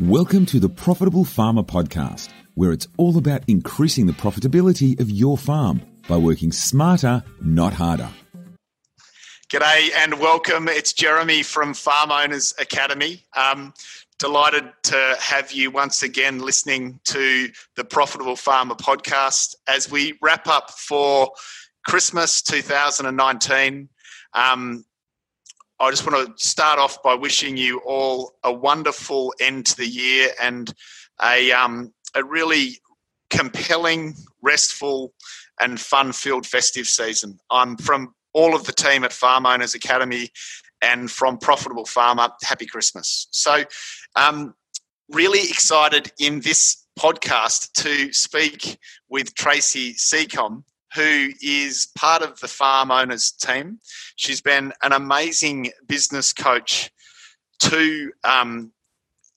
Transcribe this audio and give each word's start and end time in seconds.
Welcome 0.00 0.46
to 0.46 0.60
the 0.60 0.68
Profitable 0.68 1.24
Farmer 1.24 1.62
Podcast, 1.62 2.28
where 2.54 2.72
it's 2.72 2.86
all 2.96 3.18
about 3.18 3.42
increasing 3.48 4.06
the 4.06 4.12
profitability 4.12 4.98
of 5.00 5.10
your 5.10 5.36
farm 5.36 5.82
by 6.08 6.16
working 6.16 6.52
smarter, 6.52 7.24
not 7.40 7.72
harder. 7.72 8.08
G'day 9.50 9.90
and 9.96 10.20
welcome. 10.20 10.68
It's 10.68 10.92
Jeremy 10.92 11.42
from 11.42 11.74
Farm 11.74 12.12
Owners 12.12 12.54
Academy. 12.60 13.24
Um, 13.36 13.74
delighted 14.18 14.70
to 14.84 15.16
have 15.20 15.52
you 15.52 15.70
once 15.70 16.02
again 16.02 16.38
listening 16.38 17.00
to 17.06 17.48
the 17.76 17.84
Profitable 17.84 18.36
Farmer 18.36 18.74
podcast 18.74 19.54
as 19.66 19.90
we 19.90 20.18
wrap 20.22 20.46
up 20.46 20.70
for 20.70 21.32
Christmas 21.86 22.42
2019. 22.42 23.88
Um, 24.34 24.84
I 25.80 25.90
just 25.90 26.10
want 26.10 26.26
to 26.36 26.44
start 26.44 26.78
off 26.78 27.02
by 27.02 27.14
wishing 27.14 27.56
you 27.56 27.80
all 27.86 28.32
a 28.42 28.52
wonderful 28.52 29.32
end 29.40 29.66
to 29.66 29.76
the 29.76 29.86
year 29.86 30.30
and 30.40 30.72
a, 31.22 31.52
um, 31.52 31.92
a 32.14 32.24
really 32.24 32.80
compelling, 33.30 34.14
restful, 34.42 35.12
and 35.60 35.78
fun 35.80 36.12
filled 36.12 36.46
festive 36.46 36.86
season. 36.86 37.38
I'm 37.50 37.76
from 37.76 38.14
all 38.32 38.54
of 38.54 38.64
the 38.64 38.72
team 38.72 39.04
at 39.04 39.12
Farm 39.12 39.46
Owners 39.46 39.74
Academy 39.74 40.30
and 40.82 41.10
from 41.10 41.38
Profitable 41.38 41.84
Farmer. 41.84 42.28
Happy 42.42 42.66
Christmas. 42.66 43.28
So, 43.30 43.64
um, 44.16 44.54
really 45.08 45.40
excited 45.40 46.12
in 46.18 46.40
this 46.40 46.84
podcast 46.98 47.72
to 47.72 48.12
speak 48.12 48.78
with 49.08 49.34
Tracy 49.34 49.94
Seacom, 49.94 50.64
who 50.94 51.30
is 51.42 51.88
part 51.96 52.22
of 52.22 52.40
the 52.40 52.48
farm 52.48 52.90
owners 52.90 53.30
team. 53.30 53.78
She's 54.16 54.40
been 54.40 54.72
an 54.82 54.92
amazing 54.92 55.70
business 55.86 56.32
coach 56.32 56.90
to 57.60 58.12
um, 58.24 58.72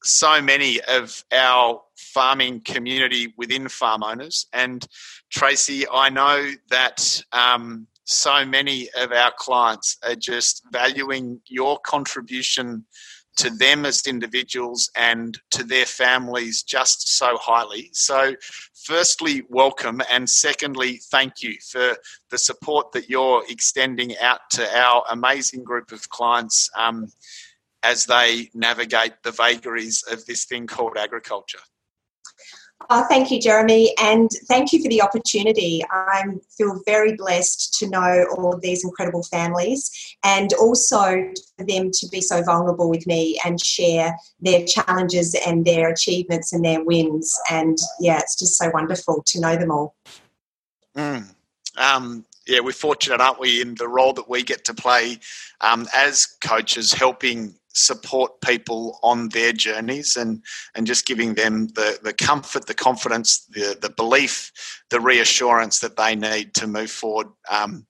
so 0.04 0.42
many 0.42 0.82
of 0.82 1.24
our 1.32 1.82
farming 1.96 2.62
community 2.62 3.34
within 3.38 3.68
farm 3.68 4.04
owners. 4.04 4.48
And 4.54 4.86
Tracy, 5.30 5.86
I 5.88 6.10
know 6.10 6.52
that 6.70 7.22
um, 7.32 7.88
so 8.06 8.46
many 8.46 8.90
of 8.98 9.12
our 9.12 9.32
clients 9.38 9.98
are 10.04 10.16
just 10.16 10.64
valuing 10.72 11.42
your 11.48 11.80
contribution 11.80 12.86
to 13.38 13.50
them 13.50 13.86
as 13.86 14.06
individuals 14.08 14.92
and 14.96 15.40
to 15.52 15.64
their 15.64 15.86
families 15.86 16.64
just 16.64 17.18
so 17.18 17.38
highly. 17.38 17.90
So, 17.94 18.36
firstly, 18.84 19.44
welcome, 19.50 20.02
and 20.12 20.30
secondly, 20.30 21.00
thank 21.12 21.42
you 21.42 21.56
for 21.70 21.96
the 22.30 22.38
support 22.38 22.92
that 22.92 23.10
you're 23.10 23.44
extending 23.50 24.18
out 24.18 24.42
to 24.52 24.78
our 24.78 25.04
amazing 25.10 25.64
group 25.64 25.92
of 25.92 26.10
clients 26.10 26.70
um, 26.78 27.08
as 27.84 28.06
they 28.06 28.50
navigate 28.54 29.14
the 29.24 29.32
vagaries 29.32 30.04
of 30.12 30.26
this 30.26 30.46
thing 30.46 30.68
called 30.68 30.98
agriculture. 30.98 31.60
Oh, 32.90 33.06
thank 33.10 33.32
you, 33.32 33.40
Jeremy, 33.40 33.94
and 34.02 34.30
thank 34.48 34.74
you 34.74 34.82
for 34.82 34.90
the 34.90 35.02
opportunity. 35.02 35.82
I 35.90 36.24
feel 36.58 36.82
very 36.86 37.16
blessed 37.16 37.74
to 37.80 37.90
know 37.90 38.26
all 38.38 38.54
of 38.54 38.62
these 38.62 38.84
incredible 38.84 39.24
families 39.24 39.90
and 40.24 40.52
also 40.54 41.32
for 41.58 41.66
them 41.66 41.92
to 41.92 42.08
be 42.10 42.22
so 42.22 42.44
vulnerable 42.44 42.90
with 42.90 43.06
me 43.08 43.40
and 43.46 43.64
share 43.64 44.16
their 44.40 44.66
challenges 44.66 45.36
and 45.46 45.66
their 45.66 45.90
achievements 45.90 46.54
and 46.54 46.66
their 46.66 46.84
wins. 46.84 47.34
And 47.50 47.78
yeah, 48.00 48.20
it's 48.20 48.38
just 48.38 48.58
so 48.58 48.70
wonderful 48.74 49.24
to 49.26 49.40
know 49.40 49.56
them 49.56 49.72
all. 49.72 49.96
Mm. 50.96 51.34
Um, 51.78 52.26
yeah, 52.48 52.60
we're 52.60 52.74
fortunate, 52.74 53.22
aren't 53.22 53.40
we, 53.40 53.62
in 53.62 53.76
the 53.76 53.88
role 53.88 54.14
that 54.14 54.30
we 54.30 54.44
get 54.44 54.66
to 54.66 54.74
play 54.74 55.20
um, 55.62 55.88
as 55.94 56.26
coaches, 56.42 56.92
helping 56.92 57.56
support 57.74 58.42
people 58.42 59.00
on 59.04 59.30
their 59.30 59.54
journeys 59.54 60.18
and 60.18 60.44
and 60.76 60.86
just 60.86 61.06
giving 61.06 61.36
them 61.36 61.68
the 61.70 62.00
the 62.04 62.14
comfort 62.14 62.68
the 62.68 62.74
confidence 62.74 63.46
the 63.52 63.78
the 63.82 63.90
belief 63.90 64.52
the 64.90 65.00
reassurance 65.00 65.80
that 65.80 65.96
they 65.96 66.16
need 66.16 66.54
to 66.54 66.68
move 66.68 66.92
forward 66.92 67.28
um, 67.50 67.86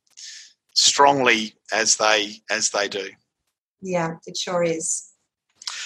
strongly 0.74 1.54
as 1.72 1.98
they 1.98 2.34
as 2.50 2.70
they 2.70 2.88
do. 2.88 3.10
Yeah 3.82 4.16
it 4.26 4.38
sure 4.38 4.64
is. 4.64 5.08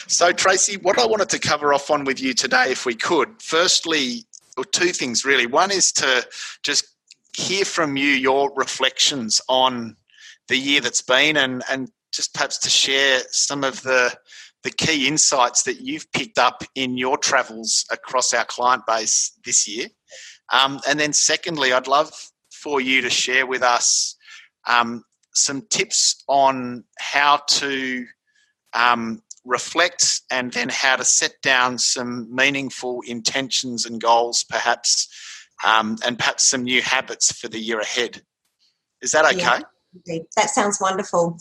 So 0.07 0.31
tracy 0.31 0.77
what 0.77 0.99
i 0.99 1.05
wanted 1.05 1.29
to 1.29 1.39
cover 1.39 1.73
off 1.73 1.89
on 1.89 2.03
with 2.03 2.21
you 2.21 2.33
today 2.33 2.71
if 2.71 2.85
we 2.85 2.95
could 2.95 3.41
firstly 3.41 4.25
or 4.57 4.65
two 4.65 4.89
things 4.89 5.25
really. 5.25 5.45
One 5.45 5.71
is 5.71 5.91
to 5.93 6.27
just 6.63 6.87
hear 7.35 7.65
from 7.65 7.97
you 7.97 8.07
your 8.07 8.53
reflections 8.55 9.41
on 9.49 9.97
the 10.47 10.57
year 10.57 10.81
that's 10.81 11.01
been 11.01 11.37
and 11.37 11.63
and 11.69 11.89
just 12.15 12.33
perhaps 12.33 12.57
to 12.59 12.69
share 12.69 13.21
some 13.31 13.63
of 13.63 13.81
the 13.83 14.15
the 14.63 14.71
key 14.71 15.07
insights 15.07 15.61
that 15.63 15.79
you've 15.79 16.11
picked 16.11 16.39
up 16.39 16.63
in 16.73 16.97
your 16.97 17.19
travels 17.19 17.85
across 17.91 18.33
our 18.33 18.45
client 18.45 18.81
base 18.87 19.31
this 19.45 19.67
year. 19.67 19.85
Um, 20.51 20.79
and 20.87 20.99
then, 20.99 21.13
secondly, 21.13 21.71
I'd 21.71 21.87
love 21.87 22.11
for 22.51 22.81
you 22.81 23.01
to 23.01 23.09
share 23.11 23.45
with 23.45 23.61
us 23.61 24.15
um, 24.65 25.03
some 25.35 25.61
tips 25.69 26.23
on 26.27 26.83
how 26.97 27.41
to 27.47 28.05
um, 28.73 29.21
reflect 29.45 30.21
and 30.31 30.51
then 30.51 30.69
how 30.69 30.95
to 30.95 31.05
set 31.05 31.33
down 31.43 31.77
some 31.77 32.33
meaningful 32.33 33.01
intentions 33.05 33.85
and 33.85 34.01
goals, 34.01 34.43
perhaps, 34.49 35.07
um, 35.63 35.97
and 36.03 36.17
perhaps 36.17 36.43
some 36.43 36.63
new 36.63 36.81
habits 36.81 37.31
for 37.31 37.47
the 37.47 37.59
year 37.59 37.79
ahead. 37.79 38.23
Is 39.01 39.11
that 39.11 39.25
okay? 39.25 39.63
Yeah, 40.05 40.19
that 40.35 40.49
sounds 40.49 40.79
wonderful. 40.81 41.37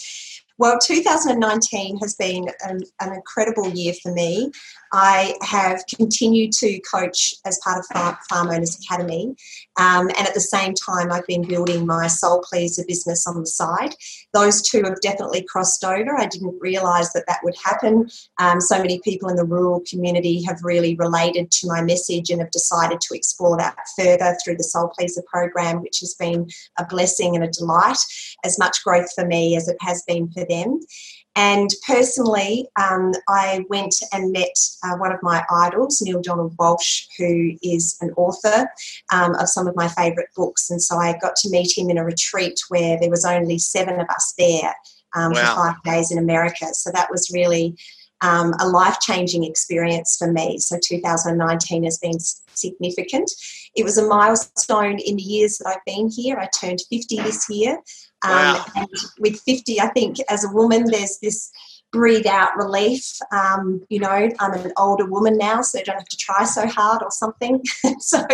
Well, 0.57 0.79
2019 0.79 1.99
has 1.99 2.15
been 2.15 2.47
an, 2.65 2.81
an, 3.01 3.13
incredible 3.13 3.69
year 3.71 3.93
for 4.03 4.13
me. 4.13 4.53
I 4.97 5.34
have 5.43 5.82
continued 5.93 6.53
to 6.53 6.78
coach 6.81 7.34
as 7.44 7.59
part 7.65 7.81
of 7.81 7.87
Farm, 7.87 8.16
Farm 8.28 8.49
Owners 8.49 8.78
Academy, 8.78 9.34
um, 9.77 10.09
and 10.16 10.28
at 10.28 10.34
the 10.34 10.41
same 10.41 10.72
time, 10.72 11.10
I've 11.10 11.27
been 11.27 11.43
building 11.43 11.84
my 11.84 12.06
Soul 12.06 12.44
Pleaser 12.49 12.84
business 12.87 13.27
on 13.27 13.41
the 13.41 13.47
side. 13.47 13.97
Those 14.32 14.62
two 14.62 14.84
have 14.84 15.00
definitely 15.00 15.43
crossed 15.43 15.84
over. 15.84 16.16
I 16.16 16.27
didn't 16.27 16.60
realise 16.60 17.12
that 17.12 17.25
that 17.27 17.41
would 17.43 17.56
happen. 17.56 18.09
Um, 18.38 18.60
so 18.60 18.78
many 18.78 19.00
people 19.00 19.28
in 19.28 19.34
the 19.34 19.44
rural 19.44 19.82
community 19.91 20.44
have 20.44 20.62
really 20.62 20.94
related 20.94 21.50
to 21.50 21.66
my 21.66 21.82
message 21.82 22.31
and 22.31 22.41
have 22.41 22.53
decided 22.53 23.00
to 23.00 23.16
explore 23.16 23.56
that 23.56 23.76
further 23.99 24.37
through 24.44 24.59
the 24.59 24.62
Soul 24.62 24.93
Pleaser 24.97 25.25
program, 25.26 25.82
which 25.82 25.99
has 26.00 26.15
been 26.15 26.49
a 26.78 26.87
blessing 26.87 27.34
and 27.34 27.44
a 27.44 27.49
delight. 27.49 27.99
As 28.44 28.61
much 28.61 28.84
growth 28.84 29.12
for 29.12 29.26
me 29.26 29.56
as 29.56 29.66
it 29.66 29.76
has 29.81 30.05
been 30.06 30.31
for 30.31 30.44
them. 30.44 30.78
And 31.37 31.69
personally, 31.87 32.69
um, 32.81 33.12
I 33.28 33.65
went 33.69 33.95
and 34.12 34.31
met 34.31 34.55
uh, 34.84 34.97
one 34.97 35.12
of 35.12 35.22
my 35.22 35.45
idols, 35.50 36.00
Neale 36.00 36.22
Donald 36.22 36.56
Walsch, 36.56 37.06
who 37.19 37.56
is 37.62 37.97
an 38.00 38.12
author 38.17 38.69
um, 39.12 39.34
of 39.37 39.49
some 39.49 39.67
of 39.67 39.75
my 39.75 39.89
favourite 39.89 40.28
books. 40.37 40.71
And 40.71 40.81
so 40.81 40.97
I 40.97 41.19
got 41.19 41.34
to 41.37 41.50
meet 41.50 41.77
him 41.77 41.91
in 41.91 41.99
a 41.99 42.05
retreat 42.05 42.61
where 42.69 42.99
there 43.00 43.11
was 43.11 43.25
only 43.25 43.59
seven 43.59 43.99
of 43.99 44.09
us 44.09 44.34
there 44.39 44.75
um, 45.15 45.33
wow. 45.33 45.55
for 45.55 45.61
five 45.61 45.83
days 45.83 46.12
in 46.12 46.19
America. 46.19 46.67
So 46.73 46.91
that 46.93 47.11
was 47.11 47.31
really 47.34 47.77
um, 48.21 48.55
a 48.61 48.69
life 48.69 49.00
changing 49.00 49.44
experience 49.44 50.17
for 50.17 50.33
me. 50.33 50.59
So 50.59 50.78
2019 50.83 51.84
has 51.84 51.99
been 51.99 52.19
significant. 52.55 53.31
It 53.77 53.84
was 53.84 53.99
a 53.99 54.06
milestone 54.06 54.99
in 54.99 55.17
the 55.17 55.23
years 55.23 55.59
that 55.59 55.69
I've 55.69 55.84
been 55.84 56.09
here. 56.09 56.39
I 56.39 56.49
turned 56.59 56.81
50 56.91 57.17
this 57.17 57.49
year. 57.50 57.78
Um, 58.25 58.31
wow. 58.31 58.65
And 58.75 58.89
with 59.19 59.41
50, 59.41 59.81
I 59.81 59.89
think 59.89 60.17
as 60.29 60.45
a 60.45 60.53
woman, 60.53 60.85
there's 60.91 61.19
this 61.19 61.51
breathe 61.95 62.27
out 62.27 62.57
relief. 62.57 63.19
Um, 63.31 63.85
you 63.89 64.01
know, 64.01 64.29
I'm 64.41 64.53
an 64.53 64.73
older 64.77 65.07
woman 65.07 65.39
now, 65.39 65.62
so 65.62 65.79
I 65.79 65.83
don't 65.83 65.97
have 65.97 66.09
to 66.09 66.17
try 66.17 66.45
so 66.45 66.67
hard 66.67 67.03
or 67.03 67.11
something. 67.11 67.62
so 68.01 68.27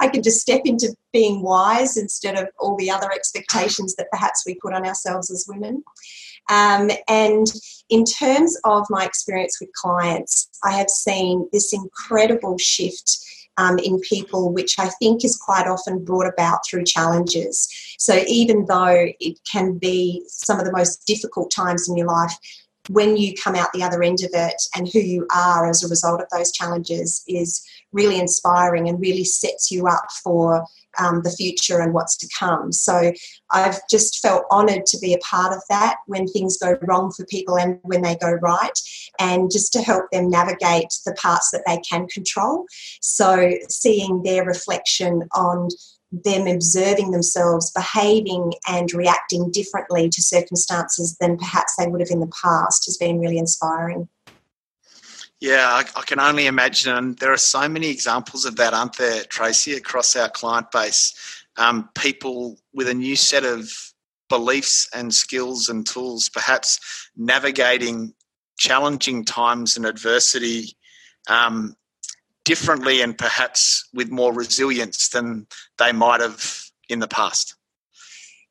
I 0.00 0.08
can 0.08 0.22
just 0.22 0.40
step 0.40 0.62
into 0.64 0.94
being 1.12 1.42
wise 1.42 1.96
instead 1.96 2.38
of 2.38 2.48
all 2.60 2.76
the 2.76 2.90
other 2.90 3.10
expectations 3.12 3.96
that 3.96 4.10
perhaps 4.12 4.44
we 4.46 4.54
put 4.54 4.72
on 4.72 4.86
ourselves 4.86 5.30
as 5.32 5.46
women. 5.48 5.82
Um, 6.48 6.90
and 7.08 7.46
in 7.90 8.04
terms 8.04 8.56
of 8.64 8.86
my 8.88 9.04
experience 9.04 9.58
with 9.60 9.72
clients, 9.74 10.48
I 10.64 10.72
have 10.72 10.88
seen 10.88 11.48
this 11.52 11.74
incredible 11.74 12.56
shift 12.56 13.18
um, 13.58 13.78
in 13.80 14.00
people, 14.00 14.52
which 14.52 14.78
I 14.78 14.88
think 14.88 15.24
is 15.24 15.36
quite 15.36 15.66
often 15.66 16.04
brought 16.04 16.26
about 16.26 16.60
through 16.66 16.84
challenges. 16.84 17.68
So 17.98 18.22
even 18.26 18.64
though 18.66 19.08
it 19.20 19.38
can 19.50 19.76
be 19.76 20.24
some 20.28 20.58
of 20.58 20.64
the 20.64 20.72
most 20.72 21.06
difficult 21.06 21.50
times 21.50 21.88
in 21.88 21.96
your 21.96 22.06
life, 22.06 22.32
when 22.88 23.18
you 23.18 23.34
come 23.34 23.54
out 23.54 23.70
the 23.72 23.82
other 23.82 24.02
end 24.02 24.20
of 24.22 24.30
it 24.32 24.62
and 24.74 24.88
who 24.88 25.00
you 25.00 25.26
are 25.34 25.68
as 25.68 25.84
a 25.84 25.88
result 25.88 26.22
of 26.22 26.28
those 26.32 26.52
challenges 26.52 27.22
is 27.28 27.62
really 27.92 28.18
inspiring 28.18 28.88
and 28.88 29.00
really 29.00 29.24
sets 29.24 29.70
you 29.70 29.86
up 29.86 30.06
for 30.22 30.64
um, 30.98 31.22
the 31.22 31.30
future 31.30 31.80
and 31.80 31.92
what's 31.92 32.16
to 32.18 32.28
come. 32.38 32.72
So 32.72 33.12
I've 33.50 33.80
just 33.90 34.20
felt 34.20 34.44
honoured 34.50 34.86
to 34.86 34.98
be 34.98 35.14
a 35.14 35.18
part 35.18 35.52
of 35.52 35.62
that 35.68 35.96
when 36.06 36.26
things 36.26 36.58
go 36.58 36.76
wrong 36.82 37.12
for 37.12 37.24
people 37.26 37.58
and 37.58 37.78
when 37.82 38.02
they 38.02 38.16
go 38.16 38.32
right, 38.32 38.78
and 39.18 39.50
just 39.50 39.72
to 39.72 39.82
help 39.82 40.04
them 40.12 40.30
navigate 40.30 40.92
the 41.04 41.14
parts 41.14 41.50
that 41.50 41.62
they 41.66 41.78
can 41.88 42.06
control. 42.08 42.66
So 43.00 43.52
seeing 43.68 44.22
their 44.22 44.44
reflection 44.44 45.22
on 45.34 45.68
them 46.10 46.46
observing 46.46 47.10
themselves 47.10 47.70
behaving 47.72 48.54
and 48.66 48.92
reacting 48.94 49.50
differently 49.50 50.08
to 50.08 50.22
circumstances 50.22 51.16
than 51.20 51.36
perhaps 51.36 51.74
they 51.76 51.86
would 51.86 52.00
have 52.00 52.10
in 52.10 52.20
the 52.20 52.32
past 52.42 52.86
has 52.86 52.96
been 52.96 53.20
really 53.20 53.38
inspiring. 53.38 54.08
Yeah, 55.40 55.68
I, 55.68 55.84
I, 55.96 56.02
can 56.02 56.18
only 56.18 56.46
imagine. 56.46 56.96
And 56.96 57.18
there 57.18 57.32
are 57.32 57.36
so 57.36 57.68
many 57.68 57.88
examples 57.90 58.44
of 58.44 58.56
that, 58.56 58.74
aren't 58.74 58.98
there, 58.98 59.22
Tracy, 59.24 59.74
across 59.74 60.16
our 60.16 60.28
client 60.28 60.70
base? 60.72 61.14
Um, 61.56 61.88
people 61.94 62.58
with 62.72 62.88
a 62.88 62.94
new 62.94 63.14
set 63.14 63.44
of 63.44 63.70
beliefs 64.28 64.88
and 64.92 65.14
skills 65.14 65.68
and 65.68 65.86
tools, 65.86 66.28
perhaps 66.28 66.80
navigating 67.16 68.14
challenging 68.58 69.24
times 69.24 69.76
and 69.76 69.86
adversity 69.86 70.76
um, 71.28 71.76
differently 72.44 73.00
and 73.00 73.16
perhaps 73.16 73.88
with 73.94 74.10
more 74.10 74.32
resilience 74.32 75.08
than 75.10 75.46
they 75.78 75.92
might 75.92 76.20
have 76.20 76.64
in 76.88 76.98
the 76.98 77.08
past. 77.08 77.54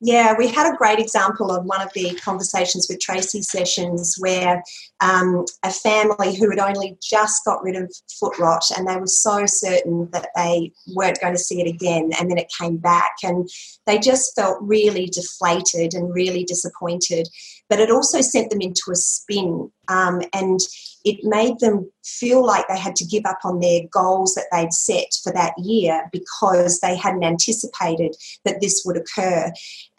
Yeah, 0.00 0.34
we 0.38 0.46
had 0.46 0.72
a 0.72 0.76
great 0.76 1.00
example 1.00 1.50
on 1.50 1.66
one 1.66 1.80
of 1.80 1.92
the 1.92 2.14
conversations 2.22 2.86
with 2.88 3.00
Tracy 3.00 3.42
sessions 3.42 4.14
where 4.20 4.62
um, 5.00 5.44
a 5.64 5.72
family 5.72 6.36
who 6.36 6.48
had 6.50 6.60
only 6.60 6.96
just 7.02 7.44
got 7.44 7.64
rid 7.64 7.74
of 7.74 7.92
foot 8.20 8.38
rot 8.38 8.62
and 8.76 8.86
they 8.86 8.96
were 8.96 9.08
so 9.08 9.44
certain 9.46 10.08
that 10.12 10.28
they 10.36 10.70
weren't 10.94 11.20
going 11.20 11.34
to 11.34 11.38
see 11.38 11.60
it 11.60 11.68
again, 11.68 12.10
and 12.18 12.30
then 12.30 12.38
it 12.38 12.52
came 12.60 12.76
back, 12.76 13.12
and 13.24 13.48
they 13.86 13.98
just 13.98 14.36
felt 14.36 14.58
really 14.60 15.06
deflated 15.06 15.94
and 15.94 16.14
really 16.14 16.44
disappointed. 16.44 17.28
But 17.68 17.80
it 17.80 17.90
also 17.90 18.20
sent 18.20 18.50
them 18.50 18.60
into 18.60 18.92
a 18.92 18.96
spin, 18.96 19.70
um, 19.88 20.22
and 20.32 20.60
it 21.08 21.20
made 21.22 21.58
them 21.60 21.90
feel 22.04 22.44
like 22.44 22.68
they 22.68 22.78
had 22.78 22.94
to 22.94 23.04
give 23.06 23.24
up 23.24 23.38
on 23.42 23.60
their 23.60 23.80
goals 23.90 24.34
that 24.34 24.44
they'd 24.52 24.74
set 24.74 25.06
for 25.22 25.32
that 25.32 25.54
year 25.56 26.06
because 26.12 26.80
they 26.80 26.94
hadn't 26.94 27.24
anticipated 27.24 28.14
that 28.44 28.60
this 28.60 28.82
would 28.84 28.98
occur. 28.98 29.50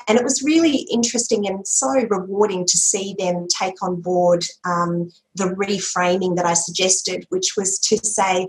And 0.07 0.19
it 0.19 0.23
was 0.23 0.43
really 0.43 0.87
interesting 0.91 1.47
and 1.47 1.67
so 1.67 1.89
rewarding 2.09 2.63
to 2.65 2.77
see 2.77 3.15
them 3.17 3.47
take 3.59 3.81
on 3.81 4.01
board 4.01 4.45
um, 4.65 5.09
the 5.33 5.45
reframing 5.45 6.35
that 6.35 6.45
I 6.45 6.53
suggested, 6.53 7.25
which 7.29 7.53
was 7.57 7.79
to 7.79 7.97
say, 7.97 8.47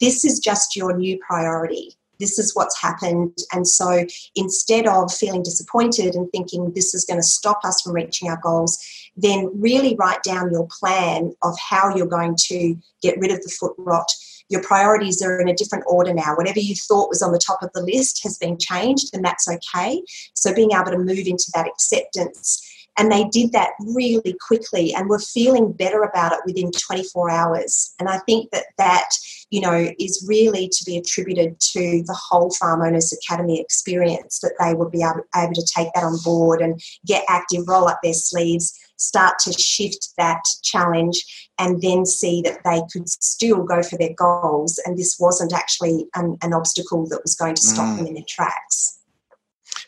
this 0.00 0.24
is 0.24 0.40
just 0.40 0.74
your 0.74 0.96
new 0.96 1.16
priority 1.24 1.96
this 2.20 2.38
is 2.38 2.54
what's 2.54 2.80
happened. 2.80 3.36
And 3.52 3.66
so 3.66 4.04
instead 4.36 4.86
of 4.86 5.10
feeling 5.12 5.42
disappointed 5.42 6.14
and 6.14 6.30
thinking 6.30 6.70
this 6.74 6.94
is 6.94 7.06
going 7.06 7.18
to 7.18 7.26
stop 7.26 7.60
us 7.64 7.80
from 7.80 7.94
reaching 7.94 8.28
our 8.28 8.38
goals, 8.40 8.78
then 9.16 9.50
really 9.54 9.96
write 9.96 10.22
down 10.22 10.52
your 10.52 10.68
plan 10.78 11.32
of 11.42 11.54
how 11.58 11.94
you're 11.94 12.06
going 12.06 12.36
to 12.48 12.76
get 13.02 13.18
rid 13.18 13.30
of 13.30 13.42
the 13.42 13.54
foot 13.58 13.74
rot. 13.78 14.10
Your 14.48 14.62
priorities 14.62 15.22
are 15.22 15.40
in 15.40 15.48
a 15.48 15.54
different 15.54 15.84
order 15.86 16.12
now. 16.12 16.36
Whatever 16.36 16.60
you 16.60 16.74
thought 16.74 17.08
was 17.08 17.22
on 17.22 17.32
the 17.32 17.38
top 17.44 17.62
of 17.62 17.70
the 17.72 17.82
list 17.82 18.22
has 18.24 18.36
been 18.38 18.58
changed, 18.58 19.10
and 19.12 19.24
that's 19.24 19.48
okay. 19.48 20.02
So, 20.34 20.54
being 20.54 20.72
able 20.72 20.90
to 20.90 20.98
move 20.98 21.26
into 21.26 21.50
that 21.54 21.68
acceptance 21.68 22.66
and 22.98 23.10
they 23.10 23.24
did 23.28 23.52
that 23.52 23.70
really 23.80 24.36
quickly 24.46 24.92
and 24.92 25.08
were 25.08 25.20
feeling 25.20 25.72
better 25.72 26.02
about 26.02 26.32
it 26.32 26.40
within 26.44 26.72
24 26.72 27.30
hours. 27.30 27.94
And 27.98 28.08
I 28.08 28.18
think 28.26 28.50
that 28.50 28.64
that 28.78 29.08
you 29.50 29.60
know, 29.60 29.90
is 29.98 30.24
really 30.28 30.68
to 30.68 30.84
be 30.84 30.96
attributed 30.96 31.58
to 31.58 32.02
the 32.06 32.16
whole 32.16 32.50
Farm 32.50 32.82
Owners 32.82 33.12
Academy 33.12 33.60
experience 33.60 34.38
that 34.40 34.54
they 34.60 34.74
would 34.74 34.92
be 34.92 35.02
able, 35.02 35.24
able 35.36 35.54
to 35.54 35.66
take 35.74 35.92
that 35.94 36.04
on 36.04 36.18
board 36.24 36.60
and 36.60 36.80
get 37.04 37.24
active, 37.28 37.66
roll 37.66 37.88
up 37.88 37.98
their 38.02 38.14
sleeves, 38.14 38.78
start 39.00 39.38
to 39.40 39.52
shift 39.52 40.10
that 40.18 40.42
challenge, 40.62 41.50
and 41.58 41.80
then 41.82 42.06
see 42.06 42.42
that 42.42 42.58
they 42.64 42.82
could 42.92 43.08
still 43.08 43.64
go 43.64 43.82
for 43.82 43.98
their 43.98 44.14
goals. 44.16 44.80
And 44.84 44.96
this 44.96 45.16
wasn't 45.18 45.52
actually 45.52 46.06
an, 46.14 46.36
an 46.42 46.52
obstacle 46.52 47.06
that 47.08 47.20
was 47.22 47.34
going 47.34 47.54
to 47.54 47.62
stop 47.62 47.86
mm. 47.86 47.98
them 47.98 48.06
in 48.06 48.14
their 48.14 48.24
tracks. 48.28 48.98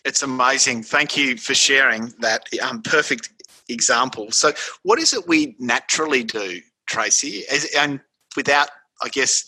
It's 0.04 0.22
amazing. 0.22 0.82
Thank 0.82 1.16
you 1.16 1.36
for 1.36 1.54
sharing 1.54 2.12
that 2.20 2.48
um, 2.62 2.82
perfect 2.82 3.30
example. 3.68 4.30
So, 4.32 4.52
what 4.82 4.98
is 4.98 5.14
it 5.14 5.28
we 5.28 5.54
naturally 5.58 6.24
do, 6.24 6.60
Tracy? 6.86 7.44
As, 7.50 7.64
and 7.76 8.00
without 8.36 8.68
I 9.02 9.08
guess 9.08 9.44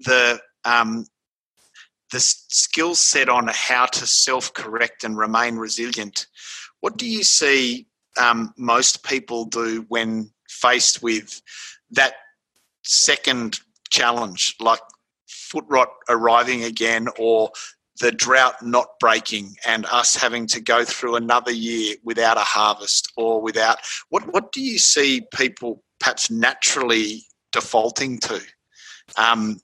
the 0.00 0.40
um, 0.64 1.06
the 2.12 2.20
skill 2.20 2.94
set 2.94 3.28
on 3.28 3.48
how 3.52 3.86
to 3.86 4.06
self 4.06 4.52
correct 4.54 5.04
and 5.04 5.16
remain 5.16 5.56
resilient. 5.56 6.26
What 6.80 6.96
do 6.96 7.08
you 7.08 7.24
see 7.24 7.86
um, 8.20 8.52
most 8.56 9.04
people 9.04 9.44
do 9.44 9.84
when 9.88 10.30
faced 10.48 11.02
with 11.02 11.40
that 11.90 12.14
second 12.82 13.60
challenge, 13.90 14.54
like 14.60 14.80
foot 15.28 15.64
rot 15.68 15.88
arriving 16.08 16.64
again 16.64 17.08
or 17.18 17.50
the 18.00 18.10
drought 18.10 18.56
not 18.60 18.88
breaking 18.98 19.54
and 19.64 19.86
us 19.86 20.16
having 20.16 20.46
to 20.48 20.60
go 20.60 20.84
through 20.84 21.14
another 21.14 21.52
year 21.52 21.94
without 22.02 22.36
a 22.36 22.40
harvest 22.40 23.12
or 23.16 23.40
without 23.40 23.78
what 24.08 24.32
what 24.32 24.50
do 24.50 24.60
you 24.60 24.78
see 24.78 25.22
people 25.32 25.82
perhaps 26.00 26.30
naturally 26.30 27.24
defaulting 27.52 28.18
to? 28.18 28.40
Um, 29.16 29.60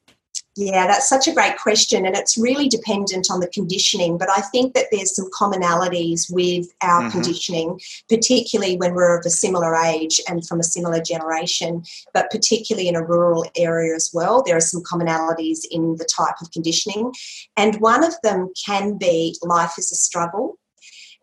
yeah, 0.60 0.86
that's 0.86 1.08
such 1.08 1.26
a 1.26 1.32
great 1.32 1.56
question, 1.56 2.04
and 2.04 2.14
it's 2.14 2.36
really 2.36 2.68
dependent 2.68 3.28
on 3.30 3.40
the 3.40 3.48
conditioning. 3.48 4.18
But 4.18 4.28
I 4.28 4.42
think 4.42 4.74
that 4.74 4.86
there's 4.92 5.16
some 5.16 5.30
commonalities 5.30 6.30
with 6.30 6.66
our 6.82 7.00
mm-hmm. 7.00 7.10
conditioning, 7.10 7.80
particularly 8.10 8.76
when 8.76 8.94
we're 8.94 9.18
of 9.18 9.24
a 9.24 9.30
similar 9.30 9.74
age 9.74 10.20
and 10.28 10.46
from 10.46 10.60
a 10.60 10.64
similar 10.64 11.00
generation, 11.00 11.82
but 12.12 12.30
particularly 12.30 12.88
in 12.88 12.94
a 12.94 13.02
rural 13.02 13.46
area 13.56 13.94
as 13.94 14.10
well. 14.12 14.42
There 14.42 14.56
are 14.56 14.60
some 14.60 14.82
commonalities 14.82 15.60
in 15.70 15.96
the 15.96 16.04
type 16.04 16.34
of 16.42 16.50
conditioning, 16.50 17.10
and 17.56 17.80
one 17.80 18.04
of 18.04 18.14
them 18.22 18.52
can 18.66 18.98
be 18.98 19.36
life 19.42 19.78
is 19.78 19.90
a 19.90 19.96
struggle. 19.96 20.58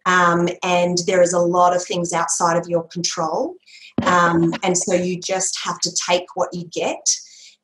Um, 0.08 0.50
and 0.64 0.98
there 1.06 1.22
is 1.22 1.34
a 1.34 1.40
lot 1.40 1.76
of 1.76 1.84
things 1.84 2.12
outside 2.12 2.58
of 2.58 2.68
your 2.68 2.84
control. 2.88 3.56
Um, 4.04 4.54
and 4.64 4.76
so 4.76 4.96
you 4.96 5.20
just 5.20 5.60
have 5.64 5.80
to 5.82 5.92
take 6.08 6.24
what 6.36 6.50
you 6.54 6.64
get 6.74 7.06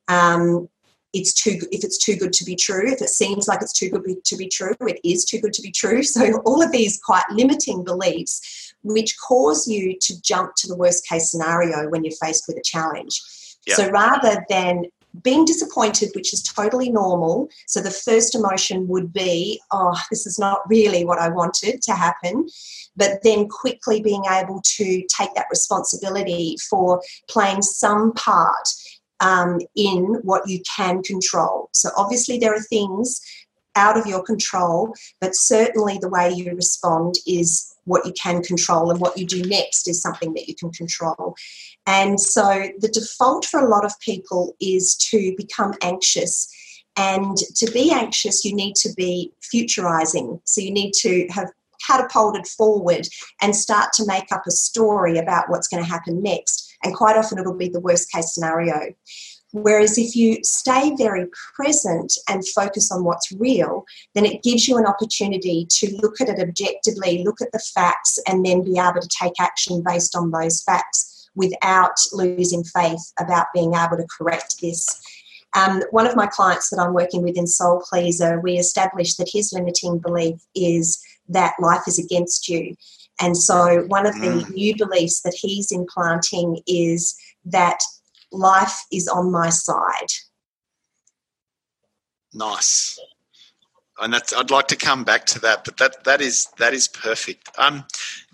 um, 0.07 0.67
it's 1.13 1.33
too 1.33 1.59
if 1.71 1.83
it's 1.83 1.97
too 1.97 2.15
good 2.15 2.33
to 2.33 2.43
be 2.43 2.55
true 2.55 2.91
if 2.91 3.01
it 3.01 3.09
seems 3.09 3.47
like 3.47 3.61
it's 3.61 3.73
too 3.73 3.89
good 3.89 4.23
to 4.25 4.35
be 4.35 4.47
true 4.47 4.75
it 4.81 4.99
is 5.03 5.25
too 5.25 5.39
good 5.39 5.53
to 5.53 5.61
be 5.61 5.71
true. 5.71 6.01
So 6.13 6.41
all 6.45 6.61
of 6.61 6.71
these 6.71 6.99
quite 6.99 7.23
limiting 7.31 7.83
beliefs 7.83 8.73
which 8.83 9.17
cause 9.17 9.67
you 9.67 9.97
to 10.01 10.21
jump 10.21 10.55
to 10.57 10.67
the 10.67 10.75
worst 10.75 11.07
case 11.07 11.31
scenario 11.31 11.89
when 11.89 12.03
you're 12.03 12.13
faced 12.21 12.45
with 12.47 12.57
a 12.57 12.61
challenge. 12.63 13.21
So 13.67 13.89
rather 13.89 14.45
than 14.49 14.85
being 15.21 15.45
disappointed 15.45 16.09
which 16.15 16.33
is 16.33 16.41
totally 16.41 16.89
normal 16.89 17.47
so 17.67 17.79
the 17.79 17.91
first 17.91 18.33
emotion 18.33 18.87
would 18.87 19.13
be 19.13 19.61
oh 19.71 19.95
this 20.09 20.25
is 20.25 20.39
not 20.39 20.67
really 20.67 21.05
what 21.05 21.19
i 21.19 21.29
wanted 21.29 21.81
to 21.83 21.93
happen 21.93 22.47
but 22.95 23.21
then 23.23 23.47
quickly 23.47 24.01
being 24.01 24.23
able 24.31 24.59
to 24.63 25.03
take 25.15 25.33
that 25.35 25.45
responsibility 25.51 26.57
for 26.67 26.99
playing 27.29 27.61
some 27.61 28.11
part 28.13 28.67
um, 29.23 29.59
in 29.75 30.19
what 30.23 30.47
you 30.47 30.61
can 30.75 31.01
control. 31.01 31.69
So, 31.71 31.89
obviously, 31.97 32.37
there 32.37 32.53
are 32.53 32.61
things 32.61 33.21
out 33.75 33.97
of 33.97 34.05
your 34.05 34.21
control, 34.21 34.93
but 35.19 35.35
certainly 35.35 35.97
the 35.99 36.09
way 36.09 36.31
you 36.31 36.53
respond 36.53 37.15
is 37.25 37.73
what 37.85 38.05
you 38.05 38.13
can 38.13 38.43
control, 38.43 38.91
and 38.91 38.99
what 38.99 39.17
you 39.17 39.25
do 39.25 39.41
next 39.43 39.87
is 39.87 40.01
something 40.01 40.33
that 40.33 40.47
you 40.47 40.55
can 40.55 40.71
control. 40.71 41.35
And 41.87 42.19
so, 42.19 42.67
the 42.79 42.89
default 42.89 43.45
for 43.45 43.61
a 43.61 43.69
lot 43.69 43.85
of 43.85 43.99
people 43.99 44.55
is 44.59 44.95
to 45.11 45.33
become 45.37 45.73
anxious. 45.81 46.49
And 46.95 47.35
to 47.55 47.71
be 47.71 47.91
anxious, 47.91 48.45
you 48.45 48.53
need 48.53 48.75
to 48.75 48.93
be 48.95 49.31
futurizing. 49.41 50.41
So, 50.43 50.61
you 50.61 50.71
need 50.71 50.91
to 50.95 51.27
have 51.29 51.49
catapulted 51.87 52.47
forward 52.47 53.07
and 53.41 53.55
start 53.55 53.91
to 53.93 54.05
make 54.05 54.31
up 54.31 54.43
a 54.47 54.51
story 54.51 55.17
about 55.17 55.49
what's 55.49 55.67
going 55.67 55.83
to 55.83 55.89
happen 55.89 56.21
next 56.21 56.72
and 56.83 56.95
quite 56.95 57.17
often 57.17 57.37
it'll 57.37 57.57
be 57.57 57.69
the 57.69 57.79
worst 57.79 58.11
case 58.11 58.33
scenario. 58.33 58.93
Whereas 59.53 59.99
if 59.99 60.15
you 60.15 60.37
stay 60.43 60.95
very 60.97 61.27
present 61.55 62.17
and 62.27 62.47
focus 62.47 62.91
on 62.91 63.03
what's 63.03 63.31
real, 63.33 63.85
then 64.15 64.25
it 64.25 64.41
gives 64.41 64.67
you 64.67 64.77
an 64.77 64.87
opportunity 64.87 65.67
to 65.69 65.95
look 66.01 66.19
at 66.19 66.29
it 66.29 66.39
objectively, 66.39 67.23
look 67.23 67.39
at 67.39 67.51
the 67.51 67.59
facts, 67.59 68.17
and 68.27 68.43
then 68.43 68.63
be 68.63 68.79
able 68.79 68.99
to 68.99 69.07
take 69.07 69.39
action 69.39 69.83
based 69.85 70.15
on 70.15 70.31
those 70.31 70.63
facts 70.63 71.29
without 71.35 71.95
losing 72.13 72.63
faith 72.63 73.13
about 73.19 73.47
being 73.53 73.75
able 73.75 73.97
to 73.97 74.07
correct 74.17 74.59
this. 74.59 74.99
Um, 75.55 75.83
one 75.91 76.07
of 76.07 76.15
my 76.15 76.25
clients 76.25 76.71
that 76.71 76.79
I'm 76.79 76.93
working 76.93 77.21
with 77.21 77.37
in 77.37 77.45
Soul 77.45 77.83
Pleaser, 77.87 78.39
we 78.39 78.57
established 78.57 79.19
that 79.19 79.29
his 79.31 79.53
limiting 79.53 79.99
belief 79.99 80.41
is 80.55 80.99
that 81.29 81.53
life 81.59 81.83
is 81.87 81.99
against 81.99 82.49
you. 82.49 82.75
And 83.23 83.37
so, 83.37 83.85
one 83.87 84.05
of 84.05 84.19
the 84.19 84.27
mm. 84.27 84.49
new 84.49 84.75
beliefs 84.75 85.21
that 85.21 85.33
he's 85.33 85.71
implanting 85.71 86.59
is 86.67 87.15
that 87.45 87.79
life 88.33 88.83
is 88.91 89.07
on 89.07 89.31
my 89.31 89.49
side. 89.49 90.11
Nice. 92.33 92.99
And 94.01 94.13
that's, 94.13 94.33
I'd 94.33 94.51
like 94.51 94.67
to 94.67 94.75
come 94.75 95.05
back 95.05 95.25
to 95.27 95.39
that, 95.39 95.63
but 95.63 95.77
that, 95.77 96.03
that 96.03 96.19
is 96.19 96.49
that 96.57 96.73
is 96.73 96.89
perfect. 96.89 97.49
Um, 97.57 97.85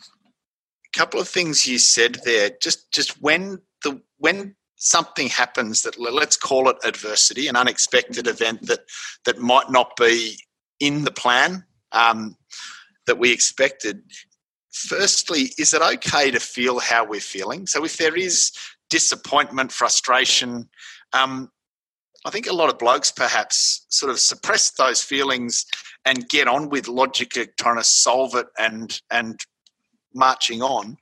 a 0.02 0.98
couple 0.98 1.20
of 1.20 1.28
things 1.28 1.68
you 1.68 1.78
said 1.78 2.18
there. 2.26 2.50
Just 2.60 2.92
just 2.92 3.22
when 3.22 3.62
the 3.84 4.02
when 4.18 4.56
something 4.78 5.28
happens 5.28 5.84
that 5.84 6.00
let's 6.00 6.36
call 6.36 6.68
it 6.70 6.78
adversity, 6.84 7.48
an 7.48 7.56
unexpected 7.56 8.26
event 8.26 8.66
that 8.66 8.80
that 9.26 9.38
might 9.38 9.70
not 9.70 9.96
be 9.98 10.40
in 10.80 11.04
the 11.04 11.12
plan 11.12 11.64
um, 11.92 12.36
that 13.06 13.20
we 13.20 13.32
expected 13.32 14.02
firstly, 14.72 15.54
is 15.58 15.74
it 15.74 15.82
okay 15.82 16.32
to 16.32 16.40
feel 16.40 16.80
how 16.80 17.06
we're 17.06 17.20
feeling? 17.20 17.68
So 17.68 17.86
if 17.86 17.98
there 17.98 18.16
is 18.16 18.52
disappointment, 18.90 19.72
frustration, 19.72 20.70
Um, 21.14 21.52
I 22.26 22.30
think 22.32 22.48
a 22.48 22.54
lot 22.54 22.70
of 22.70 22.78
blokes 22.78 23.12
perhaps 23.12 23.86
sort 23.90 24.12
of 24.12 24.20
suppress 24.20 24.72
those 24.72 25.02
feelings 25.02 25.66
and 26.06 26.28
get 26.30 26.48
on 26.48 26.70
with 26.70 26.88
logically 26.88 27.48
trying 27.58 27.78
to 27.78 27.84
solve 27.84 28.36
it 28.36 28.48
and 28.58 29.02
and 29.10 29.40
marching 30.14 30.62
on. 30.62 30.98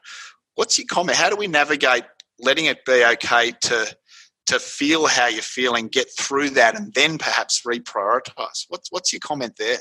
What's 0.56 0.78
your 0.78 0.88
comment? 0.88 1.18
How 1.18 1.30
do 1.30 1.36
we 1.36 1.48
navigate 1.48 2.06
letting 2.40 2.66
it 2.66 2.86
be 2.86 3.04
okay 3.04 3.52
to 3.52 3.98
to 4.46 4.60
feel 4.60 5.08
how 5.08 5.28
you're 5.28 5.42
feeling, 5.42 5.88
get 5.88 6.08
through 6.18 6.52
that, 6.52 6.76
and 6.76 6.94
then 6.94 7.18
perhaps 7.18 7.64
reprioritize? 7.66 8.66
What's 8.70 8.92
what's 8.92 9.12
your 9.12 9.20
comment 9.20 9.56
there? 9.58 9.80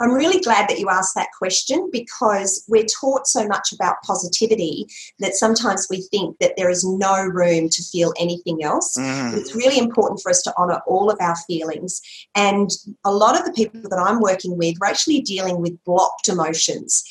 I'm 0.00 0.12
really 0.12 0.40
glad 0.40 0.68
that 0.68 0.78
you 0.78 0.88
asked 0.88 1.14
that 1.14 1.28
question 1.38 1.88
because 1.92 2.64
we're 2.68 2.86
taught 3.00 3.26
so 3.26 3.46
much 3.46 3.72
about 3.72 4.02
positivity 4.02 4.86
that 5.20 5.34
sometimes 5.34 5.86
we 5.88 6.02
think 6.10 6.38
that 6.38 6.54
there 6.56 6.70
is 6.70 6.84
no 6.84 7.24
room 7.24 7.68
to 7.68 7.82
feel 7.82 8.12
anything 8.18 8.62
else. 8.62 8.96
Mm. 8.96 9.36
It's 9.36 9.54
really 9.54 9.78
important 9.78 10.20
for 10.20 10.30
us 10.30 10.42
to 10.42 10.54
honour 10.58 10.80
all 10.86 11.10
of 11.10 11.20
our 11.20 11.36
feelings. 11.46 12.00
And 12.34 12.70
a 13.04 13.12
lot 13.12 13.38
of 13.38 13.44
the 13.44 13.52
people 13.52 13.88
that 13.88 13.98
I'm 13.98 14.20
working 14.20 14.58
with 14.58 14.76
are 14.82 14.86
actually 14.86 15.20
dealing 15.20 15.60
with 15.60 15.82
blocked 15.84 16.28
emotions. 16.28 17.04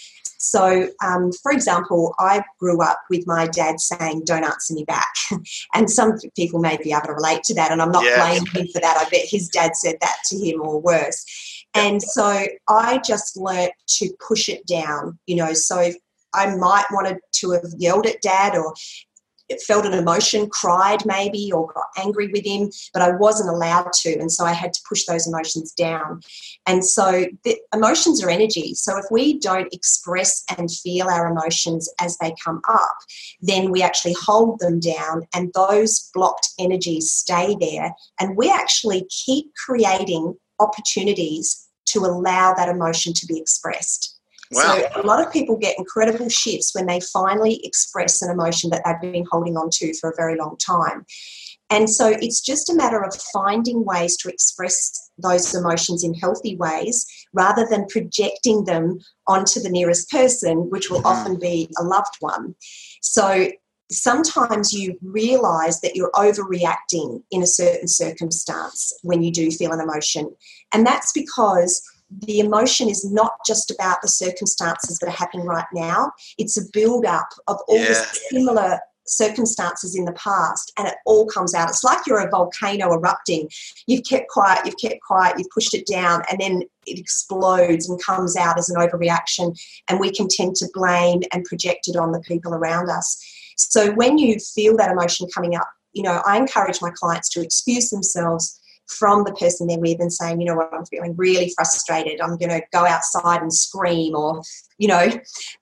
So, 0.43 0.89
um, 1.01 1.31
for 1.41 1.53
example, 1.53 2.13
I 2.19 2.43
grew 2.59 2.81
up 2.81 2.99
with 3.09 3.25
my 3.25 3.47
dad 3.47 3.79
saying, 3.79 4.23
Don't 4.25 4.43
answer 4.43 4.73
me 4.73 4.83
back. 4.83 5.13
and 5.73 5.89
some 5.89 6.19
people 6.35 6.59
may 6.59 6.77
be 6.83 6.91
able 6.91 7.07
to 7.07 7.13
relate 7.13 7.43
to 7.43 7.53
that, 7.55 7.71
and 7.71 7.81
I'm 7.81 7.93
not 7.93 8.03
blaming 8.03 8.45
him 8.47 8.67
for 8.67 8.81
that. 8.81 8.97
I 8.97 9.09
bet 9.09 9.25
his 9.25 9.47
dad 9.47 9.77
said 9.77 9.95
that 10.01 10.17
to 10.27 10.37
him 10.37 10.61
or 10.61 10.81
worse. 10.81 11.25
And 11.75 12.01
so 12.01 12.45
I 12.67 12.99
just 12.99 13.37
learnt 13.37 13.73
to 13.87 14.09
push 14.25 14.49
it 14.49 14.65
down, 14.67 15.17
you 15.25 15.35
know. 15.35 15.53
So 15.53 15.91
I 16.33 16.55
might 16.55 16.85
wanted 16.91 17.17
to 17.31 17.51
have 17.51 17.65
yelled 17.77 18.05
at 18.05 18.21
dad 18.21 18.55
or 18.55 18.73
felt 19.67 19.85
an 19.85 19.93
emotion, 19.93 20.49
cried 20.49 21.05
maybe, 21.05 21.51
or 21.51 21.67
got 21.73 21.85
angry 21.97 22.27
with 22.27 22.45
him, 22.45 22.69
but 22.93 23.01
I 23.01 23.11
wasn't 23.11 23.49
allowed 23.49 23.91
to. 23.93 24.17
And 24.17 24.31
so 24.31 24.45
I 24.45 24.53
had 24.53 24.73
to 24.73 24.81
push 24.87 25.05
those 25.05 25.27
emotions 25.27 25.71
down. 25.73 26.21
And 26.65 26.85
so 26.85 27.25
the 27.43 27.57
emotions 27.73 28.23
are 28.23 28.29
energy. 28.29 28.73
So 28.73 28.97
if 28.97 29.05
we 29.11 29.39
don't 29.39 29.73
express 29.73 30.43
and 30.57 30.71
feel 30.71 31.07
our 31.07 31.27
emotions 31.27 31.91
as 31.99 32.17
they 32.17 32.33
come 32.43 32.61
up, 32.69 32.95
then 33.41 33.71
we 33.71 33.81
actually 33.81 34.15
hold 34.19 34.59
them 34.59 34.79
down 34.79 35.23
and 35.35 35.51
those 35.53 36.09
blocked 36.13 36.49
energies 36.59 37.11
stay 37.11 37.55
there. 37.59 37.93
And 38.19 38.37
we 38.37 38.49
actually 38.49 39.05
keep 39.25 39.51
creating 39.65 40.35
opportunities 40.60 41.67
to 41.86 42.00
allow 42.00 42.53
that 42.53 42.69
emotion 42.69 43.13
to 43.13 43.25
be 43.25 43.38
expressed. 43.38 44.19
Wow. 44.51 44.62
So 44.62 45.01
a 45.01 45.05
lot 45.05 45.25
of 45.25 45.31
people 45.31 45.57
get 45.57 45.77
incredible 45.77 46.29
shifts 46.29 46.75
when 46.75 46.86
they 46.86 47.00
finally 47.00 47.60
express 47.63 48.22
an 48.22 48.29
emotion 48.31 48.69
that 48.69 48.83
they've 48.86 49.12
been 49.12 49.25
holding 49.31 49.57
on 49.57 49.69
to 49.74 49.93
for 49.95 50.12
a 50.12 50.15
very 50.15 50.38
long 50.38 50.57
time. 50.57 51.05
And 51.69 51.89
so 51.89 52.10
it's 52.10 52.41
just 52.41 52.69
a 52.69 52.75
matter 52.75 53.03
of 53.03 53.15
finding 53.33 53.83
ways 53.83 54.15
to 54.17 54.29
express 54.29 55.10
those 55.17 55.55
emotions 55.55 56.03
in 56.03 56.13
healthy 56.13 56.55
ways 56.55 57.05
rather 57.33 57.65
than 57.67 57.88
projecting 57.88 58.65
them 58.65 59.00
onto 59.27 59.60
the 59.60 59.69
nearest 59.69 60.10
person, 60.12 60.69
which 60.69 60.91
will 60.91 61.00
mm-hmm. 61.00 61.07
often 61.07 61.39
be 61.39 61.69
a 61.79 61.83
loved 61.83 62.15
one. 62.19 62.53
So 63.01 63.50
sometimes 63.91 64.73
you 64.73 64.97
realize 65.01 65.81
that 65.81 65.95
you're 65.95 66.11
overreacting 66.11 67.21
in 67.31 67.43
a 67.43 67.47
certain 67.47 67.87
circumstance 67.87 68.93
when 69.03 69.21
you 69.21 69.31
do 69.31 69.51
feel 69.51 69.71
an 69.71 69.79
emotion. 69.79 70.33
And 70.73 70.85
that's 70.85 71.11
because 71.11 71.81
the 72.09 72.39
emotion 72.39 72.89
is 72.89 73.09
not 73.11 73.33
just 73.45 73.71
about 73.71 74.01
the 74.01 74.07
circumstances 74.07 74.99
that 74.99 75.07
are 75.07 75.11
happening 75.11 75.45
right 75.45 75.65
now, 75.73 76.11
it's 76.37 76.57
a 76.57 76.69
build 76.71 77.05
up 77.05 77.29
of 77.47 77.57
all 77.67 77.79
yeah. 77.79 77.89
the 77.89 78.19
similar 78.29 78.79
circumstances 79.05 79.95
in 79.95 80.05
the 80.05 80.13
past 80.13 80.71
and 80.77 80.87
it 80.87 80.95
all 81.05 81.25
comes 81.25 81.53
out. 81.53 81.69
It's 81.69 81.83
like 81.83 81.99
you're 82.07 82.25
a 82.25 82.29
volcano 82.29 82.93
erupting. 82.93 83.49
You've 83.87 84.05
kept 84.05 84.29
quiet, 84.29 84.65
you've 84.65 84.77
kept 84.77 85.01
quiet, 85.01 85.35
you've 85.37 85.49
pushed 85.53 85.73
it 85.73 85.85
down, 85.85 86.23
and 86.29 86.39
then 86.39 86.63
it 86.85 86.99
explodes 86.99 87.89
and 87.89 88.01
comes 88.01 88.35
out 88.35 88.57
as 88.57 88.69
an 88.69 88.77
overreaction. 88.77 89.59
And 89.89 89.99
we 89.99 90.11
can 90.11 90.27
tend 90.29 90.55
to 90.57 90.69
blame 90.73 91.21
and 91.31 91.43
project 91.45 91.87
it 91.87 91.95
on 91.95 92.11
the 92.11 92.21
people 92.21 92.53
around 92.53 92.89
us. 92.89 93.21
So 93.57 93.91
when 93.93 94.17
you 94.17 94.38
feel 94.39 94.77
that 94.77 94.91
emotion 94.91 95.27
coming 95.33 95.55
up, 95.55 95.67
you 95.93 96.03
know, 96.03 96.22
I 96.25 96.38
encourage 96.38 96.81
my 96.81 96.91
clients 96.91 97.29
to 97.29 97.41
excuse 97.41 97.89
themselves 97.89 98.60
from 98.88 99.24
the 99.24 99.33
person 99.33 99.67
they're 99.67 99.79
with 99.79 100.00
and 100.00 100.12
saying, 100.12 100.41
you 100.41 100.45
know 100.45 100.55
what, 100.55 100.74
I'm 100.74 100.86
feeling 100.86 101.15
really 101.17 101.53
frustrated. 101.55 102.19
I'm 102.19 102.38
going 102.38 102.50
to 102.50 102.62
go 102.72 102.86
outside 102.86 103.41
and 103.41 103.53
scream 103.53 104.15
or, 104.15 104.41
you 104.77 104.88
know, 104.88 105.10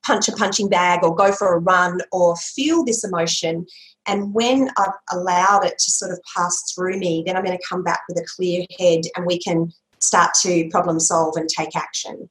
punch 0.04 0.28
a 0.28 0.32
punching 0.32 0.70
bag 0.70 1.04
or 1.04 1.16
go 1.16 1.32
for 1.32 1.54
a 1.54 1.60
run 1.60 2.00
or 2.12 2.36
feel 2.38 2.84
this 2.84 3.04
emotion. 3.04 3.66
And 4.08 4.34
when 4.34 4.70
I've 4.78 4.94
allowed 5.12 5.66
it 5.66 5.78
to 5.78 5.92
sort 5.92 6.12
of 6.12 6.20
pass 6.36 6.74
through 6.74 6.98
me, 6.98 7.24
then 7.26 7.36
I'm 7.36 7.44
going 7.44 7.58
to 7.58 7.68
come 7.68 7.84
back 7.84 8.02
with 8.10 8.18
a 8.18 8.26
clear 8.36 8.66
head 8.80 9.02
and 9.16 9.26
we 9.26 9.40
can 9.40 9.72
start 10.00 10.34
to 10.42 10.68
problem 10.70 11.00
solve 11.00 11.38
and 11.38 11.48
take 11.48 11.76
action. 11.76 12.30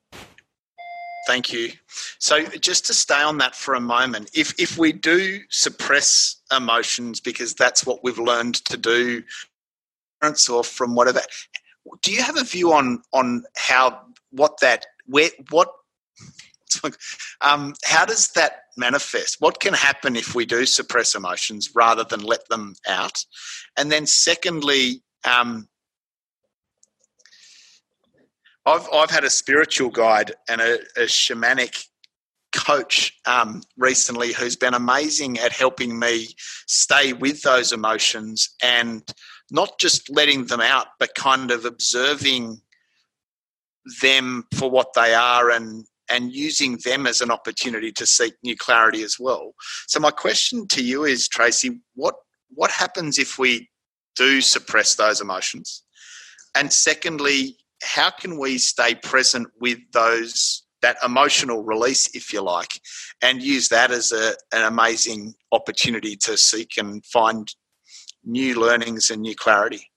Thank 1.31 1.53
you. 1.53 1.71
So, 2.19 2.43
just 2.43 2.87
to 2.87 2.93
stay 2.93 3.23
on 3.23 3.39
that 3.39 3.55
for 3.55 3.75
a 3.75 3.81
moment, 3.81 4.31
if 4.35 4.53
if 4.59 4.77
we 4.77 4.91
do 4.93 5.39
suppress 5.49 6.43
emotions 6.51 7.21
because 7.21 7.55
that's 7.55 7.87
what 7.87 8.03
we've 8.03 8.19
learned 8.19 8.57
to 8.65 8.77
do, 8.77 9.23
parents 10.21 10.49
or 10.49 10.65
from 10.65 10.97
whatever, 10.97 11.21
do 12.03 12.11
you 12.11 12.21
have 12.21 12.37
a 12.37 12.43
view 12.43 12.73
on 12.73 13.03
on 13.13 13.45
how 13.57 14.01
what 14.33 14.59
that 14.61 14.87
where 15.07 15.31
what 15.51 15.69
um, 17.43 17.75
how 17.85 18.05
does 18.05 18.31
that 18.31 18.63
manifest? 18.77 19.37
What 19.39 19.61
can 19.61 19.75
happen 19.75 20.17
if 20.17 20.35
we 20.35 20.45
do 20.45 20.67
suppress 20.67 21.15
emotions 21.15 21.71
rather 21.77 22.03
than 22.03 22.25
let 22.25 22.49
them 22.49 22.75
out? 22.89 23.25
And 23.77 23.93
then, 23.93 24.09
secondly, 24.09 25.05
um, 25.25 25.69
I've 28.71 28.89
I've 28.93 29.11
had 29.11 29.25
a 29.25 29.31
spiritual 29.31 29.91
guide 29.91 30.33
and 30.49 30.61
a, 30.61 30.75
a 30.97 31.07
shamanic 31.07 31.87
coach 32.55 33.19
um, 33.27 33.63
recently 33.77 34.33
who's 34.33 34.57
been 34.57 34.75
amazing 34.75 35.39
at 35.39 35.53
helping 35.53 35.99
me 35.99 36.29
stay 36.67 37.13
with 37.13 37.43
those 37.43 37.73
emotions 37.73 38.55
and 38.63 39.03
not 39.51 39.79
just 39.79 40.11
letting 40.11 40.47
them 40.47 40.61
out, 40.61 40.87
but 40.99 41.15
kind 41.15 41.51
of 41.51 41.65
observing 41.65 42.61
them 44.01 44.45
for 44.55 44.71
what 44.71 44.93
they 44.95 45.15
are 45.15 45.51
and 45.51 45.87
and 46.13 46.33
using 46.33 46.77
them 46.85 47.07
as 47.07 47.21
an 47.21 47.31
opportunity 47.31 47.93
to 47.93 48.05
seek 48.05 48.35
new 48.43 48.57
clarity 48.57 49.03
as 49.03 49.17
well. 49.19 49.53
So 49.87 50.01
my 50.01 50.11
question 50.11 50.67
to 50.69 50.83
you 50.83 51.05
is, 51.05 51.29
Tracy, 51.29 51.81
what 51.95 52.15
what 52.51 52.71
happens 52.71 53.19
if 53.19 53.39
we 53.39 53.69
do 54.17 54.41
suppress 54.41 54.95
those 54.95 55.21
emotions? 55.21 55.85
And 56.57 56.73
secondly, 56.73 57.57
how 57.83 58.11
can 58.11 58.39
we 58.39 58.59
stay 58.59 58.95
present 58.95 59.49
with 59.61 59.79
those 59.93 60.65
that 60.83 60.97
emotional 61.05 61.63
release, 61.63 62.09
if 62.15 62.33
you 62.33 62.41
like, 62.41 62.81
and 63.21 63.43
use 63.43 63.69
that 63.69 63.91
as 63.91 64.13
a, 64.13 64.33
an 64.53 64.65
amazing 64.65 65.35
opportunity 65.53 66.17
to 66.17 66.39
seek 66.39 66.79
and 66.79 67.05
find 67.05 67.55
new 68.25 68.59
learnings 68.59 69.11
and 69.11 69.21
new 69.21 69.35
clarity? 69.35 69.91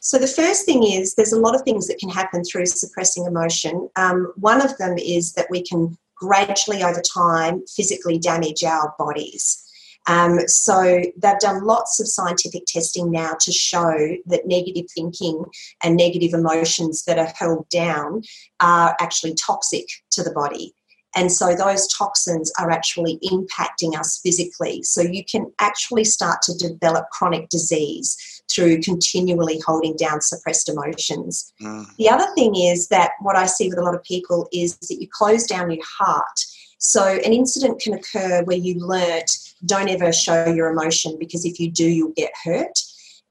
So, 0.00 0.18
the 0.18 0.26
first 0.26 0.64
thing 0.64 0.84
is 0.84 1.14
there's 1.14 1.32
a 1.32 1.40
lot 1.40 1.54
of 1.54 1.62
things 1.62 1.86
that 1.88 1.98
can 1.98 2.08
happen 2.08 2.44
through 2.44 2.66
suppressing 2.66 3.26
emotion. 3.26 3.90
Um, 3.96 4.32
one 4.36 4.62
of 4.62 4.76
them 4.78 4.96
is 4.96 5.32
that 5.34 5.48
we 5.50 5.62
can 5.62 5.98
gradually, 6.16 6.82
over 6.82 7.02
time, 7.02 7.64
physically 7.66 8.18
damage 8.18 8.64
our 8.64 8.94
bodies. 8.98 9.67
Um, 10.08 10.40
so 10.48 11.02
they've 11.16 11.38
done 11.38 11.64
lots 11.64 12.00
of 12.00 12.08
scientific 12.08 12.64
testing 12.66 13.10
now 13.10 13.34
to 13.40 13.52
show 13.52 14.16
that 14.26 14.46
negative 14.46 14.86
thinking 14.92 15.44
and 15.82 15.96
negative 15.96 16.32
emotions 16.32 17.04
that 17.04 17.18
are 17.18 17.32
held 17.36 17.68
down 17.68 18.22
are 18.60 18.96
actually 19.00 19.34
toxic 19.34 19.86
to 20.12 20.22
the 20.22 20.32
body. 20.32 20.74
And 21.14 21.32
so 21.32 21.54
those 21.54 21.88
toxins 21.88 22.52
are 22.58 22.70
actually 22.70 23.18
impacting 23.24 23.98
us 23.98 24.20
physically. 24.22 24.82
So 24.82 25.00
you 25.00 25.24
can 25.24 25.50
actually 25.58 26.04
start 26.04 26.42
to 26.42 26.56
develop 26.56 27.10
chronic 27.10 27.48
disease 27.48 28.42
through 28.50 28.80
continually 28.80 29.60
holding 29.66 29.96
down 29.96 30.20
suppressed 30.20 30.68
emotions. 30.68 31.52
Mm. 31.62 31.86
The 31.96 32.08
other 32.08 32.26
thing 32.34 32.56
is 32.56 32.88
that 32.88 33.12
what 33.20 33.36
I 33.36 33.46
see 33.46 33.68
with 33.68 33.78
a 33.78 33.82
lot 33.82 33.94
of 33.94 34.02
people 34.04 34.48
is 34.52 34.76
that 34.78 35.00
you 35.00 35.08
close 35.10 35.46
down 35.46 35.70
your 35.70 35.84
heart. 35.84 36.40
So 36.78 37.04
an 37.04 37.32
incident 37.32 37.80
can 37.80 37.94
occur 37.94 38.42
where 38.44 38.56
you 38.56 38.78
learnt 38.78 39.30
don't 39.66 39.88
ever 39.88 40.12
show 40.12 40.46
your 40.46 40.70
emotion 40.70 41.16
because 41.18 41.44
if 41.44 41.58
you 41.58 41.70
do, 41.70 41.84
you'll 41.84 42.12
get 42.12 42.32
hurt. 42.44 42.78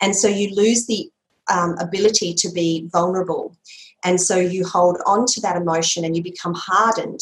And 0.01 0.15
so 0.15 0.27
you 0.27 0.53
lose 0.53 0.85
the 0.85 1.09
um, 1.51 1.77
ability 1.79 2.33
to 2.35 2.51
be 2.51 2.87
vulnerable. 2.91 3.55
And 4.03 4.19
so 4.19 4.37
you 4.37 4.65
hold 4.65 4.97
on 5.05 5.25
to 5.27 5.41
that 5.41 5.55
emotion 5.55 6.03
and 6.03 6.15
you 6.15 6.21
become 6.21 6.53
hardened. 6.53 7.21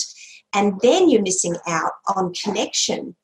And 0.53 0.79
then 0.82 1.10
you're 1.10 1.22
missing 1.22 1.55
out 1.67 1.91
on 2.15 2.34
connection. 2.34 3.15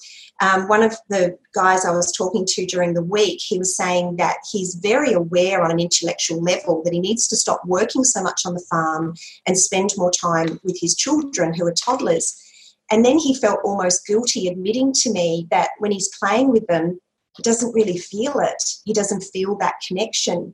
Um, 0.41 0.67
one 0.67 0.83
of 0.83 0.95
the 1.09 1.37
guys 1.53 1.85
I 1.85 1.91
was 1.91 2.11
talking 2.11 2.45
to 2.47 2.65
during 2.65 2.93
the 2.93 3.03
week, 3.03 3.39
he 3.41 3.57
was 3.57 3.75
saying 3.75 4.17
that 4.17 4.37
he's 4.51 4.75
very 4.75 5.13
aware 5.13 5.61
on 5.61 5.71
an 5.71 5.79
intellectual 5.79 6.41
level 6.41 6.81
that 6.83 6.93
he 6.93 6.99
needs 6.99 7.27
to 7.29 7.35
stop 7.35 7.61
working 7.65 8.03
so 8.03 8.21
much 8.21 8.41
on 8.45 8.53
the 8.53 8.65
farm 8.69 9.15
and 9.45 9.57
spend 9.57 9.91
more 9.97 10.11
time 10.11 10.59
with 10.63 10.79
his 10.79 10.95
children 10.95 11.53
who 11.53 11.65
are 11.65 11.73
toddlers 11.73 12.50
and 12.91 13.05
then 13.05 13.17
he 13.17 13.33
felt 13.33 13.61
almost 13.63 14.05
guilty 14.05 14.47
admitting 14.47 14.91
to 14.93 15.11
me 15.11 15.47
that 15.49 15.69
when 15.79 15.91
he's 15.91 16.11
playing 16.19 16.51
with 16.51 16.67
them, 16.67 16.99
he 17.37 17.43
doesn't 17.43 17.73
really 17.73 17.97
feel 17.97 18.39
it. 18.39 18.63
He 18.83 18.93
doesn't 18.93 19.23
feel 19.23 19.55
that 19.57 19.75
connection. 19.87 20.53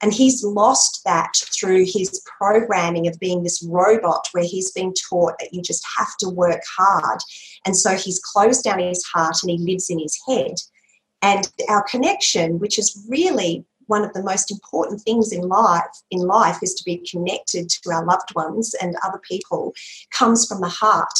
And 0.00 0.12
he's 0.12 0.44
lost 0.44 1.00
that 1.04 1.32
through 1.58 1.84
his 1.86 2.22
programming 2.38 3.08
of 3.08 3.18
being 3.18 3.42
this 3.42 3.64
robot 3.68 4.28
where 4.32 4.44
he's 4.44 4.70
been 4.70 4.92
taught 5.08 5.34
that 5.40 5.52
you 5.52 5.62
just 5.62 5.84
have 5.96 6.16
to 6.20 6.28
work 6.28 6.60
hard. 6.76 7.18
And 7.64 7.76
so 7.76 7.96
he's 7.96 8.20
closed 8.20 8.62
down 8.62 8.78
his 8.78 9.04
heart 9.04 9.36
and 9.42 9.50
he 9.50 9.58
lives 9.58 9.90
in 9.90 9.98
his 9.98 10.16
head. 10.28 10.54
And 11.22 11.50
our 11.68 11.82
connection, 11.82 12.60
which 12.60 12.78
is 12.78 13.04
really 13.08 13.64
one 13.86 14.04
of 14.04 14.12
the 14.12 14.22
most 14.22 14.50
important 14.50 15.00
things 15.00 15.32
in 15.32 15.48
life 15.48 15.82
in 16.10 16.20
life 16.20 16.58
is 16.62 16.74
to 16.74 16.84
be 16.84 17.04
connected 17.10 17.68
to 17.70 17.90
our 17.90 18.04
loved 18.04 18.34
ones 18.34 18.74
and 18.80 18.94
other 19.02 19.20
people 19.28 19.72
comes 20.12 20.46
from 20.46 20.60
the 20.60 20.68
heart 20.68 21.18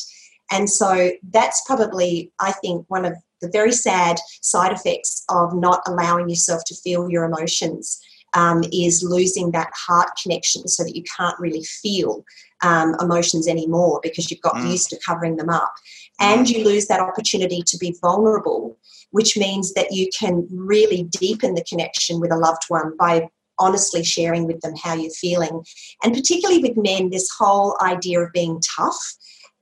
and 0.50 0.68
so 0.68 1.10
that's 1.30 1.62
probably 1.66 2.32
i 2.40 2.52
think 2.52 2.84
one 2.88 3.04
of 3.04 3.14
the 3.40 3.50
very 3.52 3.72
sad 3.72 4.16
side 4.42 4.72
effects 4.72 5.24
of 5.28 5.54
not 5.54 5.80
allowing 5.86 6.28
yourself 6.28 6.62
to 6.66 6.74
feel 6.74 7.08
your 7.08 7.24
emotions 7.24 8.00
um, 8.34 8.62
is 8.72 9.02
losing 9.02 9.52
that 9.52 9.70
heart 9.74 10.10
connection 10.22 10.66
so 10.68 10.84
that 10.84 10.96
you 10.96 11.02
can't 11.16 11.38
really 11.38 11.64
feel 11.64 12.24
um, 12.62 12.94
emotions 13.00 13.48
anymore 13.48 14.00
because 14.02 14.30
you've 14.30 14.40
got 14.40 14.54
mm. 14.54 14.70
used 14.70 14.90
to 14.90 14.98
covering 15.04 15.36
them 15.36 15.48
up. 15.48 15.72
And 16.20 16.46
mm. 16.46 16.50
you 16.50 16.64
lose 16.64 16.86
that 16.86 17.00
opportunity 17.00 17.62
to 17.66 17.78
be 17.78 17.96
vulnerable, 18.00 18.76
which 19.10 19.36
means 19.36 19.72
that 19.74 19.92
you 19.92 20.08
can 20.18 20.46
really 20.50 21.04
deepen 21.04 21.54
the 21.54 21.64
connection 21.64 22.20
with 22.20 22.32
a 22.32 22.36
loved 22.36 22.64
one 22.68 22.96
by 22.96 23.28
honestly 23.60 24.04
sharing 24.04 24.46
with 24.46 24.60
them 24.60 24.74
how 24.82 24.94
you're 24.94 25.10
feeling. 25.10 25.64
And 26.04 26.14
particularly 26.14 26.62
with 26.62 26.76
men, 26.76 27.10
this 27.10 27.28
whole 27.36 27.76
idea 27.82 28.20
of 28.20 28.32
being 28.32 28.60
tough. 28.76 29.14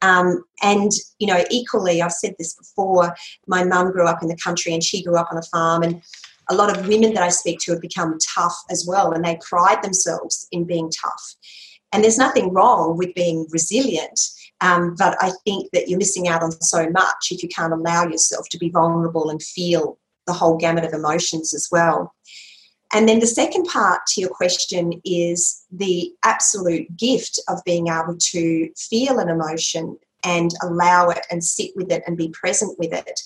Um, 0.02 0.44
and, 0.62 0.92
you 1.18 1.26
know, 1.26 1.44
equally, 1.50 2.02
I've 2.02 2.12
said 2.12 2.34
this 2.38 2.54
before, 2.54 3.14
my 3.46 3.64
mum 3.64 3.92
grew 3.92 4.06
up 4.06 4.22
in 4.22 4.28
the 4.28 4.36
country 4.36 4.74
and 4.74 4.82
she 4.82 5.02
grew 5.02 5.16
up 5.16 5.28
on 5.30 5.38
a 5.38 5.42
farm. 5.42 5.82
And 5.82 6.02
a 6.48 6.54
lot 6.54 6.76
of 6.76 6.86
women 6.86 7.14
that 7.14 7.22
I 7.22 7.28
speak 7.28 7.58
to 7.60 7.72
have 7.72 7.80
become 7.80 8.18
tough 8.34 8.56
as 8.70 8.86
well, 8.86 9.12
and 9.12 9.24
they 9.24 9.38
pride 9.48 9.82
themselves 9.82 10.46
in 10.52 10.64
being 10.64 10.90
tough. 10.90 11.34
And 11.92 12.02
there's 12.02 12.18
nothing 12.18 12.52
wrong 12.52 12.96
with 12.96 13.14
being 13.14 13.46
resilient, 13.50 14.20
um, 14.60 14.94
but 14.98 15.16
I 15.20 15.32
think 15.44 15.70
that 15.72 15.88
you're 15.88 15.98
missing 15.98 16.28
out 16.28 16.42
on 16.42 16.52
so 16.60 16.88
much 16.90 17.28
if 17.30 17.42
you 17.42 17.48
can't 17.48 17.72
allow 17.72 18.04
yourself 18.04 18.48
to 18.50 18.58
be 18.58 18.70
vulnerable 18.70 19.30
and 19.30 19.42
feel 19.42 19.98
the 20.26 20.32
whole 20.32 20.56
gamut 20.56 20.84
of 20.84 20.92
emotions 20.92 21.54
as 21.54 21.68
well. 21.70 22.14
And 22.92 23.08
then 23.08 23.18
the 23.18 23.26
second 23.26 23.64
part 23.64 24.06
to 24.08 24.20
your 24.20 24.30
question 24.30 25.00
is 25.04 25.64
the 25.70 26.12
absolute 26.24 26.96
gift 26.96 27.40
of 27.48 27.64
being 27.64 27.88
able 27.88 28.16
to 28.16 28.70
feel 28.76 29.18
an 29.18 29.28
emotion 29.28 29.98
and 30.24 30.52
allow 30.62 31.08
it 31.08 31.26
and 31.30 31.42
sit 31.42 31.70
with 31.76 31.90
it 31.90 32.02
and 32.06 32.16
be 32.16 32.28
present 32.28 32.78
with 32.78 32.92
it. 32.92 33.20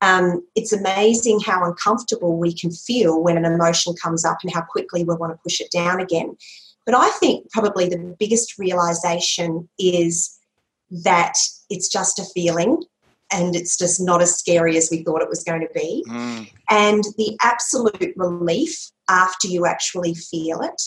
Um, 0.00 0.46
it's 0.54 0.72
amazing 0.72 1.40
how 1.40 1.64
uncomfortable 1.64 2.36
we 2.36 2.52
can 2.52 2.70
feel 2.70 3.22
when 3.22 3.36
an 3.36 3.44
emotion 3.44 3.94
comes 3.94 4.24
up 4.24 4.38
and 4.42 4.52
how 4.52 4.62
quickly 4.62 5.04
we 5.04 5.14
want 5.14 5.32
to 5.32 5.42
push 5.42 5.60
it 5.60 5.70
down 5.70 6.00
again. 6.00 6.36
But 6.84 6.94
I 6.94 7.08
think 7.10 7.50
probably 7.50 7.88
the 7.88 8.14
biggest 8.18 8.58
realization 8.58 9.68
is 9.78 10.38
that 10.90 11.38
it's 11.70 11.88
just 11.88 12.18
a 12.18 12.24
feeling 12.34 12.82
and 13.32 13.56
it's 13.56 13.78
just 13.78 14.00
not 14.00 14.20
as 14.20 14.36
scary 14.36 14.76
as 14.76 14.88
we 14.90 15.02
thought 15.02 15.22
it 15.22 15.28
was 15.28 15.42
going 15.42 15.62
to 15.62 15.72
be. 15.74 16.04
Mm. 16.08 16.50
And 16.70 17.04
the 17.16 17.36
absolute 17.42 18.12
relief 18.16 18.90
after 19.08 19.48
you 19.48 19.66
actually 19.66 20.14
feel 20.14 20.60
it. 20.60 20.80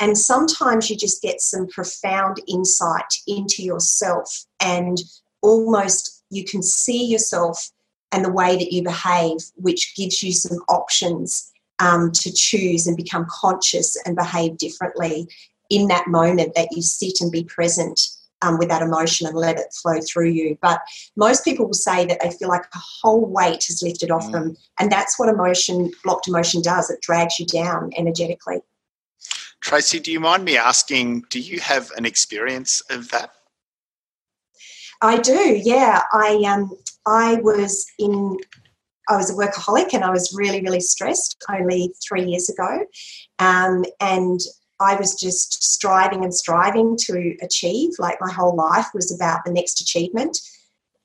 And 0.00 0.16
sometimes 0.16 0.88
you 0.88 0.96
just 0.96 1.22
get 1.22 1.40
some 1.40 1.66
profound 1.66 2.40
insight 2.46 3.12
into 3.26 3.62
yourself, 3.62 4.44
and 4.60 4.98
almost 5.42 6.22
you 6.30 6.44
can 6.44 6.62
see 6.62 7.04
yourself 7.04 7.70
and 8.12 8.24
the 8.24 8.32
way 8.32 8.56
that 8.56 8.72
you 8.72 8.82
behave, 8.82 9.38
which 9.56 9.94
gives 9.96 10.22
you 10.22 10.32
some 10.32 10.58
options 10.68 11.52
um, 11.78 12.10
to 12.12 12.32
choose 12.32 12.86
and 12.86 12.96
become 12.96 13.26
conscious 13.28 13.96
and 14.04 14.16
behave 14.16 14.56
differently 14.56 15.28
in 15.70 15.88
that 15.88 16.08
moment 16.08 16.54
that 16.54 16.68
you 16.72 16.82
sit 16.82 17.20
and 17.20 17.30
be 17.30 17.44
present 17.44 18.00
um, 18.42 18.58
with 18.58 18.68
that 18.68 18.82
emotion 18.82 19.26
and 19.26 19.36
let 19.36 19.58
it 19.58 19.72
flow 19.72 20.00
through 20.00 20.28
you. 20.30 20.58
But 20.60 20.80
most 21.16 21.44
people 21.44 21.66
will 21.66 21.74
say 21.74 22.06
that 22.06 22.20
they 22.20 22.30
feel 22.30 22.48
like 22.48 22.64
a 22.74 22.78
whole 22.78 23.24
weight 23.24 23.64
has 23.66 23.82
lifted 23.82 24.10
off 24.10 24.26
mm. 24.26 24.32
them. 24.32 24.56
And 24.78 24.90
that's 24.90 25.18
what 25.18 25.28
emotion, 25.28 25.90
blocked 26.04 26.28
emotion 26.28 26.62
does. 26.62 26.90
It 26.90 27.00
drags 27.00 27.38
you 27.38 27.46
down 27.46 27.90
energetically. 27.96 28.60
Tracy, 29.60 29.98
do 29.98 30.12
you 30.12 30.20
mind 30.20 30.44
me 30.44 30.56
asking, 30.56 31.24
do 31.30 31.40
you 31.40 31.60
have 31.60 31.90
an 31.96 32.04
experience 32.04 32.80
of 32.90 33.10
that? 33.10 33.32
I 35.00 35.18
do, 35.18 35.60
yeah. 35.62 36.02
I 36.12 36.42
um 36.46 36.76
I 37.06 37.36
was 37.36 37.86
in 37.98 38.36
I 39.08 39.16
was 39.16 39.30
a 39.30 39.34
workaholic 39.34 39.94
and 39.94 40.04
I 40.04 40.10
was 40.10 40.34
really, 40.36 40.60
really 40.60 40.80
stressed 40.80 41.42
only 41.50 41.94
three 42.06 42.24
years 42.24 42.50
ago. 42.50 42.84
Um, 43.38 43.84
and 44.00 44.38
I 44.80 44.96
was 44.96 45.14
just 45.14 45.62
striving 45.62 46.24
and 46.24 46.34
striving 46.34 46.96
to 47.02 47.36
achieve. 47.42 47.90
Like 47.98 48.18
my 48.20 48.32
whole 48.32 48.54
life 48.54 48.86
was 48.94 49.14
about 49.14 49.44
the 49.44 49.52
next 49.52 49.80
achievement. 49.80 50.38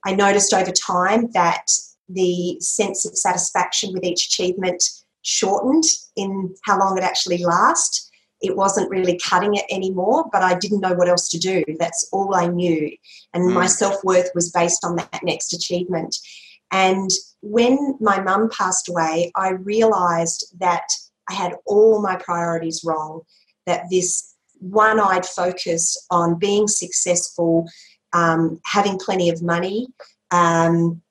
I 0.06 0.14
noticed 0.14 0.54
over 0.54 0.72
time 0.72 1.32
that 1.34 1.66
the 2.10 2.58
sense 2.60 3.06
of 3.06 3.18
satisfaction 3.18 3.94
with 3.94 4.04
each 4.04 4.28
achievement 4.28 4.84
shortened 5.22 5.86
in 6.16 6.54
how 6.66 6.78
long 6.78 6.98
it 6.98 7.04
actually 7.04 7.44
lasts. 7.44 8.10
It 8.42 8.58
wasn't 8.58 8.90
really 8.90 9.18
cutting 9.18 9.56
it 9.56 9.66
anymore, 9.72 10.26
but 10.32 10.44
I 10.44 10.56
didn't 10.56 10.82
know 10.82 10.94
what 10.94 11.08
else 11.08 11.30
to 11.30 11.40
do. 11.40 11.64
That's 11.80 12.08
all 12.12 12.36
I 12.36 12.48
knew. 12.48 12.92
And 13.34 13.46
mm. 13.46 13.54
my 13.54 13.68
self 13.68 14.04
worth 14.04 14.30
was 14.36 14.52
based 14.52 14.84
on 14.84 14.98
that 14.98 15.22
next 15.24 15.54
achievement. 15.54 16.18
And 16.72 17.10
when 17.42 17.98
my 18.02 18.20
mum 18.20 18.50
passed 18.50 18.90
away, 18.90 19.32
I 19.36 19.52
realized 19.52 20.46
that 20.60 20.88
I 21.30 21.34
had 21.34 21.56
all 21.66 22.02
my 22.02 22.18
priorities 22.18 22.82
wrong, 22.84 23.22
that 23.66 23.90
this 23.90 24.34
one 24.60 25.00
eyed 25.00 25.26
focus 25.26 25.98
on 26.10 26.40
being 26.40 26.68
successful, 26.68 27.68
um, 28.14 28.60
having 28.66 28.98
plenty 28.98 29.30
of 29.30 29.42
money, 29.42 29.88
um, 30.32 31.02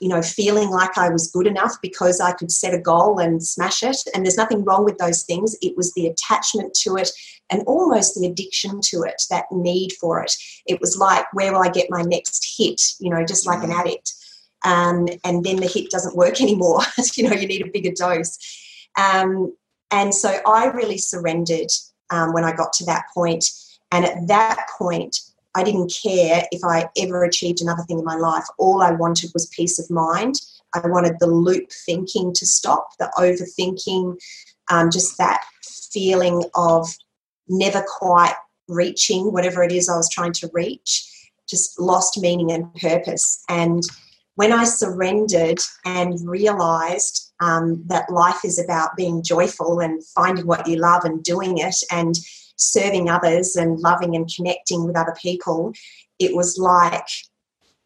you 0.00 0.08
know, 0.08 0.22
feeling 0.22 0.70
like 0.70 0.96
I 0.96 1.10
was 1.10 1.30
good 1.30 1.46
enough 1.46 1.76
because 1.82 2.20
I 2.20 2.32
could 2.32 2.50
set 2.50 2.72
a 2.72 2.78
goal 2.78 3.18
and 3.18 3.42
smash 3.42 3.82
it. 3.82 3.98
And 4.14 4.24
there's 4.24 4.36
nothing 4.36 4.64
wrong 4.64 4.84
with 4.84 4.96
those 4.96 5.24
things. 5.24 5.56
It 5.60 5.76
was 5.76 5.92
the 5.92 6.06
attachment 6.06 6.72
to 6.82 6.96
it 6.96 7.10
and 7.50 7.62
almost 7.66 8.14
the 8.14 8.26
addiction 8.26 8.80
to 8.84 9.02
it, 9.02 9.22
that 9.28 9.44
need 9.50 9.92
for 10.00 10.22
it. 10.22 10.32
It 10.66 10.80
was 10.80 10.96
like, 10.96 11.26
where 11.34 11.52
will 11.52 11.62
I 11.62 11.68
get 11.68 11.90
my 11.90 12.02
next 12.02 12.54
hit? 12.56 12.80
You 12.98 13.10
know, 13.10 13.24
just 13.26 13.46
like 13.46 13.62
an 13.62 13.70
mm. 13.70 13.78
addict. 13.78 14.14
Um, 14.64 15.08
and 15.24 15.44
then 15.44 15.56
the 15.56 15.66
hit 15.66 15.90
doesn't 15.90 16.16
work 16.16 16.40
anymore. 16.40 16.80
you 17.14 17.28
know, 17.28 17.36
you 17.36 17.46
need 17.46 17.66
a 17.66 17.70
bigger 17.70 17.92
dose. 17.92 18.38
Um, 18.96 19.54
and 19.90 20.14
so 20.14 20.40
I 20.46 20.66
really 20.66 20.98
surrendered 20.98 21.70
um, 22.10 22.32
when 22.32 22.44
I 22.44 22.52
got 22.52 22.72
to 22.74 22.84
that 22.86 23.04
point. 23.14 23.44
And 23.92 24.04
at 24.04 24.26
that 24.28 24.66
point, 24.78 25.20
I 25.54 25.64
didn't 25.64 25.92
care 26.02 26.44
if 26.52 26.60
I 26.64 26.88
ever 26.96 27.24
achieved 27.24 27.60
another 27.60 27.82
thing 27.82 27.98
in 27.98 28.04
my 28.04 28.16
life. 28.16 28.44
All 28.58 28.82
I 28.82 28.92
wanted 28.92 29.30
was 29.34 29.46
peace 29.46 29.78
of 29.78 29.90
mind. 29.90 30.36
I 30.74 30.86
wanted 30.86 31.16
the 31.18 31.26
loop 31.26 31.70
thinking 31.84 32.32
to 32.34 32.46
stop, 32.46 32.90
the 32.98 33.10
overthinking, 33.18 34.16
um, 34.70 34.90
just 34.90 35.18
that 35.18 35.42
feeling 35.92 36.44
of 36.54 36.88
never 37.48 37.84
quite 37.98 38.34
reaching 38.68 39.32
whatever 39.32 39.64
it 39.64 39.72
is 39.72 39.88
I 39.88 39.96
was 39.96 40.08
trying 40.08 40.32
to 40.34 40.50
reach, 40.52 41.04
just 41.48 41.80
lost 41.80 42.20
meaning 42.20 42.52
and 42.52 42.72
purpose. 42.74 43.42
And 43.48 43.82
when 44.36 44.52
I 44.52 44.64
surrendered 44.64 45.58
and 45.84 46.16
realized 46.28 47.29
um, 47.40 47.82
that 47.86 48.10
life 48.10 48.44
is 48.44 48.58
about 48.58 48.96
being 48.96 49.22
joyful 49.22 49.80
and 49.80 50.04
finding 50.04 50.46
what 50.46 50.66
you 50.66 50.76
love 50.76 51.04
and 51.04 51.22
doing 51.22 51.58
it 51.58 51.76
and 51.90 52.18
serving 52.56 53.08
others 53.08 53.56
and 53.56 53.80
loving 53.80 54.14
and 54.14 54.30
connecting 54.34 54.84
with 54.84 54.96
other 54.96 55.14
people, 55.20 55.72
it 56.18 56.34
was 56.36 56.58
like 56.58 57.08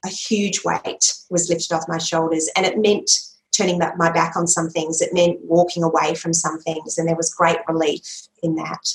a 0.04 0.08
huge 0.08 0.64
weight 0.64 1.14
was 1.30 1.48
lifted 1.48 1.74
off 1.74 1.88
my 1.88 1.98
shoulders. 1.98 2.48
And 2.56 2.66
it 2.66 2.78
meant 2.78 3.10
turning 3.56 3.78
my 3.96 4.10
back 4.10 4.36
on 4.36 4.46
some 4.46 4.68
things, 4.68 5.00
it 5.00 5.14
meant 5.14 5.38
walking 5.44 5.84
away 5.84 6.14
from 6.14 6.32
some 6.32 6.58
things. 6.60 6.98
And 6.98 7.08
there 7.08 7.16
was 7.16 7.32
great 7.32 7.58
relief 7.68 8.28
in 8.42 8.56
that. 8.56 8.92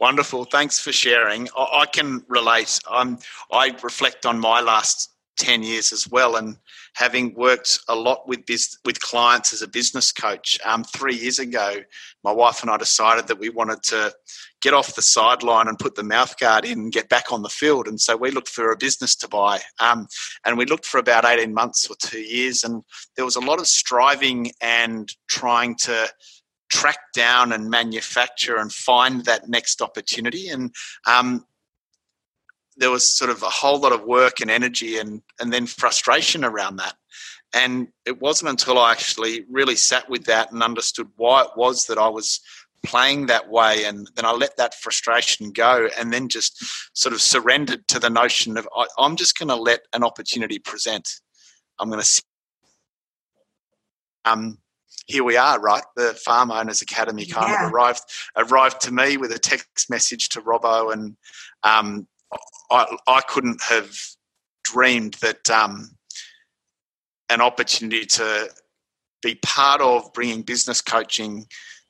Wonderful. 0.00 0.46
Thanks 0.46 0.80
for 0.80 0.90
sharing. 0.90 1.48
I 1.56 1.86
can 1.86 2.24
relate. 2.26 2.80
Um, 2.90 3.18
I 3.52 3.76
reflect 3.82 4.26
on 4.26 4.40
my 4.40 4.60
last 4.60 5.11
10 5.38 5.62
years 5.62 5.92
as 5.92 6.08
well 6.08 6.36
and 6.36 6.56
having 6.94 7.34
worked 7.34 7.78
a 7.88 7.94
lot 7.94 8.28
with 8.28 8.44
biz- 8.44 8.78
with 8.84 9.00
clients 9.00 9.52
as 9.52 9.62
a 9.62 9.68
business 9.68 10.12
coach 10.12 10.58
um, 10.64 10.84
three 10.84 11.14
years 11.14 11.38
ago 11.38 11.76
my 12.22 12.30
wife 12.30 12.62
and 12.62 12.70
i 12.70 12.76
decided 12.76 13.26
that 13.26 13.38
we 13.38 13.48
wanted 13.48 13.82
to 13.82 14.12
get 14.60 14.74
off 14.74 14.94
the 14.94 15.02
sideline 15.02 15.68
and 15.68 15.78
put 15.78 15.94
the 15.94 16.02
mouth 16.02 16.38
guard 16.38 16.64
in 16.64 16.78
and 16.78 16.92
get 16.92 17.08
back 17.08 17.32
on 17.32 17.42
the 17.42 17.48
field 17.48 17.88
and 17.88 18.00
so 18.00 18.16
we 18.16 18.30
looked 18.30 18.48
for 18.48 18.70
a 18.70 18.76
business 18.76 19.16
to 19.16 19.26
buy 19.26 19.58
um, 19.80 20.06
and 20.44 20.58
we 20.58 20.66
looked 20.66 20.86
for 20.86 20.98
about 20.98 21.24
18 21.24 21.52
months 21.54 21.88
or 21.88 21.96
two 21.98 22.20
years 22.20 22.62
and 22.62 22.82
there 23.16 23.24
was 23.24 23.36
a 23.36 23.40
lot 23.40 23.58
of 23.58 23.66
striving 23.66 24.50
and 24.60 25.14
trying 25.28 25.74
to 25.76 26.08
track 26.70 26.98
down 27.14 27.52
and 27.52 27.68
manufacture 27.68 28.56
and 28.56 28.72
find 28.72 29.24
that 29.24 29.48
next 29.48 29.82
opportunity 29.82 30.48
and 30.48 30.74
um, 31.06 31.44
there 32.76 32.90
was 32.90 33.06
sort 33.06 33.30
of 33.30 33.42
a 33.42 33.50
whole 33.50 33.78
lot 33.78 33.92
of 33.92 34.04
work 34.04 34.40
and 34.40 34.50
energy 34.50 34.98
and 34.98 35.22
and 35.40 35.52
then 35.52 35.66
frustration 35.66 36.44
around 36.44 36.76
that 36.76 36.94
and 37.54 37.88
it 38.06 38.20
wasn't 38.20 38.50
until 38.50 38.78
I 38.78 38.92
actually 38.92 39.44
really 39.50 39.76
sat 39.76 40.08
with 40.08 40.24
that 40.24 40.52
and 40.52 40.62
understood 40.62 41.08
why 41.16 41.42
it 41.42 41.50
was 41.56 41.86
that 41.86 41.98
I 41.98 42.08
was 42.08 42.40
playing 42.84 43.26
that 43.26 43.48
way 43.48 43.84
and 43.84 44.10
then 44.16 44.24
I 44.24 44.32
let 44.32 44.56
that 44.56 44.74
frustration 44.74 45.52
go 45.52 45.88
and 45.98 46.12
then 46.12 46.28
just 46.28 46.64
sort 46.96 47.12
of 47.12 47.20
surrendered 47.20 47.86
to 47.88 47.98
the 47.98 48.10
notion 48.10 48.56
of 48.56 48.68
I, 48.74 48.86
am 48.98 49.16
just 49.16 49.38
going 49.38 49.50
to 49.50 49.56
let 49.56 49.82
an 49.92 50.02
opportunity 50.02 50.58
present. 50.58 51.08
I'm 51.78 51.90
going 51.90 52.02
to 52.02 52.22
um 54.24 54.58
here 55.06 55.24
we 55.24 55.36
are, 55.36 55.60
right? 55.60 55.82
The 55.96 56.14
Farm 56.24 56.50
Owners 56.52 56.80
Academy 56.80 57.26
kind 57.26 57.48
yeah. 57.48 57.66
of 57.66 57.72
arrived 57.72 58.02
arrived 58.36 58.80
to 58.82 58.92
me 58.92 59.16
with 59.16 59.32
a 59.32 59.38
text 59.38 59.90
message 59.90 60.28
to 60.30 60.40
Robbo, 60.40 60.92
and 60.92 61.16
um, 61.64 62.06
I, 62.70 62.96
I 63.06 63.20
couldn't 63.22 63.62
have 63.62 63.94
dreamed 64.64 65.14
that 65.14 65.48
um, 65.50 65.96
an 67.28 67.40
opportunity 67.40 68.06
to 68.06 68.50
be 69.22 69.36
part 69.36 69.80
of 69.80 70.12
bringing 70.12 70.42
business 70.42 70.80
coaching 70.80 71.46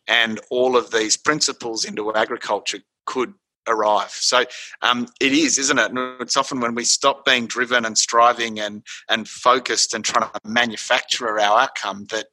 and 0.07 0.40
all 0.50 0.76
of 0.76 0.90
these 0.90 1.16
principles 1.16 1.85
into 1.85 2.12
agriculture 2.14 2.81
could 3.07 3.35
arrive. 3.68 4.11
So 4.11 4.44
um, 4.83 5.07
it 5.20 5.33
is, 5.33 5.59
isn't 5.59 5.78
it? 5.78 5.92
It's 6.20 6.37
often 6.37 6.61
when 6.61 6.74
we 6.74 6.85
stop 6.85 7.24
being 7.24 7.46
driven 7.46 7.85
and 7.85 7.96
striving 7.96 8.59
and 8.61 8.83
and 9.09 9.28
focused 9.28 9.94
and 9.94 10.05
trying 10.05 10.28
to 10.28 10.40
manufacture 10.44 11.38
our 11.38 11.38
outcome 11.38 12.07
that 12.11 12.26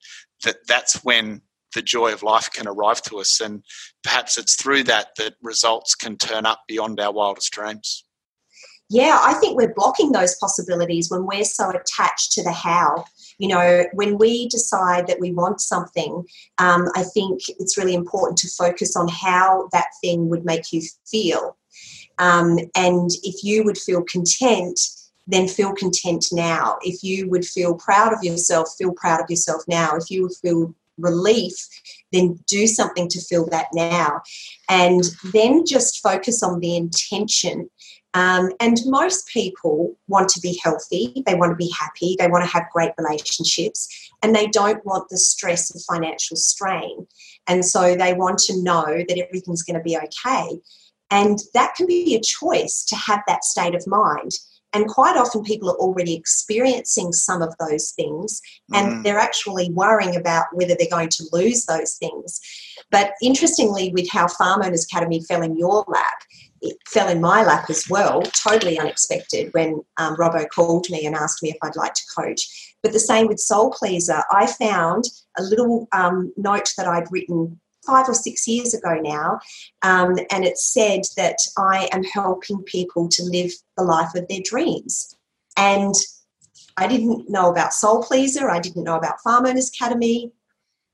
that 0.43 0.57
that's 0.67 1.03
when 1.03 1.41
the 1.73 1.81
joy 1.81 2.13
of 2.13 2.23
life 2.23 2.49
can 2.51 2.67
arrive 2.67 3.01
to 3.03 3.19
us, 3.19 3.39
and 3.39 3.63
perhaps 4.03 4.37
it's 4.37 4.55
through 4.55 4.83
that 4.83 5.09
that 5.17 5.35
results 5.41 5.95
can 5.95 6.17
turn 6.17 6.45
up 6.45 6.61
beyond 6.67 6.99
our 6.99 7.11
wildest 7.11 7.51
dreams. 7.51 8.03
Yeah, 8.91 9.19
I 9.21 9.33
think 9.35 9.55
we're 9.55 9.73
blocking 9.75 10.11
those 10.11 10.35
possibilities 10.37 11.11
when 11.11 11.27
we're 11.27 11.45
so 11.45 11.69
attached 11.69 12.31
to 12.33 12.43
the 12.43 12.51
how. 12.51 13.05
You 13.37 13.49
know, 13.49 13.85
when 13.93 14.17
we 14.17 14.49
decide 14.49 15.05
that 15.07 15.19
we 15.19 15.31
want 15.31 15.61
something, 15.61 16.25
um, 16.57 16.87
I 16.95 17.03
think 17.03 17.41
it's 17.59 17.77
really 17.77 17.93
important 17.93 18.39
to 18.39 18.49
focus 18.49 18.95
on 18.95 19.07
how 19.07 19.69
that 19.73 19.87
thing 20.01 20.27
would 20.29 20.43
make 20.43 20.73
you 20.73 20.81
feel. 21.09 21.55
Um, 22.17 22.57
and 22.75 23.11
if 23.23 23.43
you 23.43 23.63
would 23.63 23.77
feel 23.77 24.03
content, 24.03 24.79
then 25.27 25.47
feel 25.47 25.73
content 25.73 26.25
now. 26.31 26.79
If 26.81 27.03
you 27.03 27.29
would 27.29 27.45
feel 27.45 27.75
proud 27.75 28.11
of 28.11 28.23
yourself, 28.23 28.69
feel 28.75 28.93
proud 28.93 29.21
of 29.21 29.29
yourself 29.29 29.61
now. 29.67 29.95
If 29.95 30.09
you 30.09 30.23
would 30.23 30.35
feel 30.41 30.73
relief, 30.99 31.53
then 32.11 32.39
do 32.47 32.67
something 32.67 33.07
to 33.09 33.21
feel 33.21 33.47
that 33.49 33.67
now. 33.73 34.21
And 34.69 35.03
then 35.33 35.65
just 35.65 36.01
focus 36.01 36.43
on 36.43 36.59
the 36.59 36.75
intention 36.75 37.69
um, 38.15 38.51
and 38.59 38.77
most 38.85 39.27
people 39.27 39.95
want 40.07 40.29
to 40.29 40.41
be 40.41 40.59
healthy, 40.63 41.21
they 41.25 41.35
want 41.35 41.51
to 41.51 41.55
be 41.55 41.71
happy, 41.79 42.15
they 42.17 42.27
want 42.27 42.43
to 42.43 42.51
have 42.51 42.63
great 42.73 42.91
relationships, 42.97 43.87
and 44.23 44.35
they 44.35 44.47
don't 44.47 44.83
want 44.85 45.09
the 45.09 45.17
stress 45.17 45.73
of 45.73 45.81
financial 45.83 46.35
strain. 46.35 47.05
And 47.47 47.63
so 47.63 47.95
they 47.95 48.13
want 48.13 48.39
to 48.39 48.63
know 48.63 48.85
that 48.85 49.23
everything's 49.23 49.63
going 49.63 49.77
to 49.77 49.83
be 49.83 49.97
okay. 49.97 50.59
And 51.11 51.39
that 51.53 51.75
can 51.75 51.85
be 51.85 52.15
a 52.15 52.21
choice 52.21 52.83
to 52.85 52.95
have 52.95 53.21
that 53.27 53.43
state 53.43 53.75
of 53.75 53.85
mind. 53.85 54.31
And 54.73 54.87
quite 54.87 55.17
often, 55.17 55.43
people 55.43 55.69
are 55.69 55.77
already 55.77 56.13
experiencing 56.13 57.11
some 57.11 57.41
of 57.41 57.55
those 57.59 57.91
things, 57.91 58.39
and 58.73 58.87
mm. 58.87 59.03
they're 59.03 59.17
actually 59.17 59.71
worrying 59.71 60.15
about 60.15 60.45
whether 60.53 60.75
they're 60.77 60.87
going 60.89 61.09
to 61.09 61.25
lose 61.31 61.65
those 61.65 61.95
things. 61.95 62.39
But 62.91 63.13
interestingly, 63.21 63.91
with 63.91 64.09
how 64.11 64.27
Farm 64.27 64.61
Owners 64.63 64.85
Academy 64.85 65.23
fell 65.27 65.41
in 65.41 65.57
your 65.57 65.85
lap, 65.87 66.23
it 66.61 66.77
fell 66.87 67.09
in 67.09 67.21
my 67.21 67.43
lap 67.43 67.69
as 67.69 67.89
well, 67.89 68.21
totally 68.21 68.77
unexpected 68.77 69.51
when 69.53 69.81
um, 69.97 70.15
Robbo 70.17 70.47
called 70.49 70.87
me 70.89 71.05
and 71.05 71.15
asked 71.15 71.41
me 71.41 71.49
if 71.49 71.57
I'd 71.63 71.75
like 71.75 71.93
to 71.93 72.03
coach. 72.15 72.75
But 72.83 72.93
the 72.93 72.99
same 72.99 73.27
with 73.27 73.39
Soul 73.39 73.71
Pleaser. 73.71 74.23
I 74.31 74.45
found 74.45 75.05
a 75.37 75.43
little 75.43 75.87
um, 75.93 76.33
note 76.37 76.73
that 76.77 76.87
I'd 76.87 77.11
written 77.11 77.59
five 77.85 78.07
or 78.07 78.13
six 78.13 78.47
years 78.47 78.73
ago 78.73 78.99
now, 79.01 79.39
um, 79.81 80.15
and 80.31 80.45
it 80.45 80.57
said 80.57 81.01
that 81.17 81.37
I 81.57 81.89
am 81.91 82.03
helping 82.03 82.61
people 82.63 83.07
to 83.09 83.23
live 83.23 83.51
the 83.77 83.83
life 83.83 84.13
of 84.15 84.27
their 84.27 84.41
dreams. 84.43 85.15
And 85.57 85.95
I 86.77 86.87
didn't 86.87 87.29
know 87.29 87.49
about 87.49 87.73
Soul 87.73 88.03
Pleaser, 88.03 88.49
I 88.49 88.59
didn't 88.59 88.83
know 88.83 88.97
about 88.97 89.21
Farm 89.23 89.45
Owners 89.45 89.69
Academy, 89.69 90.31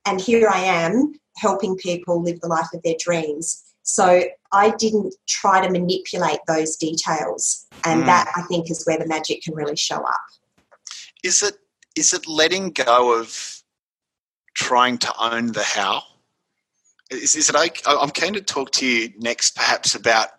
and 0.06 0.22
here 0.22 0.50
I 0.50 0.60
am 0.60 1.14
helping 1.38 1.76
people 1.76 2.22
live 2.22 2.40
the 2.42 2.48
life 2.48 2.68
of 2.74 2.82
their 2.84 2.96
dreams. 3.00 3.62
So 3.84 4.24
I 4.52 4.72
didn't 4.72 5.14
try 5.28 5.66
to 5.66 5.72
manipulate 5.72 6.40
those 6.48 6.76
details. 6.76 7.68
And 7.84 8.04
mm. 8.04 8.06
that 8.08 8.32
I 8.36 8.42
think 8.44 8.72
is 8.72 8.84
where 8.86 8.98
the 8.98 9.08
magic 9.08 9.44
can 9.44 9.54
really 9.54 9.76
show 9.76 9.98
up. 9.98 10.22
Is 11.24 11.44
it 11.44 11.58
is 11.96 12.14
it 12.14 12.28
letting 12.28 12.72
go 12.72 13.20
of 13.20 13.62
trying 14.54 14.98
to 15.00 15.14
own 15.20 15.52
the 15.52 15.64
how? 15.64 16.04
Is, 17.12 17.36
is 17.36 17.50
it 17.50 17.56
okay? 17.56 17.82
I'm 17.86 18.10
keen 18.10 18.34
to 18.34 18.42
talk 18.42 18.72
to 18.74 18.86
you 18.86 19.10
next 19.20 19.56
perhaps 19.56 19.96
about 19.96 20.30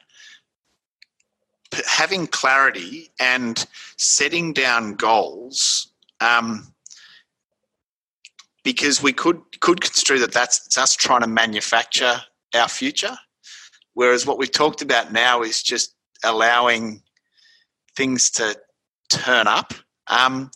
having 1.86 2.26
clarity 2.26 3.10
and 3.20 3.66
setting 3.96 4.52
down 4.52 4.94
goals 4.94 5.92
um, 6.20 6.72
because 8.64 9.02
we 9.02 9.12
could 9.12 9.40
could 9.60 9.80
construe 9.80 10.18
that 10.20 10.32
that's 10.32 10.76
us 10.78 10.94
trying 10.96 11.20
to 11.20 11.26
manufacture 11.26 12.20
our 12.54 12.68
future 12.68 13.16
Whereas 13.96 14.26
what 14.26 14.36
we've 14.36 14.52
talked 14.52 14.82
about 14.82 15.10
now 15.10 15.40
is 15.40 15.62
just 15.62 15.94
allowing 16.22 17.02
things 17.96 18.28
to 18.32 18.54
turn 19.10 19.46
up. 19.46 19.72
Um, 20.08 20.50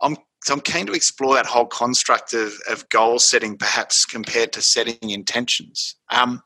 I'm 0.00 0.16
so 0.46 0.54
I'm 0.54 0.60
keen 0.60 0.86
to 0.86 0.92
explore 0.92 1.34
that 1.34 1.44
whole 1.44 1.66
construct 1.66 2.32
of, 2.32 2.52
of 2.70 2.88
goal 2.88 3.18
setting, 3.18 3.56
perhaps 3.56 4.04
compared 4.04 4.52
to 4.52 4.62
setting 4.62 5.10
intentions. 5.10 5.96
Um, 6.10 6.40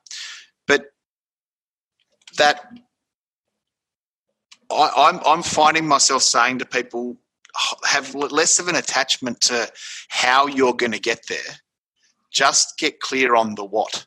but 0.66 0.86
that 2.38 2.62
I, 4.70 4.90
I'm 4.96 5.20
I'm 5.26 5.42
finding 5.42 5.86
myself 5.86 6.22
saying 6.22 6.60
to 6.60 6.64
people, 6.64 7.18
have 7.84 8.14
less 8.14 8.58
of 8.58 8.68
an 8.68 8.76
attachment 8.76 9.42
to 9.42 9.70
how 10.08 10.46
you're 10.46 10.72
going 10.72 10.92
to 10.92 10.98
get 10.98 11.20
there. 11.28 11.58
Just 12.32 12.78
get 12.78 13.00
clear 13.00 13.34
on 13.34 13.54
the 13.54 13.66
what. 13.66 14.06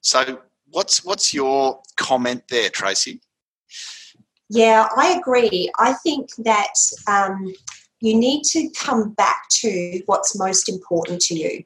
So 0.00 0.40
What's 0.70 1.04
what's 1.04 1.32
your 1.32 1.80
comment 1.96 2.42
there, 2.50 2.70
Tracy? 2.70 3.20
Yeah, 4.48 4.88
I 4.96 5.18
agree. 5.18 5.70
I 5.78 5.92
think 5.94 6.34
that 6.38 6.74
um, 7.06 7.52
you 8.00 8.14
need 8.14 8.42
to 8.44 8.68
come 8.78 9.12
back 9.12 9.48
to 9.50 10.02
what's 10.06 10.38
most 10.38 10.68
important 10.68 11.20
to 11.22 11.34
you. 11.34 11.64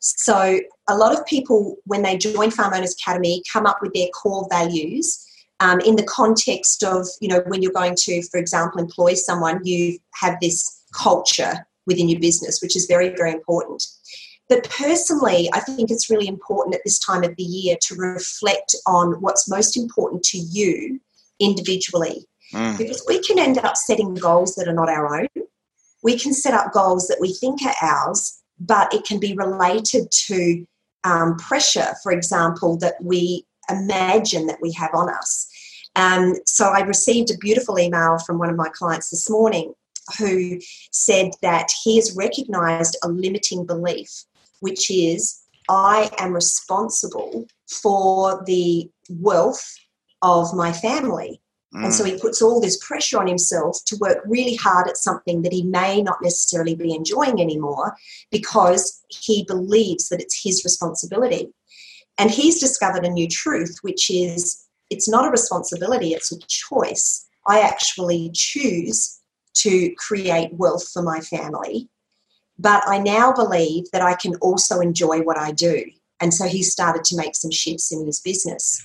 So, 0.00 0.60
a 0.88 0.96
lot 0.96 1.18
of 1.18 1.26
people, 1.26 1.76
when 1.84 2.02
they 2.02 2.16
join 2.16 2.50
Farm 2.50 2.72
Owners 2.72 2.94
Academy, 3.00 3.42
come 3.52 3.66
up 3.66 3.78
with 3.82 3.92
their 3.94 4.08
core 4.08 4.46
values 4.50 5.24
um, 5.60 5.80
in 5.80 5.96
the 5.96 6.04
context 6.04 6.84
of, 6.84 7.06
you 7.20 7.28
know, 7.28 7.42
when 7.48 7.62
you're 7.62 7.72
going 7.72 7.96
to, 7.96 8.22
for 8.30 8.38
example, 8.38 8.80
employ 8.80 9.14
someone, 9.14 9.60
you 9.64 9.98
have 10.14 10.36
this 10.40 10.82
culture 10.94 11.66
within 11.86 12.08
your 12.08 12.20
business, 12.20 12.62
which 12.62 12.76
is 12.76 12.86
very, 12.86 13.10
very 13.16 13.32
important. 13.32 13.84
But 14.48 14.68
personally, 14.70 15.50
I 15.52 15.60
think 15.60 15.90
it's 15.90 16.08
really 16.08 16.28
important 16.28 16.74
at 16.74 16.82
this 16.84 16.98
time 16.98 17.24
of 17.24 17.34
the 17.36 17.42
year 17.42 17.76
to 17.82 17.94
reflect 17.96 18.74
on 18.86 19.20
what's 19.20 19.48
most 19.48 19.76
important 19.76 20.22
to 20.24 20.38
you 20.38 21.00
individually. 21.40 22.26
Mm. 22.52 22.78
Because 22.78 23.04
we 23.06 23.20
can 23.22 23.38
end 23.38 23.58
up 23.58 23.76
setting 23.76 24.14
goals 24.14 24.54
that 24.54 24.68
are 24.68 24.72
not 24.72 24.88
our 24.88 25.20
own. 25.20 25.28
We 26.08 26.18
can 26.18 26.32
set 26.32 26.54
up 26.54 26.72
goals 26.72 27.06
that 27.08 27.20
we 27.20 27.34
think 27.34 27.60
are 27.66 27.74
ours, 27.82 28.40
but 28.58 28.94
it 28.94 29.04
can 29.04 29.20
be 29.20 29.34
related 29.34 30.10
to 30.26 30.66
um, 31.04 31.36
pressure, 31.36 31.94
for 32.02 32.12
example, 32.12 32.78
that 32.78 32.94
we 33.02 33.44
imagine 33.68 34.46
that 34.46 34.62
we 34.62 34.72
have 34.72 34.94
on 34.94 35.10
us. 35.10 35.46
Um, 35.96 36.36
so 36.46 36.70
I 36.70 36.80
received 36.80 37.30
a 37.30 37.36
beautiful 37.36 37.78
email 37.78 38.18
from 38.24 38.38
one 38.38 38.48
of 38.48 38.56
my 38.56 38.70
clients 38.70 39.10
this 39.10 39.28
morning 39.28 39.74
who 40.18 40.58
said 40.92 41.32
that 41.42 41.68
he 41.84 41.96
has 41.96 42.16
recognized 42.16 42.96
a 43.04 43.08
limiting 43.08 43.66
belief 43.66 44.24
which 44.60 44.90
is 44.90 45.42
I 45.68 46.10
am 46.18 46.32
responsible 46.32 47.46
for 47.68 48.42
the 48.46 48.90
wealth 49.10 49.74
of 50.22 50.54
my 50.54 50.72
family. 50.72 51.42
Mm. 51.74 51.84
And 51.84 51.94
so 51.94 52.04
he 52.04 52.12
mm. 52.12 52.20
puts 52.20 52.40
all 52.40 52.60
this 52.60 52.82
pressure 52.84 53.18
on 53.18 53.26
himself 53.26 53.78
to 53.86 53.96
work 53.96 54.18
really 54.26 54.56
hard 54.56 54.88
at 54.88 54.96
something 54.96 55.42
that 55.42 55.52
he 55.52 55.62
may 55.62 56.02
not 56.02 56.18
necessarily 56.22 56.74
be 56.74 56.94
enjoying 56.94 57.40
anymore 57.40 57.96
because 58.30 59.02
he 59.08 59.44
believes 59.44 60.08
that 60.08 60.20
it's 60.20 60.42
his 60.42 60.64
responsibility. 60.64 61.52
And 62.18 62.30
he's 62.30 62.60
discovered 62.60 63.04
a 63.04 63.10
new 63.10 63.28
truth, 63.28 63.78
which 63.82 64.10
is 64.10 64.64
it's 64.90 65.08
not 65.08 65.26
a 65.26 65.30
responsibility, 65.30 66.14
it's 66.14 66.32
a 66.32 66.38
choice. 66.48 67.26
I 67.46 67.60
actually 67.60 68.30
choose 68.34 69.20
to 69.58 69.94
create 69.96 70.52
wealth 70.52 70.88
for 70.90 71.02
my 71.02 71.20
family 71.20 71.88
but 72.58 72.82
I 72.86 72.98
now 72.98 73.32
believe 73.32 73.84
that 73.92 74.02
I 74.02 74.14
can 74.14 74.34
also 74.36 74.80
enjoy 74.80 75.20
what 75.20 75.38
I 75.38 75.52
do. 75.52 75.84
And 76.20 76.34
so 76.34 76.46
he 76.46 76.62
started 76.62 77.04
to 77.04 77.16
make 77.16 77.36
some 77.36 77.52
shifts 77.52 77.92
in 77.92 78.04
his 78.04 78.20
business. 78.20 78.82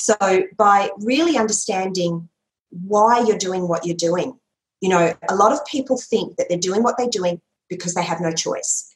So 0.00 0.44
by 0.56 0.90
really 0.98 1.36
understanding 1.36 2.28
why 2.70 3.24
you're 3.26 3.38
doing 3.38 3.66
what 3.66 3.84
you're 3.84 3.96
doing, 3.96 4.38
you 4.80 4.88
know, 4.88 5.12
a 5.28 5.34
lot 5.34 5.52
of 5.52 5.64
people 5.66 5.98
think 5.98 6.36
that 6.36 6.48
they're 6.48 6.58
doing 6.58 6.82
what 6.84 6.96
they're 6.96 7.08
doing 7.08 7.40
because 7.68 7.94
they 7.94 8.04
have 8.04 8.20
no 8.20 8.32
choice. 8.32 8.94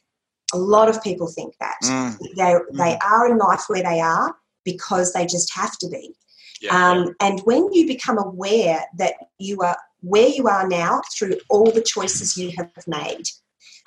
A 0.53 0.57
lot 0.57 0.87
of 0.87 1.03
people 1.03 1.27
think 1.27 1.55
that. 1.59 1.77
Mm. 1.83 2.19
They, 2.37 2.53
they 2.77 2.93
Mm. 2.95 3.05
are 3.05 3.27
in 3.29 3.37
life 3.37 3.63
where 3.67 3.83
they 3.83 3.99
are 3.99 4.35
because 4.63 5.11
they 5.11 5.25
just 5.25 5.53
have 5.53 5.77
to 5.79 5.89
be. 5.89 6.15
Yeah. 6.61 6.91
Um, 6.91 7.15
and 7.19 7.41
when 7.41 7.73
you 7.73 7.85
become 7.85 8.17
aware 8.17 8.85
that 8.97 9.15
you 9.39 9.59
are 9.61 9.77
where 9.99 10.27
you 10.27 10.47
are 10.47 10.67
now 10.67 11.01
through 11.17 11.37
all 11.49 11.71
the 11.71 11.81
choices 11.81 12.37
you 12.37 12.51
have 12.57 12.69
made. 12.87 13.23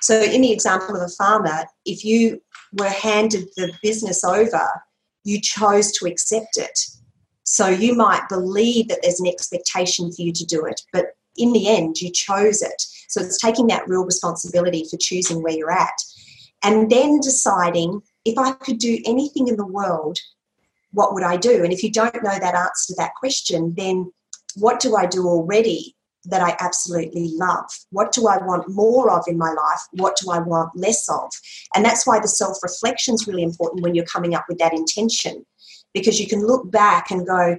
So, 0.01 0.19
in 0.19 0.41
the 0.41 0.51
example 0.51 0.95
of 0.95 1.01
a 1.01 1.09
farmer, 1.09 1.65
if 1.85 2.03
you 2.03 2.41
were 2.73 2.89
handed 2.89 3.49
the 3.55 3.71
business 3.81 4.23
over, 4.23 4.67
you 5.23 5.39
chose 5.41 5.91
to 5.93 6.05
accept 6.05 6.57
it. 6.57 6.79
So, 7.49 7.67
you 7.67 7.95
might 7.95 8.27
believe 8.27 8.89
that 8.89 8.99
there's 9.01 9.21
an 9.21 9.27
expectation 9.27 10.11
for 10.11 10.21
you 10.21 10.33
to 10.33 10.45
do 10.45 10.65
it, 10.65 10.81
but 10.91 11.05
in 11.37 11.53
the 11.53 11.69
end, 11.69 12.01
you 12.01 12.11
chose 12.11 12.61
it. 12.61 12.81
So, 13.07 13.21
it's 13.21 13.39
taking 13.39 13.67
that 13.67 13.87
real 13.87 14.03
responsibility 14.03 14.85
for 14.89 14.97
choosing 14.97 15.41
where 15.41 15.53
you're 15.53 15.71
at 15.71 15.97
and 16.63 16.89
then 16.89 17.19
deciding 17.21 18.01
if 18.25 18.37
I 18.37 18.51
could 18.51 18.79
do 18.79 18.99
anything 19.05 19.47
in 19.47 19.55
the 19.55 19.65
world 19.65 20.19
what 20.91 21.13
would 21.13 21.23
I 21.23 21.37
do? 21.37 21.63
And 21.63 21.73
if 21.73 21.83
you 21.83 21.91
don't 21.91 22.23
know 22.23 22.39
that 22.39 22.55
answer 22.55 22.93
to 22.93 22.95
that 22.97 23.15
question, 23.19 23.73
then 23.77 24.11
what 24.55 24.79
do 24.79 24.95
I 24.95 25.05
do 25.05 25.27
already 25.27 25.95
that 26.25 26.41
I 26.41 26.55
absolutely 26.59 27.29
love? 27.35 27.69
What 27.91 28.11
do 28.11 28.27
I 28.27 28.37
want 28.37 28.67
more 28.69 29.11
of 29.11 29.23
in 29.27 29.37
my 29.37 29.49
life? 29.49 29.81
What 29.91 30.17
do 30.17 30.31
I 30.31 30.39
want 30.39 30.71
less 30.75 31.07
of? 31.09 31.29
And 31.75 31.85
that's 31.85 32.07
why 32.07 32.19
the 32.19 32.27
self 32.27 32.57
reflection 32.63 33.13
is 33.13 33.27
really 33.27 33.43
important 33.43 33.83
when 33.83 33.95
you're 33.95 34.05
coming 34.05 34.33
up 34.33 34.45
with 34.49 34.57
that 34.57 34.73
intention, 34.73 35.45
because 35.93 36.19
you 36.19 36.27
can 36.27 36.45
look 36.45 36.69
back 36.71 37.11
and 37.11 37.25
go, 37.25 37.57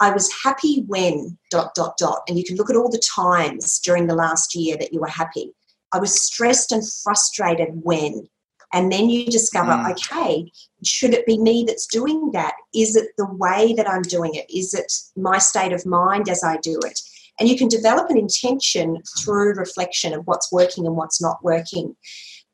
I 0.00 0.10
was 0.10 0.32
happy 0.42 0.84
when 0.86 1.38
dot 1.50 1.74
dot 1.74 1.96
dot, 1.98 2.22
and 2.28 2.36
you 2.38 2.44
can 2.44 2.56
look 2.56 2.70
at 2.70 2.76
all 2.76 2.90
the 2.90 3.02
times 3.14 3.80
during 3.80 4.06
the 4.06 4.14
last 4.14 4.54
year 4.54 4.76
that 4.76 4.92
you 4.92 5.00
were 5.00 5.06
happy. 5.06 5.52
I 5.92 5.98
was 5.98 6.20
stressed 6.20 6.72
and 6.72 6.82
frustrated 7.02 7.68
when. 7.82 8.28
And 8.72 8.90
then 8.90 9.08
you 9.08 9.26
discover, 9.26 9.70
Mm. 9.70 9.92
okay, 9.92 10.50
should 10.84 11.14
it 11.14 11.26
be 11.26 11.38
me 11.38 11.64
that's 11.64 11.86
doing 11.86 12.32
that? 12.32 12.54
Is 12.74 12.96
it 12.96 13.10
the 13.16 13.26
way 13.26 13.72
that 13.74 13.88
I'm 13.88 14.02
doing 14.02 14.34
it? 14.34 14.46
Is 14.50 14.74
it 14.74 14.92
my 15.16 15.38
state 15.38 15.72
of 15.72 15.86
mind 15.86 16.28
as 16.28 16.42
I 16.42 16.56
do 16.56 16.80
it? 16.84 17.00
And 17.38 17.48
you 17.48 17.56
can 17.56 17.68
develop 17.68 18.10
an 18.10 18.18
intention 18.18 19.00
through 19.20 19.54
reflection 19.54 20.12
of 20.12 20.26
what's 20.26 20.50
working 20.50 20.86
and 20.86 20.96
what's 20.96 21.22
not 21.22 21.42
working. 21.44 21.94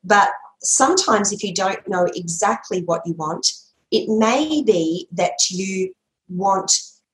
But 0.03 0.29
sometimes, 0.61 1.31
if 1.31 1.43
you 1.43 1.53
don't 1.55 1.87
know 1.87 2.07
exactly 2.15 2.83
what 2.83 3.01
you 3.05 3.13
want, 3.13 3.51
it 3.91 4.07
may 4.07 4.63
be 4.63 5.07
that 5.11 5.49
you 5.49 5.93
want 6.29 6.71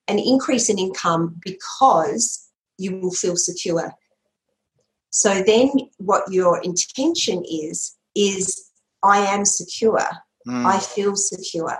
an 0.07 0.19
increase 0.19 0.69
in 0.69 0.79
income 0.79 1.35
because 1.43 2.47
you 2.77 2.97
will 2.97 3.11
feel 3.11 3.35
secure. 3.35 3.93
So 5.09 5.41
then, 5.41 5.71
what 5.97 6.31
your 6.31 6.61
intention 6.61 7.43
is, 7.49 7.95
is 8.15 8.69
I 9.03 9.19
am 9.19 9.45
secure. 9.45 10.05
Mm. 10.47 10.65
I 10.65 10.79
feel 10.79 11.15
secure, 11.15 11.77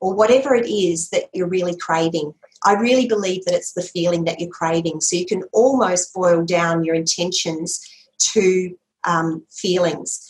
or 0.00 0.14
whatever 0.14 0.54
it 0.54 0.68
is 0.68 1.10
that 1.10 1.24
you're 1.34 1.48
really 1.48 1.76
craving. 1.76 2.34
I 2.64 2.74
really 2.74 3.06
believe 3.06 3.44
that 3.44 3.54
it's 3.54 3.74
the 3.74 3.82
feeling 3.82 4.24
that 4.24 4.40
you're 4.40 4.50
craving. 4.50 5.00
So 5.00 5.16
you 5.16 5.26
can 5.26 5.42
almost 5.52 6.14
boil 6.14 6.44
down 6.44 6.84
your 6.84 6.94
intentions 6.94 7.80
to 8.32 8.76
um, 9.04 9.44
feelings. 9.50 10.28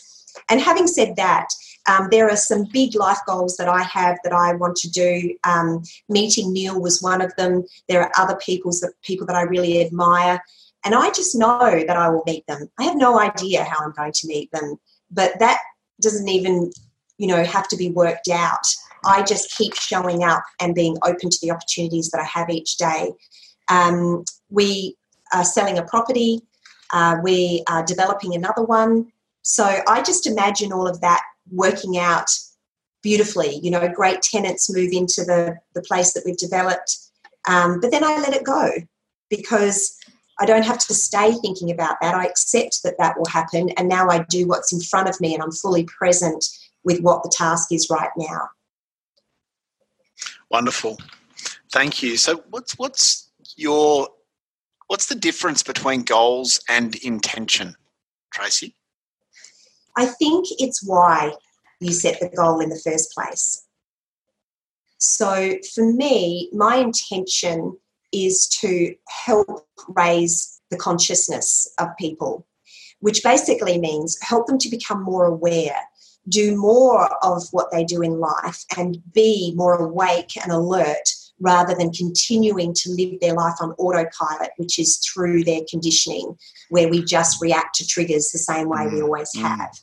And 0.49 0.59
having 0.59 0.87
said 0.87 1.15
that, 1.15 1.47
um, 1.87 2.07
there 2.11 2.29
are 2.29 2.37
some 2.37 2.65
big 2.65 2.95
life 2.95 3.19
goals 3.27 3.57
that 3.57 3.67
I 3.67 3.81
have 3.83 4.17
that 4.23 4.33
I 4.33 4.53
want 4.53 4.75
to 4.77 4.89
do. 4.89 5.35
Um, 5.43 5.83
meeting 6.07 6.53
Neale 6.53 6.79
was 6.79 7.01
one 7.01 7.21
of 7.21 7.35
them. 7.35 7.63
There 7.89 8.01
are 8.01 8.11
other 8.17 8.35
people's 8.37 8.79
that 8.81 8.93
people 9.03 9.27
that 9.27 9.35
I 9.35 9.41
really 9.41 9.81
admire, 9.81 10.41
and 10.85 10.95
I 10.95 11.09
just 11.11 11.35
know 11.35 11.83
that 11.85 11.97
I 11.97 12.09
will 12.09 12.23
meet 12.25 12.45
them. 12.47 12.69
I 12.79 12.83
have 12.83 12.97
no 12.97 13.19
idea 13.19 13.63
how 13.63 13.83
I'm 13.83 13.93
going 13.93 14.13
to 14.13 14.27
meet 14.27 14.51
them, 14.51 14.77
but 15.11 15.37
that 15.39 15.59
doesn't 16.01 16.27
even, 16.27 16.71
you 17.17 17.27
know, 17.27 17.43
have 17.43 17.67
to 17.69 17.77
be 17.77 17.89
worked 17.89 18.29
out. 18.29 18.65
I 19.05 19.21
just 19.23 19.55
keep 19.57 19.75
showing 19.75 20.23
up 20.23 20.43
and 20.61 20.73
being 20.73 20.97
open 21.03 21.29
to 21.29 21.37
the 21.41 21.51
opportunities 21.51 22.09
that 22.11 22.21
I 22.21 22.25
have 22.25 22.49
each 22.49 22.77
day. 22.77 23.11
Um, 23.69 24.23
we 24.49 24.95
are 25.33 25.43
selling 25.43 25.77
a 25.77 25.83
property. 25.83 26.41
Uh, 26.93 27.17
we 27.23 27.63
are 27.67 27.83
developing 27.83 28.35
another 28.35 28.63
one. 28.63 29.11
So 29.41 29.81
I 29.87 30.01
just 30.01 30.25
imagine 30.25 30.71
all 30.71 30.87
of 30.87 31.01
that 31.01 31.21
working 31.53 31.97
out 31.97 32.29
beautifully. 33.01 33.59
You 33.61 33.71
know, 33.71 33.87
great 33.87 34.21
tenants 34.21 34.73
move 34.73 34.91
into 34.91 35.23
the, 35.23 35.57
the 35.75 35.81
place 35.81 36.13
that 36.13 36.23
we've 36.25 36.37
developed. 36.37 36.97
Um, 37.47 37.79
but 37.79 37.91
then 37.91 38.03
I 38.03 38.17
let 38.17 38.33
it 38.33 38.43
go 38.43 38.71
because 39.29 39.97
I 40.39 40.45
don't 40.45 40.65
have 40.65 40.79
to 40.79 40.93
stay 40.93 41.33
thinking 41.33 41.71
about 41.71 41.97
that. 42.01 42.15
I 42.15 42.25
accept 42.25 42.81
that 42.83 42.97
that 42.97 43.17
will 43.17 43.27
happen. 43.27 43.69
And 43.71 43.87
now 43.87 44.09
I 44.09 44.25
do 44.29 44.47
what's 44.47 44.73
in 44.73 44.81
front 44.81 45.09
of 45.09 45.19
me 45.21 45.33
and 45.33 45.43
I'm 45.43 45.51
fully 45.51 45.83
present 45.83 46.45
with 46.83 47.01
what 47.01 47.23
the 47.23 47.31
task 47.35 47.71
is 47.71 47.89
right 47.89 48.09
now. 48.17 48.49
Wonderful. 50.49 50.97
Thank 51.71 52.03
you. 52.03 52.17
So 52.17 52.43
what's 52.49 52.77
what's 52.77 53.31
your 53.55 54.07
what's 54.87 55.07
the 55.07 55.15
difference 55.15 55.63
between 55.63 56.03
goals 56.03 56.59
and 56.69 56.95
intention, 56.95 57.75
Tracy? 58.31 58.75
I 59.95 60.05
think 60.05 60.45
it's 60.57 60.83
why 60.83 61.33
you 61.79 61.91
set 61.91 62.19
the 62.19 62.29
goal 62.29 62.59
in 62.59 62.69
the 62.69 62.81
first 62.83 63.11
place. 63.13 63.65
So 64.97 65.57
for 65.75 65.91
me, 65.91 66.49
my 66.53 66.77
intention 66.77 67.77
is 68.13 68.47
to 68.61 68.95
help 69.25 69.67
raise 69.89 70.61
the 70.71 70.77
consciousness 70.77 71.71
of 71.79 71.89
people, 71.99 72.47
which 72.99 73.23
basically 73.23 73.77
means 73.77 74.17
help 74.21 74.47
them 74.47 74.57
to 74.59 74.69
become 74.69 75.03
more 75.03 75.25
aware, 75.25 75.75
do 76.29 76.55
more 76.55 77.09
of 77.23 77.43
what 77.51 77.69
they 77.71 77.83
do 77.83 78.01
in 78.01 78.19
life, 78.19 78.63
and 78.77 78.97
be 79.13 79.53
more 79.55 79.75
awake 79.75 80.37
and 80.41 80.51
alert 80.51 81.09
rather 81.39 81.75
than 81.75 81.91
continuing 81.91 82.73
to 82.73 82.91
live 82.91 83.19
their 83.19 83.33
life 83.33 83.55
on 83.59 83.71
autopilot, 83.73 84.51
which 84.57 84.79
is 84.79 84.97
through 84.97 85.43
their 85.43 85.61
conditioning, 85.69 86.37
where 86.69 86.87
we 86.87 87.03
just 87.03 87.41
react 87.41 87.75
to 87.75 87.85
triggers 87.85 88.29
the 88.29 88.37
same 88.37 88.69
way 88.69 88.87
we 88.87 88.99
Mm, 88.99 89.03
always 89.03 89.31
mm. 89.35 89.41
have. 89.41 89.77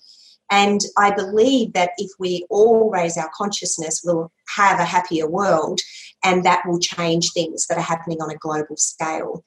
And 0.50 0.80
I 0.98 1.12
believe 1.12 1.72
that 1.74 1.90
if 1.98 2.10
we 2.18 2.44
all 2.50 2.90
raise 2.90 3.16
our 3.16 3.30
consciousness, 3.34 4.02
we'll 4.04 4.32
have 4.56 4.80
a 4.80 4.84
happier 4.84 5.28
world 5.28 5.80
and 6.24 6.44
that 6.44 6.62
will 6.66 6.80
change 6.80 7.32
things 7.32 7.66
that 7.66 7.78
are 7.78 7.82
happening 7.82 8.20
on 8.20 8.30
a 8.30 8.36
global 8.36 8.76
scale. 8.76 9.44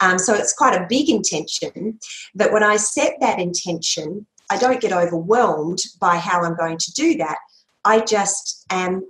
Um, 0.00 0.18
so 0.18 0.34
it's 0.34 0.52
quite 0.52 0.80
a 0.80 0.86
big 0.88 1.08
intention, 1.08 1.98
but 2.34 2.52
when 2.52 2.62
I 2.62 2.76
set 2.76 3.14
that 3.20 3.38
intention, 3.38 4.26
I 4.50 4.58
don't 4.58 4.80
get 4.80 4.92
overwhelmed 4.92 5.80
by 6.00 6.18
how 6.18 6.42
I'm 6.42 6.56
going 6.56 6.78
to 6.78 6.92
do 6.92 7.16
that. 7.16 7.38
I 7.84 8.00
just 8.00 8.64
am 8.70 9.02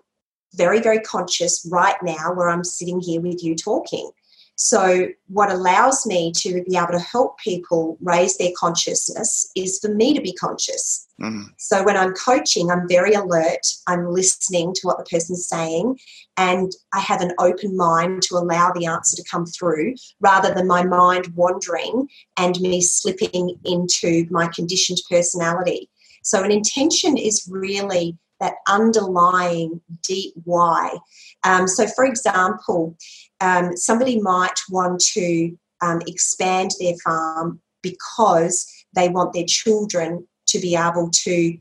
very, 0.54 0.80
very 0.80 1.00
conscious 1.00 1.68
right 1.70 1.96
now 2.02 2.32
where 2.34 2.48
I'm 2.48 2.64
sitting 2.64 3.00
here 3.00 3.20
with 3.20 3.42
you 3.42 3.54
talking. 3.54 4.10
So, 4.58 5.08
what 5.28 5.52
allows 5.52 6.06
me 6.06 6.32
to 6.38 6.64
be 6.64 6.76
able 6.76 6.92
to 6.92 6.98
help 6.98 7.38
people 7.38 7.98
raise 8.00 8.38
their 8.38 8.52
consciousness 8.58 9.50
is 9.54 9.78
for 9.78 9.94
me 9.94 10.14
to 10.14 10.20
be 10.22 10.32
conscious. 10.32 11.06
Mm. 11.20 11.44
So 11.58 11.84
when 11.84 11.96
I'm 11.96 12.14
coaching, 12.14 12.70
I'm 12.70 12.88
very 12.88 13.12
alert. 13.12 13.66
I'm 13.86 14.10
listening 14.10 14.72
to 14.74 14.80
what 14.82 14.96
the 14.96 15.04
person's 15.04 15.46
saying, 15.46 15.98
and 16.38 16.72
I 16.94 17.00
have 17.00 17.20
an 17.20 17.32
open 17.38 17.76
mind 17.76 18.22
to 18.24 18.36
allow 18.36 18.72
the 18.72 18.86
answer 18.86 19.16
to 19.16 19.30
come 19.30 19.44
through 19.44 19.94
rather 20.20 20.54
than 20.54 20.66
my 20.66 20.84
mind 20.84 21.28
wandering 21.34 22.08
and 22.38 22.58
me 22.60 22.80
slipping 22.80 23.58
into 23.64 24.26
my 24.30 24.48
conditioned 24.54 24.98
personality. 25.10 25.90
So, 26.22 26.42
an 26.42 26.50
intention 26.50 27.18
is 27.18 27.46
really 27.50 28.16
that 28.40 28.54
underlying 28.68 29.80
deep 30.02 30.34
why. 30.44 30.96
Um, 31.44 31.66
so, 31.68 31.86
for 31.86 32.04
example, 32.04 32.96
um, 33.40 33.76
somebody 33.76 34.20
might 34.20 34.60
want 34.70 35.00
to 35.12 35.56
um, 35.82 36.00
expand 36.06 36.70
their 36.80 36.94
farm 37.04 37.60
because 37.82 38.66
they 38.94 39.08
want 39.08 39.32
their 39.32 39.44
children 39.46 40.26
to 40.46 40.58
be 40.58 40.76
able 40.76 41.10
to 41.10 41.56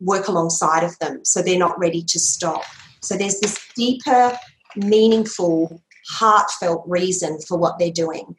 work 0.00 0.28
alongside 0.28 0.84
of 0.84 0.98
them 0.98 1.24
so 1.24 1.40
they're 1.40 1.58
not 1.58 1.78
ready 1.78 2.02
to 2.02 2.18
stop. 2.18 2.62
So 3.00 3.16
there's 3.16 3.40
this 3.40 3.58
deeper, 3.74 4.38
meaningful, 4.76 5.80
heartfelt 6.08 6.84
reason 6.86 7.40
for 7.40 7.58
what 7.58 7.78
they're 7.78 7.90
doing. 7.90 8.36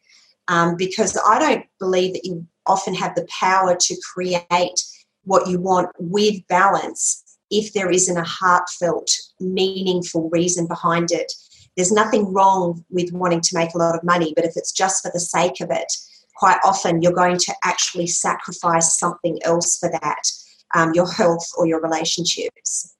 Um, 0.48 0.76
because 0.78 1.18
I 1.28 1.40
don't 1.40 1.66
believe 1.80 2.14
that 2.14 2.26
you 2.26 2.46
often 2.68 2.94
have 2.94 3.16
the 3.16 3.28
power 3.40 3.76
to 3.76 4.02
create 4.14 4.84
what 5.24 5.48
you 5.50 5.60
want 5.60 5.90
with 5.98 6.46
balance 6.48 7.24
if 7.50 7.74
there 7.74 7.90
isn't 7.90 8.18
a 8.18 8.24
heartfelt, 8.24 9.12
meaningful 9.40 10.30
reason 10.30 10.68
behind 10.68 11.12
it. 11.12 11.32
There's 11.76 11.92
nothing 11.92 12.34
wrong 12.34 12.86
with 12.90 13.12
wanting 13.12 13.42
to 13.42 13.58
make 13.58 13.74
a 13.74 13.78
lot 13.78 13.96
of 13.96 14.04
money, 14.04 14.34
but 14.36 14.46
if 14.46 14.54
it's 14.56 14.72
just 14.72 15.04
for 15.04 15.12
the 15.14 15.20
sake 15.20 15.60
of 15.62 15.70
it, 15.72 15.92
quite 16.36 16.60
often 16.64 17.02
you're 17.02 17.14
going 17.14 17.38
to 17.38 17.54
actually 17.64 18.08
sacrifice 18.08 18.98
something 18.98 19.40
else 19.44 19.78
for 19.78 19.90
that 19.90 20.32
um, 20.74 20.94
your 20.94 21.10
health 21.10 21.48
or 21.58 21.68
your 21.68 21.82
relationships. 21.82 22.96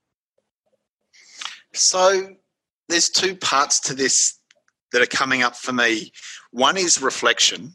So 1.74 2.30
there's 2.88 3.10
two 3.10 3.36
parts 3.36 3.80
to 3.80 3.94
this 3.94 4.38
that 4.92 5.02
are 5.02 5.06
coming 5.06 5.42
up 5.42 5.56
for 5.56 5.72
me. 5.72 6.12
One 6.50 6.76
is 6.76 7.02
reflection 7.02 7.74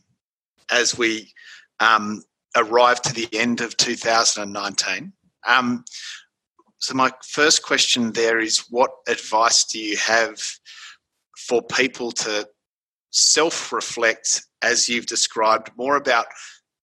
as 0.72 0.98
we 0.98 1.32
um, 1.80 2.24
arrived 2.56 3.04
to 3.06 3.14
the 3.14 3.28
end 3.34 3.62
of 3.62 3.78
2019. 3.78 5.14
Um, 5.46 5.84
so, 6.80 6.96
my 6.96 7.12
first 7.24 7.62
question 7.62 8.12
there 8.12 8.40
is 8.40 8.66
what 8.70 8.92
advice 9.08 9.66
do 9.66 9.80
you 9.80 9.98
have 9.98 10.42
for 11.48 11.62
people 11.62 12.12
to 12.12 12.48
self 13.12 13.72
reflect, 13.72 14.44
as 14.62 14.88
you've 14.88 15.06
described, 15.06 15.72
more 15.78 15.96
about 15.96 16.28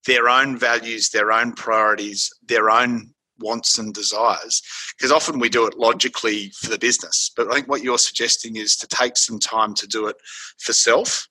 their 0.06 0.28
own 0.28 0.56
values, 0.56 1.10
their 1.10 1.32
own 1.32 1.52
priorities, 1.52 2.30
their 2.46 2.70
own 2.70 3.14
wants 3.40 3.78
and 3.78 3.94
desires? 3.94 4.62
Because 4.96 5.12
often 5.12 5.38
we 5.38 5.48
do 5.48 5.66
it 5.66 5.78
logically 5.78 6.50
for 6.50 6.70
the 6.70 6.78
business, 6.78 7.30
but 7.36 7.48
I 7.50 7.54
think 7.54 7.68
what 7.68 7.82
you're 7.82 7.98
suggesting 7.98 8.56
is 8.56 8.76
to 8.76 8.86
take 8.86 9.16
some 9.16 9.38
time 9.38 9.74
to 9.74 9.86
do 9.86 10.06
it 10.06 10.16
for 10.58 10.72
self. 10.72 11.28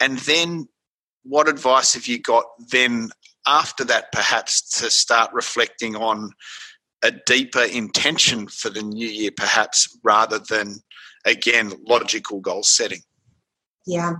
And 0.00 0.18
then, 0.20 0.68
what 1.24 1.48
advice 1.48 1.94
have 1.94 2.06
you 2.06 2.18
got 2.20 2.44
then 2.70 3.10
after 3.48 3.82
that, 3.84 4.12
perhaps 4.12 4.60
to 4.78 4.90
start 4.90 5.32
reflecting 5.32 5.96
on 5.96 6.30
a 7.02 7.12
deeper 7.26 7.62
intention 7.62 8.46
for 8.46 8.70
the 8.70 8.82
new 8.82 9.08
year, 9.08 9.30
perhaps 9.34 9.98
rather 10.04 10.38
than, 10.38 10.80
again, 11.24 11.72
logical 11.86 12.40
goal 12.40 12.62
setting? 12.62 13.00
Yeah. 13.86 14.14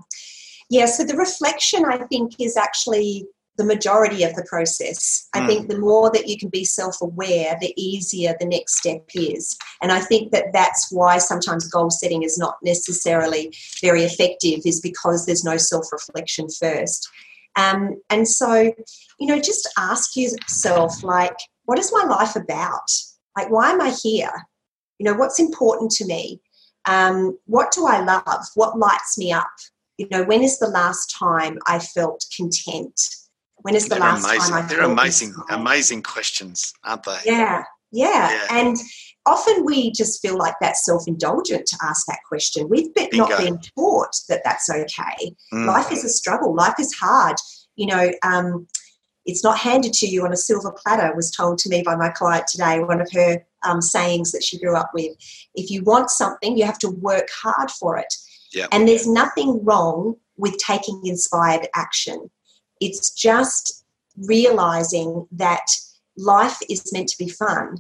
Yeah, 0.70 0.86
so 0.86 1.04
the 1.04 1.16
reflection, 1.16 1.84
I 1.86 1.98
think, 1.98 2.38
is 2.38 2.56
actually 2.56 3.26
the 3.58 3.64
majority 3.64 4.22
of 4.22 4.34
the 4.34 4.46
process. 4.48 5.28
I 5.34 5.40
mm. 5.40 5.46
think 5.46 5.68
the 5.68 5.78
more 5.78 6.10
that 6.12 6.28
you 6.28 6.38
can 6.38 6.48
be 6.48 6.64
self 6.64 7.00
aware, 7.02 7.56
the 7.60 7.74
easier 7.76 8.34
the 8.38 8.46
next 8.46 8.78
step 8.78 9.04
is. 9.14 9.56
And 9.82 9.90
I 9.90 10.00
think 10.00 10.32
that 10.32 10.52
that's 10.52 10.88
why 10.90 11.18
sometimes 11.18 11.68
goal 11.68 11.90
setting 11.90 12.22
is 12.22 12.38
not 12.38 12.56
necessarily 12.62 13.52
very 13.80 14.04
effective, 14.04 14.60
is 14.64 14.80
because 14.80 15.26
there's 15.26 15.44
no 15.44 15.56
self 15.56 15.86
reflection 15.92 16.48
first. 16.48 17.08
Um, 17.56 18.00
and 18.10 18.28
so, 18.28 18.72
you 19.18 19.26
know, 19.26 19.40
just 19.40 19.68
ask 19.76 20.16
yourself, 20.16 21.02
like, 21.02 21.36
what 21.64 21.78
is 21.78 21.92
my 21.92 22.04
life 22.04 22.36
about? 22.36 22.88
Like, 23.36 23.50
why 23.50 23.72
am 23.72 23.80
I 23.80 23.90
here? 23.90 24.30
You 24.98 25.04
know, 25.04 25.14
what's 25.14 25.40
important 25.40 25.90
to 25.92 26.06
me? 26.06 26.40
Um, 26.88 27.38
what 27.46 27.70
do 27.72 27.86
I 27.86 28.00
love? 28.00 28.46
What 28.54 28.78
lights 28.78 29.18
me 29.18 29.30
up? 29.30 29.46
You 29.98 30.08
know, 30.10 30.24
when 30.24 30.42
is 30.42 30.58
the 30.58 30.68
last 30.68 31.14
time 31.16 31.58
I 31.66 31.78
felt 31.78 32.24
content? 32.36 32.98
When 33.62 33.74
is 33.74 33.84
the 33.84 33.96
They're 33.96 34.00
last 34.00 34.24
amazing. 34.24 34.54
time 34.54 34.64
I 34.64 34.66
They're 34.68 34.82
amazing, 34.82 35.28
inspired? 35.28 35.60
amazing 35.60 36.02
questions, 36.02 36.72
aren't 36.84 37.02
they? 37.02 37.18
Yeah, 37.26 37.64
yeah, 37.90 38.30
yeah. 38.30 38.46
And 38.50 38.76
often 39.26 39.64
we 39.64 39.90
just 39.90 40.22
feel 40.22 40.38
like 40.38 40.54
that's 40.60 40.84
self-indulgent 40.84 41.66
to 41.66 41.76
ask 41.82 42.06
that 42.06 42.20
question. 42.26 42.68
We've 42.68 42.94
been, 42.94 43.08
not 43.12 43.36
been 43.36 43.58
taught 43.76 44.16
that 44.28 44.42
that's 44.44 44.70
okay. 44.70 45.34
Mm. 45.52 45.66
Life 45.66 45.92
is 45.92 46.04
a 46.04 46.08
struggle. 46.08 46.54
Life 46.54 46.76
is 46.78 46.94
hard. 46.94 47.36
You 47.76 47.86
know, 47.88 48.10
um, 48.22 48.66
it's 49.26 49.44
not 49.44 49.58
handed 49.58 49.92
to 49.94 50.06
you 50.06 50.24
on 50.24 50.32
a 50.32 50.36
silver 50.36 50.72
platter. 50.72 51.12
Was 51.14 51.30
told 51.30 51.58
to 51.58 51.68
me 51.68 51.82
by 51.82 51.96
my 51.96 52.08
client 52.08 52.46
today. 52.46 52.80
One 52.80 53.00
of 53.00 53.10
her 53.12 53.44
um, 53.66 53.80
sayings 53.80 54.32
that 54.32 54.42
she 54.42 54.58
grew 54.58 54.76
up 54.76 54.90
with: 54.94 55.16
"If 55.54 55.70
you 55.70 55.82
want 55.82 56.10
something, 56.10 56.56
you 56.56 56.64
have 56.64 56.78
to 56.78 56.90
work 56.90 57.28
hard 57.42 57.70
for 57.70 57.96
it." 57.96 58.14
Yep. 58.52 58.68
And 58.72 58.88
there's 58.88 59.06
nothing 59.06 59.64
wrong 59.64 60.16
with 60.36 60.56
taking 60.58 61.00
inspired 61.04 61.68
action. 61.74 62.30
It's 62.80 63.10
just 63.10 63.84
realizing 64.16 65.26
that 65.32 65.66
life 66.16 66.58
is 66.68 66.92
meant 66.92 67.08
to 67.08 67.18
be 67.18 67.28
fun 67.28 67.76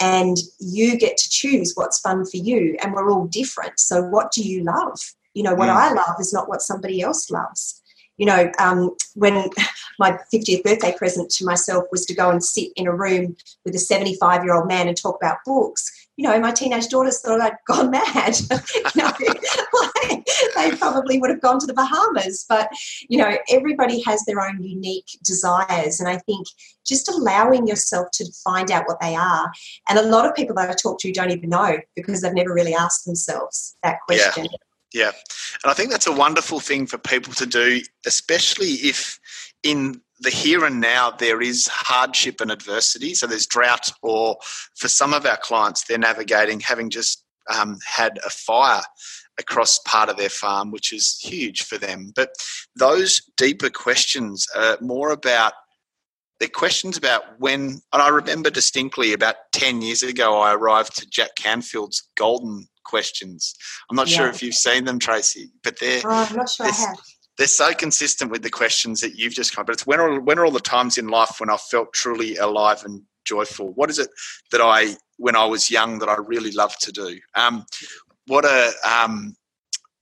and 0.00 0.38
you 0.58 0.96
get 0.96 1.16
to 1.16 1.28
choose 1.30 1.72
what's 1.74 2.00
fun 2.00 2.24
for 2.24 2.36
you 2.36 2.76
and 2.82 2.92
we're 2.92 3.10
all 3.10 3.26
different 3.26 3.78
so 3.78 4.02
what 4.02 4.30
do 4.32 4.42
you 4.42 4.62
love 4.62 4.98
you 5.34 5.42
know 5.42 5.54
what 5.54 5.68
mm. 5.68 5.74
i 5.74 5.92
love 5.92 6.16
is 6.18 6.32
not 6.32 6.48
what 6.48 6.60
somebody 6.60 7.00
else 7.00 7.30
loves 7.30 7.79
you 8.20 8.26
know 8.26 8.50
um, 8.60 8.94
when 9.14 9.48
my 9.98 10.16
50th 10.32 10.62
birthday 10.62 10.94
present 10.96 11.30
to 11.30 11.44
myself 11.44 11.84
was 11.90 12.04
to 12.06 12.14
go 12.14 12.30
and 12.30 12.44
sit 12.44 12.70
in 12.76 12.86
a 12.86 12.94
room 12.94 13.36
with 13.64 13.74
a 13.74 13.78
75 13.78 14.44
year 14.44 14.54
old 14.54 14.68
man 14.68 14.86
and 14.86 14.96
talk 14.96 15.16
about 15.20 15.38
books 15.44 15.90
you 16.20 16.28
know, 16.28 16.38
my 16.38 16.50
teenage 16.50 16.88
daughters 16.88 17.22
thought 17.22 17.40
I'd 17.40 17.56
gone 17.66 17.90
mad. 17.90 18.38
you 18.38 18.82
know, 18.94 19.10
like, 20.04 20.26
they 20.54 20.76
probably 20.76 21.18
would 21.18 21.30
have 21.30 21.40
gone 21.40 21.58
to 21.60 21.66
the 21.66 21.72
Bahamas. 21.72 22.44
But, 22.46 22.68
you 23.08 23.16
know, 23.16 23.38
everybody 23.48 24.02
has 24.02 24.22
their 24.26 24.42
own 24.42 24.62
unique 24.62 25.06
desires. 25.24 25.98
And 25.98 26.10
I 26.10 26.18
think 26.18 26.46
just 26.84 27.08
allowing 27.08 27.66
yourself 27.66 28.08
to 28.12 28.26
find 28.44 28.70
out 28.70 28.84
what 28.86 29.00
they 29.00 29.16
are. 29.16 29.50
And 29.88 29.98
a 29.98 30.02
lot 30.02 30.26
of 30.26 30.34
people 30.34 30.54
that 30.56 30.68
I 30.68 30.74
talk 30.74 31.00
to 31.00 31.12
don't 31.12 31.30
even 31.30 31.48
know 31.48 31.78
because 31.96 32.20
they've 32.20 32.34
never 32.34 32.52
really 32.52 32.74
asked 32.74 33.06
themselves 33.06 33.78
that 33.82 34.00
question. 34.06 34.44
Yeah. 34.44 34.69
Yeah. 34.92 35.12
And 35.62 35.70
I 35.70 35.74
think 35.74 35.90
that's 35.90 36.06
a 36.06 36.12
wonderful 36.12 36.60
thing 36.60 36.86
for 36.86 36.98
people 36.98 37.32
to 37.34 37.46
do, 37.46 37.80
especially 38.06 38.72
if 38.72 39.20
in 39.62 40.00
the 40.20 40.30
here 40.30 40.64
and 40.64 40.80
now 40.80 41.10
there 41.10 41.40
is 41.40 41.68
hardship 41.70 42.40
and 42.40 42.50
adversity. 42.50 43.14
So 43.14 43.26
there's 43.26 43.46
drought, 43.46 43.90
or 44.02 44.36
for 44.76 44.88
some 44.88 45.14
of 45.14 45.24
our 45.26 45.38
clients, 45.38 45.84
they're 45.84 45.98
navigating 45.98 46.60
having 46.60 46.90
just 46.90 47.24
um, 47.54 47.78
had 47.86 48.18
a 48.24 48.30
fire 48.30 48.82
across 49.38 49.78
part 49.86 50.08
of 50.08 50.16
their 50.16 50.28
farm, 50.28 50.70
which 50.70 50.92
is 50.92 51.18
huge 51.22 51.62
for 51.62 51.78
them. 51.78 52.12
But 52.14 52.30
those 52.76 53.22
deeper 53.36 53.70
questions 53.70 54.46
are 54.54 54.76
more 54.80 55.10
about 55.10 55.54
they're 56.38 56.48
questions 56.48 56.96
about 56.96 57.22
when, 57.38 57.82
and 57.92 58.02
I 58.02 58.08
remember 58.08 58.48
distinctly 58.48 59.12
about 59.12 59.36
10 59.52 59.82
years 59.82 60.02
ago, 60.02 60.40
I 60.40 60.54
arrived 60.54 60.96
to 60.96 61.06
Jack 61.08 61.36
Canfield's 61.36 62.08
Golden 62.16 62.66
Questions. 62.84 63.54
I'm 63.90 63.96
not 63.96 64.10
yeah. 64.10 64.16
sure 64.16 64.28
if 64.28 64.42
you've 64.42 64.54
seen 64.54 64.84
them, 64.84 64.98
Tracy, 64.98 65.50
but 65.62 65.78
they're. 65.78 66.00
Oh, 66.04 66.26
I'm 66.28 66.36
not 66.36 66.48
sure 66.48 66.66
I 66.66 66.70
have 66.70 66.98
they're 67.40 67.46
so 67.46 67.72
consistent 67.72 68.30
with 68.30 68.42
the 68.42 68.50
questions 68.50 69.00
that 69.00 69.14
you've 69.14 69.32
just 69.32 69.56
come. 69.56 69.64
But 69.64 69.72
it's 69.72 69.86
when 69.86 69.98
are, 69.98 70.20
when 70.20 70.38
are 70.38 70.44
all 70.44 70.50
the 70.50 70.60
times 70.60 70.98
in 70.98 71.08
life 71.08 71.36
when 71.40 71.48
I 71.48 71.56
felt 71.56 71.94
truly 71.94 72.36
alive 72.36 72.84
and 72.84 73.00
joyful? 73.24 73.72
What 73.72 73.88
is 73.88 73.98
it 73.98 74.10
that 74.52 74.60
I, 74.60 74.94
when 75.16 75.34
I 75.36 75.46
was 75.46 75.70
young, 75.70 76.00
that 76.00 76.10
I 76.10 76.16
really 76.16 76.52
loved 76.52 76.82
to 76.82 76.92
do? 76.92 77.18
Um, 77.34 77.64
what 78.26 78.44
are 78.44 78.72
um, 78.86 79.34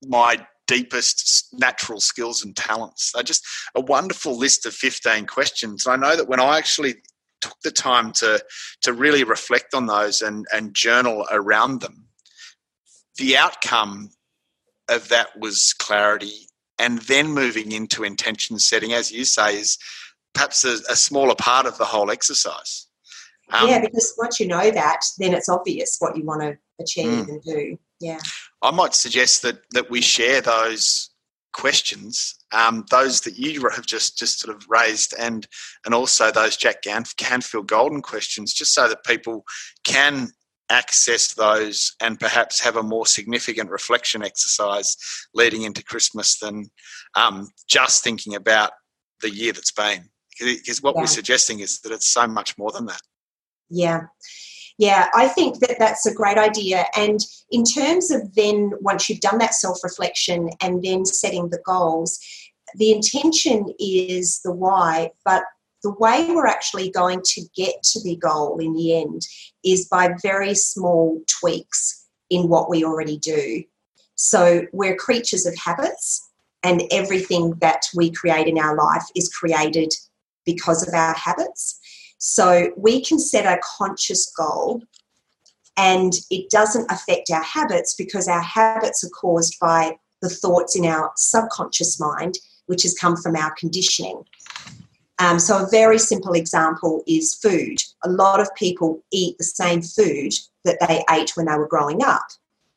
my 0.02 0.44
deepest 0.66 1.50
natural 1.52 2.00
skills 2.00 2.44
and 2.44 2.56
talents? 2.56 3.12
They're 3.14 3.22
just 3.22 3.46
a 3.76 3.82
wonderful 3.82 4.36
list 4.36 4.66
of 4.66 4.74
15 4.74 5.26
questions. 5.26 5.86
And 5.86 6.04
I 6.04 6.08
know 6.08 6.16
that 6.16 6.28
when 6.28 6.40
I 6.40 6.58
actually 6.58 6.96
took 7.40 7.54
the 7.62 7.70
time 7.70 8.10
to 8.10 8.42
to 8.82 8.92
really 8.92 9.22
reflect 9.22 9.72
on 9.72 9.86
those 9.86 10.22
and 10.22 10.44
and 10.52 10.74
journal 10.74 11.24
around 11.30 11.82
them, 11.82 12.07
the 13.18 13.36
outcome 13.36 14.10
of 14.88 15.08
that 15.08 15.38
was 15.38 15.74
clarity 15.74 16.48
and 16.78 17.00
then 17.02 17.28
moving 17.28 17.72
into 17.72 18.04
intention 18.04 18.58
setting, 18.58 18.92
as 18.92 19.12
you 19.12 19.24
say, 19.24 19.58
is 19.58 19.78
perhaps 20.32 20.64
a, 20.64 20.78
a 20.90 20.96
smaller 20.96 21.34
part 21.34 21.66
of 21.66 21.76
the 21.78 21.84
whole 21.84 22.10
exercise. 22.10 22.86
Um, 23.52 23.68
yeah, 23.68 23.80
because 23.80 24.14
once 24.18 24.38
you 24.38 24.46
know 24.46 24.70
that, 24.70 25.00
then 25.18 25.34
it's 25.34 25.48
obvious 25.48 25.96
what 25.98 26.16
you 26.16 26.24
want 26.24 26.42
to 26.42 26.56
achieve 26.80 27.26
mm. 27.26 27.28
and 27.28 27.42
do. 27.42 27.78
Yeah. 28.00 28.20
I 28.62 28.70
might 28.70 28.94
suggest 28.94 29.42
that 29.42 29.60
that 29.72 29.90
we 29.90 30.00
share 30.00 30.40
those 30.40 31.10
questions, 31.52 32.36
um, 32.52 32.84
those 32.90 33.22
that 33.22 33.38
you 33.38 33.66
have 33.68 33.86
just 33.86 34.18
just 34.18 34.40
sort 34.40 34.54
of 34.54 34.64
raised, 34.68 35.14
and 35.18 35.46
and 35.84 35.94
also 35.94 36.30
those 36.30 36.56
Jack 36.56 36.82
Canfield 36.82 37.66
Golden 37.66 38.02
questions, 38.02 38.52
just 38.52 38.74
so 38.74 38.88
that 38.88 39.04
people 39.04 39.44
can 39.84 40.28
access 40.70 41.34
those 41.34 41.94
and 42.00 42.20
perhaps 42.20 42.60
have 42.60 42.76
a 42.76 42.82
more 42.82 43.06
significant 43.06 43.70
reflection 43.70 44.22
exercise 44.22 44.96
leading 45.34 45.62
into 45.62 45.84
Christmas 45.84 46.38
than 46.38 46.70
um, 47.14 47.48
just 47.66 48.04
thinking 48.04 48.34
about 48.34 48.72
the 49.22 49.30
year 49.30 49.52
that's 49.52 49.72
been. 49.72 50.08
Because 50.38 50.82
what 50.82 50.94
yeah. 50.94 51.02
we're 51.02 51.06
suggesting 51.06 51.60
is 51.60 51.80
that 51.80 51.92
it's 51.92 52.08
so 52.08 52.26
much 52.26 52.56
more 52.58 52.70
than 52.70 52.86
that. 52.86 53.00
Yeah. 53.70 54.02
Yeah, 54.78 55.08
I 55.12 55.26
think 55.26 55.58
that 55.58 55.76
that's 55.80 56.06
a 56.06 56.14
great 56.14 56.38
idea. 56.38 56.84
And 56.96 57.18
in 57.50 57.64
terms 57.64 58.12
of 58.12 58.32
then, 58.36 58.70
once 58.80 59.08
you've 59.08 59.20
done 59.20 59.38
that 59.38 59.54
self 59.54 59.82
reflection 59.82 60.50
and 60.62 60.84
then 60.84 61.04
setting 61.04 61.50
the 61.50 61.58
goals, 61.66 62.20
the 62.76 62.92
intention 62.92 63.66
is 63.80 64.40
the 64.44 64.52
why, 64.52 65.10
but 65.24 65.42
the 65.88 65.94
way 65.98 66.26
we're 66.28 66.46
actually 66.46 66.90
going 66.90 67.22
to 67.24 67.42
get 67.56 67.82
to 67.82 68.02
the 68.02 68.16
goal 68.16 68.58
in 68.58 68.74
the 68.74 69.00
end 69.00 69.22
is 69.64 69.88
by 69.88 70.10
very 70.22 70.54
small 70.54 71.18
tweaks 71.40 72.06
in 72.28 72.48
what 72.48 72.68
we 72.68 72.84
already 72.84 73.16
do. 73.16 73.64
So 74.14 74.66
we're 74.72 74.96
creatures 74.96 75.46
of 75.46 75.56
habits, 75.56 76.28
and 76.62 76.82
everything 76.90 77.54
that 77.60 77.86
we 77.94 78.10
create 78.10 78.48
in 78.48 78.58
our 78.58 78.76
life 78.76 79.04
is 79.14 79.32
created 79.32 79.94
because 80.44 80.86
of 80.86 80.92
our 80.92 81.14
habits. 81.14 81.80
So 82.18 82.70
we 82.76 83.02
can 83.02 83.18
set 83.18 83.46
a 83.46 83.60
conscious 83.78 84.30
goal 84.36 84.82
and 85.76 86.12
it 86.30 86.50
doesn't 86.50 86.90
affect 86.90 87.30
our 87.30 87.44
habits 87.44 87.94
because 87.94 88.26
our 88.26 88.42
habits 88.42 89.04
are 89.04 89.10
caused 89.10 89.56
by 89.60 89.96
the 90.20 90.28
thoughts 90.28 90.76
in 90.76 90.84
our 90.84 91.12
subconscious 91.16 92.00
mind, 92.00 92.34
which 92.66 92.82
has 92.82 92.98
come 92.98 93.16
from 93.16 93.36
our 93.36 93.54
conditioning. 93.54 94.24
Um, 95.18 95.38
so, 95.38 95.64
a 95.64 95.68
very 95.70 95.98
simple 95.98 96.32
example 96.32 97.02
is 97.06 97.34
food. 97.34 97.82
A 98.04 98.08
lot 98.08 98.40
of 98.40 98.54
people 98.54 99.02
eat 99.12 99.36
the 99.38 99.44
same 99.44 99.82
food 99.82 100.32
that 100.64 100.78
they 100.86 101.04
ate 101.10 101.32
when 101.36 101.46
they 101.46 101.56
were 101.56 101.66
growing 101.66 102.02
up. 102.02 102.26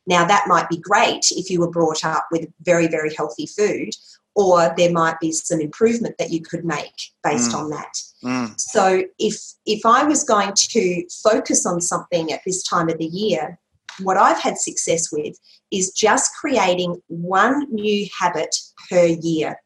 Now, 0.07 0.25
that 0.25 0.47
might 0.47 0.67
be 0.67 0.77
great 0.77 1.31
if 1.31 1.49
you 1.49 1.59
were 1.59 1.69
brought 1.69 2.03
up 2.03 2.27
with 2.31 2.49
very, 2.61 2.87
very 2.87 3.13
healthy 3.13 3.45
food, 3.45 3.93
or 4.35 4.73
there 4.77 4.91
might 4.91 5.19
be 5.19 5.31
some 5.31 5.59
improvement 5.59 6.17
that 6.17 6.31
you 6.31 6.41
could 6.41 6.65
make 6.65 7.11
based 7.23 7.51
mm. 7.51 7.55
on 7.55 7.69
that. 7.69 7.93
Mm. 8.23 8.59
So 8.59 9.03
if 9.19 9.35
if 9.65 9.85
I 9.85 10.03
was 10.03 10.23
going 10.23 10.53
to 10.55 11.05
focus 11.23 11.65
on 11.65 11.81
something 11.81 12.31
at 12.31 12.41
this 12.45 12.63
time 12.63 12.89
of 12.89 12.97
the 12.97 13.05
year, 13.05 13.59
what 14.01 14.17
I've 14.17 14.39
had 14.39 14.57
success 14.57 15.11
with 15.11 15.37
is 15.71 15.91
just 15.91 16.33
creating 16.35 17.01
one 17.07 17.67
new 17.73 18.07
habit 18.17 18.55
per 18.89 19.05
year. 19.05 19.61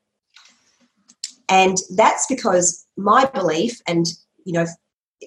And 1.50 1.78
that's 1.96 2.26
because 2.28 2.86
my 2.98 3.26
belief, 3.26 3.82
and 3.88 4.06
you 4.46 4.54
know, 4.54 4.66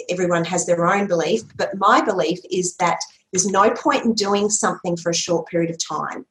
everyone 0.09 0.45
has 0.45 0.67
their 0.67 0.87
own 0.87 1.07
belief, 1.07 1.43
but 1.57 1.77
my 1.77 2.01
belief 2.01 2.39
is 2.51 2.77
that 2.77 2.99
there's 3.33 3.47
no 3.47 3.71
point 3.71 4.05
in 4.05 4.15
doing 4.15 4.49
something 4.49 4.97
for 4.97 5.11
a 5.11 5.15
short 5.15 5.47
period 5.49 5.71
of 5.71 5.79
time. 5.79 6.25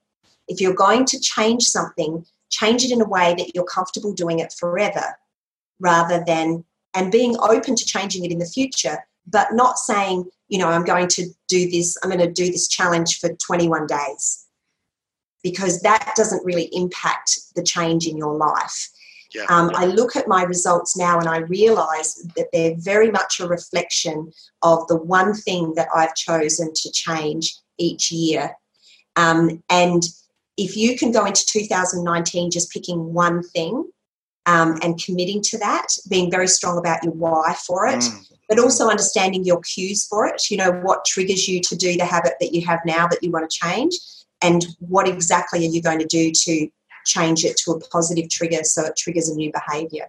If 0.48 0.62
you're 0.62 0.74
going 0.74 1.06
to 1.06 1.20
change 1.20 1.64
something, 1.64 2.26
change 2.50 2.84
it 2.84 2.92
in 2.92 3.02
a 3.02 3.08
way 3.08 3.36
that 3.38 3.54
you're 3.54 3.66
comfortable 3.66 4.14
doing 4.14 4.40
it 4.40 4.54
forever 4.58 5.18
rather 5.80 6.24
than, 6.26 6.64
and 6.94 7.12
being 7.12 7.36
open 7.40 7.76
to 7.76 7.86
changing 7.86 8.26
it 8.26 8.32
in 8.32 8.40
the 8.40 8.46
future, 8.46 9.06
but 9.28 9.50
not 9.52 9.78
saying, 9.78 10.26
you 10.48 10.58
know, 10.58 10.70
I'm 10.70 10.86
going 10.86 11.08
to 11.10 11.28
do 11.48 11.70
this, 11.70 11.98
I'm 12.02 12.10
going 12.10 12.26
to 12.26 12.32
do 12.32 12.50
this 12.50 12.68
challenge 12.68 13.20
for 13.20 13.30
21 13.30 13.88
days 13.88 14.46
because 15.44 15.82
that 15.82 16.14
doesn't 16.16 16.46
really 16.46 16.70
impact 16.72 17.40
the 17.56 17.64
change 17.64 18.08
in 18.08 18.18
your 18.18 18.36
life. 18.36 18.90
Yeah. 19.34 19.46
Um, 19.50 19.72
I 19.76 19.86
look 19.86 20.16
at 20.16 20.28
my 20.28 20.44
results 20.44 20.96
now 20.98 21.20
and 21.20 21.28
I 21.28 21.40
realize 21.40 22.16
that 22.36 22.48
they're 22.54 22.76
very 22.78 23.12
much 23.12 23.40
a 23.40 23.48
reflection 23.48 24.32
of 24.62 24.88
the 24.88 24.96
one 24.96 25.34
thing 25.34 25.74
that 25.76 25.90
I've 25.94 26.16
chosen 26.16 26.72
to 26.74 26.92
change 26.92 27.56
each 27.78 28.12
year. 28.12 28.56
Um, 29.16 29.64
and 29.70 30.04
if 30.58 30.76
you 30.76 30.98
can 30.98 31.12
go 31.12 31.26
into 31.26 31.46
2019 31.46 32.52
just 32.52 32.72
picking 32.72 33.14
one 33.14 33.44
thing 33.44 33.90
um, 34.46 34.78
and 34.82 35.02
committing 35.04 35.42
to 35.44 35.58
that, 35.60 35.88
being 36.10 36.32
very 36.32 36.48
strong 36.48 36.78
about 36.78 37.04
your 37.04 37.14
why 37.14 37.56
for 37.66 37.86
it, 37.88 38.00
mm. 38.00 38.32
but 38.48 38.60
also 38.60 38.90
understanding 38.90 39.44
your 39.44 39.62
cues 39.62 40.08
for 40.08 40.26
it, 40.26 40.50
you 40.50 40.58
know, 40.58 40.72
what 40.72 41.06
triggers 41.06 41.48
you 41.48 41.62
to 41.62 41.76
do 41.76 41.98
the 41.98 42.06
habit 42.06 42.34
that 42.40 42.54
you 42.54 42.66
have 42.66 42.80
now 42.86 43.08
that 43.08 43.22
you 43.22 43.30
want 43.30 43.50
to 43.50 43.60
change, 43.66 43.94
and 44.42 44.66
what 44.80 45.08
exactly 45.08 45.60
are 45.60 45.70
you 45.70 45.82
going 45.82 46.00
to 46.00 46.06
do 46.06 46.32
to 46.32 46.70
change 47.08 47.44
it 47.44 47.58
to 47.58 47.72
a 47.72 47.80
positive 47.90 48.30
trigger 48.30 48.64
so 48.64 48.86
it 48.86 48.96
triggers 48.98 49.30
a 49.30 49.36
new 49.36 49.52
behavior 49.52 50.06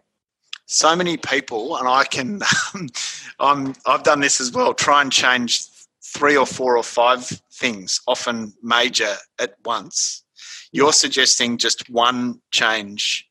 so 0.67 0.95
many 0.95 1.17
people 1.17 1.77
and 1.77 1.89
i 1.89 2.05
can 2.05 2.41
um, 2.75 2.89
I'm, 3.39 3.75
i've 3.87 4.03
done 4.03 4.21
this 4.21 4.41
as 4.41 4.53
well 4.53 4.75
try 4.75 5.01
and 5.03 5.11
change 5.11 5.69
three 6.15 6.37
or 6.37 6.47
four 6.47 6.77
or 6.77 6.83
five 6.83 7.25
things 7.53 8.01
often 8.07 8.53
major 8.63 9.15
at 9.39 9.55
once. 9.65 10.25
You're 10.73 10.93
suggesting 10.93 11.59
just 11.59 11.89
one 11.91 12.41
change 12.51 13.29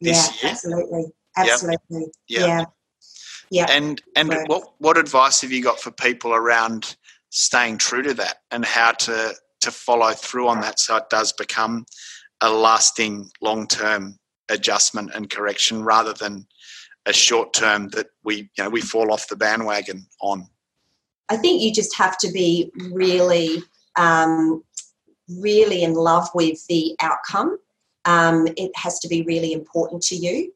this 0.00 0.28
yeah, 0.28 0.42
year? 0.42 0.52
absolutely. 0.52 1.04
Absolutely. 1.36 2.06
Yep. 2.28 2.48
yeah. 2.48 2.64
Yeah. 3.50 3.66
And 3.68 4.02
and 4.16 4.34
what 4.46 4.74
what 4.78 4.96
advice 4.96 5.42
have 5.42 5.52
you 5.52 5.62
got 5.62 5.78
for 5.78 5.90
people 5.90 6.32
around 6.32 6.96
staying 7.30 7.78
true 7.78 8.02
to 8.02 8.14
that 8.14 8.38
and 8.50 8.64
how 8.64 8.92
to 8.92 9.34
to 9.60 9.70
follow 9.70 10.12
through 10.12 10.48
on 10.48 10.60
that 10.60 10.78
so 10.78 10.96
it 10.96 11.08
does 11.10 11.32
become 11.32 11.84
a 12.40 12.50
lasting 12.50 13.30
long 13.40 13.66
term 13.66 14.18
adjustment 14.50 15.10
and 15.14 15.30
correction 15.30 15.82
rather 15.82 16.12
than 16.12 16.46
a 17.06 17.12
short 17.12 17.52
term 17.52 17.88
that 17.90 18.06
we 18.22 18.50
you 18.56 18.64
know 18.64 18.70
we 18.70 18.80
fall 18.80 19.12
off 19.12 19.28
the 19.28 19.36
bandwagon 19.36 20.06
on. 20.20 20.48
I 21.28 21.36
think 21.36 21.62
you 21.62 21.72
just 21.72 21.96
have 21.96 22.18
to 22.18 22.30
be 22.30 22.70
really 22.92 23.62
um, 23.96 24.62
really 25.28 25.82
in 25.82 25.94
love 25.94 26.28
with 26.34 26.66
the 26.66 26.96
outcome. 27.00 27.58
Um, 28.04 28.46
it 28.56 28.70
has 28.76 28.98
to 29.00 29.08
be 29.08 29.22
really 29.22 29.52
important 29.52 30.02
to 30.02 30.16
you. 30.16 30.52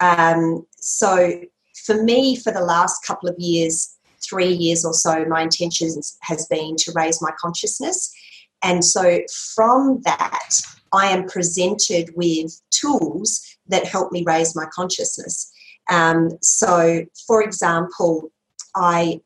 Um, 0.00 0.66
so 0.76 1.40
for 1.86 2.02
me 2.02 2.36
for 2.36 2.52
the 2.52 2.60
last 2.60 3.06
couple 3.06 3.28
of 3.28 3.38
years 3.38 3.96
three 4.22 4.52
years 4.52 4.84
or 4.84 4.92
so 4.92 5.24
my 5.24 5.42
intention 5.42 5.88
has 6.20 6.46
been 6.46 6.76
to 6.76 6.92
raise 6.94 7.22
my 7.22 7.30
consciousness. 7.38 8.14
And 8.62 8.84
so 8.84 9.20
from 9.54 10.02
that 10.04 10.50
I 10.92 11.06
am 11.06 11.26
presented 11.26 12.10
with 12.16 12.60
tools 12.70 13.56
that 13.68 13.86
help 13.86 14.12
me 14.12 14.24
raise 14.26 14.56
my 14.56 14.66
consciousness. 14.72 15.50
Um, 15.88 16.30
so, 16.42 17.04
for 17.26 17.42
example, 17.42 18.30
I 18.74 19.20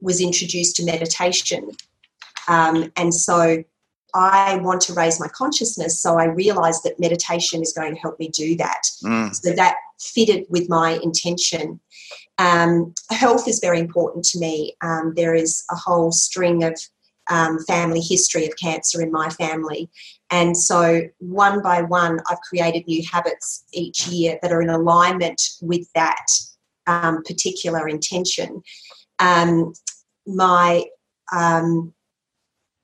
was 0.00 0.20
introduced 0.20 0.76
to 0.76 0.84
meditation. 0.84 1.70
Um, 2.48 2.90
and 2.96 3.14
so 3.14 3.62
I 4.14 4.56
want 4.56 4.80
to 4.82 4.94
raise 4.94 5.20
my 5.20 5.28
consciousness. 5.28 6.00
So 6.00 6.18
I 6.18 6.24
realized 6.24 6.82
that 6.84 6.98
meditation 6.98 7.62
is 7.62 7.72
going 7.72 7.94
to 7.94 8.00
help 8.00 8.18
me 8.18 8.28
do 8.28 8.56
that. 8.56 8.82
Mm. 9.04 9.34
So 9.34 9.52
that 9.52 9.76
fitted 10.00 10.46
with 10.48 10.68
my 10.68 10.98
intention. 11.02 11.80
Um, 12.38 12.94
health 13.10 13.46
is 13.46 13.60
very 13.60 13.78
important 13.78 14.24
to 14.26 14.38
me. 14.38 14.74
Um, 14.82 15.12
there 15.14 15.34
is 15.34 15.64
a 15.70 15.76
whole 15.76 16.10
string 16.10 16.64
of 16.64 16.74
um, 17.30 17.58
family 17.60 18.00
history 18.00 18.46
of 18.46 18.56
cancer 18.56 19.00
in 19.00 19.10
my 19.10 19.30
family. 19.30 19.88
And 20.30 20.56
so, 20.56 21.02
one 21.18 21.62
by 21.62 21.82
one, 21.82 22.20
I've 22.28 22.40
created 22.40 22.86
new 22.86 23.02
habits 23.10 23.64
each 23.72 24.06
year 24.06 24.38
that 24.42 24.52
are 24.52 24.62
in 24.62 24.68
alignment 24.68 25.40
with 25.62 25.90
that 25.94 26.26
um, 26.86 27.22
particular 27.22 27.88
intention. 27.88 28.62
Um, 29.18 29.72
my 30.26 30.84
um, 31.34 31.94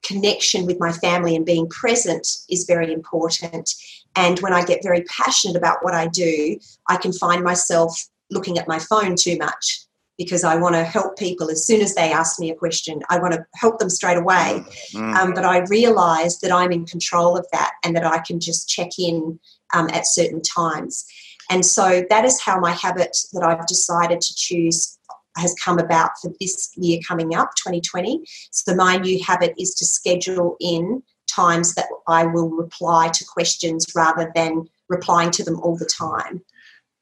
connection 0.05 0.67
with 0.67 0.79
my 0.79 0.93
family 0.93 1.35
and 1.35 1.45
being 1.45 1.69
present 1.69 2.27
is 2.49 2.65
very 2.65 2.93
important. 2.93 3.75
And 4.15 4.39
when 4.41 4.53
I 4.53 4.65
get 4.65 4.83
very 4.83 5.03
passionate 5.03 5.57
about 5.57 5.79
what 5.83 5.95
I 5.95 6.07
do, 6.07 6.59
I 6.89 6.97
can 6.97 7.13
find 7.13 7.43
myself 7.43 8.09
looking 8.31 8.59
at 8.59 8.69
my 8.69 8.79
phone 8.79 9.17
too 9.17 9.37
much 9.39 9.86
because 10.19 10.45
I 10.45 10.57
want 10.57 10.75
to 10.75 10.85
help 10.85 11.19
people 11.19 11.51
as 11.51 11.67
soon 11.67 11.81
as 11.81 11.95
they 11.95 12.13
ask 12.13 12.41
me 12.41 12.51
a 12.51 12.55
question. 12.55 13.03
I 13.11 13.19
want 13.19 13.35
to 13.35 13.45
help 13.55 13.79
them 13.79 13.91
straight 13.91 14.17
away. 14.17 14.65
Mm. 14.95 15.15
Um, 15.15 15.35
but 15.35 15.45
I 15.45 15.59
realize 15.69 16.39
that 16.41 16.53
I'm 16.53 16.73
in 16.73 16.87
control 16.87 17.37
of 17.37 17.47
that 17.53 17.73
and 17.85 17.95
that 17.97 18.07
I 18.07 18.19
can 18.19 18.41
just 18.41 18.69
check 18.69 18.99
in 18.99 19.39
um, 19.75 19.89
at 19.93 20.07
certain 20.07 20.41
times. 20.43 21.05
And 21.51 21.65
so 21.65 22.05
that 22.09 22.25
is 22.25 22.41
how 22.41 22.59
my 22.59 22.73
habit 22.73 23.17
that 23.33 23.43
I've 23.43 23.67
decided 23.67 24.21
to 24.21 24.35
choose 24.35 24.99
has 25.37 25.55
come 25.63 25.79
about 25.79 26.13
for 26.21 26.33
this 26.41 26.71
year 26.77 26.99
coming 27.07 27.35
up, 27.35 27.51
2020. 27.57 28.23
So 28.51 28.75
my 28.75 28.97
new 28.97 29.23
habit 29.23 29.55
is 29.59 29.75
to 29.75 29.85
schedule 29.85 30.57
in 30.61 31.03
times 31.31 31.75
that 31.75 31.87
I 32.09 32.25
will 32.25 32.49
reply 32.49 33.09
to 33.09 33.25
questions 33.25 33.87
rather 33.95 34.33
than 34.35 34.67
replying 34.89 35.31
to 35.33 35.45
them 35.45 35.61
all 35.61 35.77
the 35.77 35.91
time. 35.99 36.43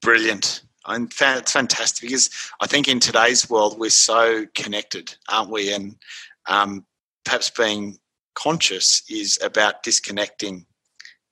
Brilliant. 0.03 0.63
And 0.87 1.13
it's 1.19 1.53
fantastic 1.53 2.03
because 2.03 2.31
I 2.61 2.67
think 2.67 2.89
in 2.89 3.01
today's 3.01 3.49
world 3.49 3.79
we're 3.79 3.91
so 3.91 4.47
connected, 4.55 5.15
aren't 5.29 5.51
we? 5.51 5.73
And 5.73 5.97
um, 6.47 6.85
perhaps 7.25 7.51
being 7.51 7.99
conscious 8.35 9.03
is 9.09 9.39
about 9.43 9.83
disconnecting, 9.83 10.67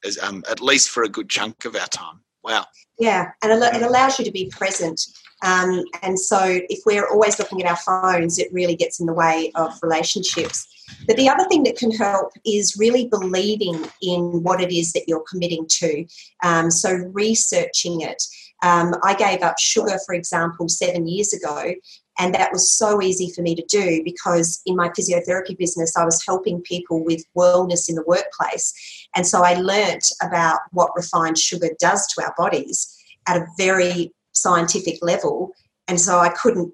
as 0.05 0.19
um, 0.19 0.43
at 0.51 0.61
least 0.61 0.91
for 0.91 1.03
a 1.03 1.09
good 1.09 1.29
chunk 1.29 1.65
of 1.65 1.77
our 1.77 1.87
time. 1.89 2.21
Wow. 2.43 2.67
Yeah, 2.99 3.31
and 3.43 3.63
it 3.63 3.83
allows 3.83 4.19
you 4.19 4.25
to 4.25 4.31
be 4.31 4.51
present. 4.51 5.01
Um, 5.43 5.83
and 6.03 6.19
so, 6.19 6.61
if 6.69 6.81
we're 6.87 7.09
always 7.09 7.39
looking 7.39 7.63
at 7.63 7.69
our 7.69 7.77
phones, 7.77 8.39
it 8.39 8.53
really 8.53 8.77
gets 8.77 9.01
in 9.01 9.07
the 9.07 9.13
way 9.13 9.51
of 9.55 9.73
relationships. 9.83 10.69
But 11.07 11.17
the 11.17 11.29
other 11.29 11.45
thing 11.49 11.65
that 11.65 11.77
can 11.77 11.91
help 11.91 12.33
is 12.45 12.77
really 12.79 13.09
believing 13.09 13.89
in 14.03 14.43
what 14.43 14.61
it 14.61 14.71
is 14.71 14.93
that 14.93 15.09
you're 15.09 15.25
committing 15.29 15.67
to. 15.69 16.07
Um, 16.45 16.71
so, 16.71 16.93
researching 17.13 18.03
it. 18.03 18.23
Um, 18.63 18.95
I 19.03 19.15
gave 19.15 19.43
up 19.43 19.59
sugar, 19.59 19.99
for 20.07 20.15
example, 20.15 20.69
seven 20.69 21.09
years 21.09 21.33
ago, 21.33 21.75
and 22.19 22.35
that 22.35 22.53
was 22.53 22.71
so 22.71 23.01
easy 23.03 23.31
for 23.35 23.43
me 23.43 23.55
to 23.55 23.65
do 23.69 24.03
because 24.05 24.61
in 24.67 24.77
my 24.77 24.89
physiotherapy 24.91 25.57
business, 25.57 25.97
I 25.97 26.05
was 26.05 26.25
helping 26.25 26.61
people 26.61 27.05
with 27.05 27.25
wellness 27.37 27.89
in 27.89 27.95
the 27.95 28.05
workplace. 28.07 28.73
And 29.17 29.27
so 29.27 29.43
I 29.43 29.55
learnt 29.55 30.07
about 30.23 30.61
what 30.73 30.93
refined 30.95 31.39
sugar 31.39 31.71
does 31.81 32.07
to 32.09 32.23
our 32.23 32.35
bodies 32.37 32.95
at 33.27 33.39
a 33.39 33.47
very 33.57 34.13
scientific 34.33 34.99
level. 35.03 35.53
And 35.89 36.01
so 36.01 36.19
I 36.19 36.29
couldn't, 36.31 36.73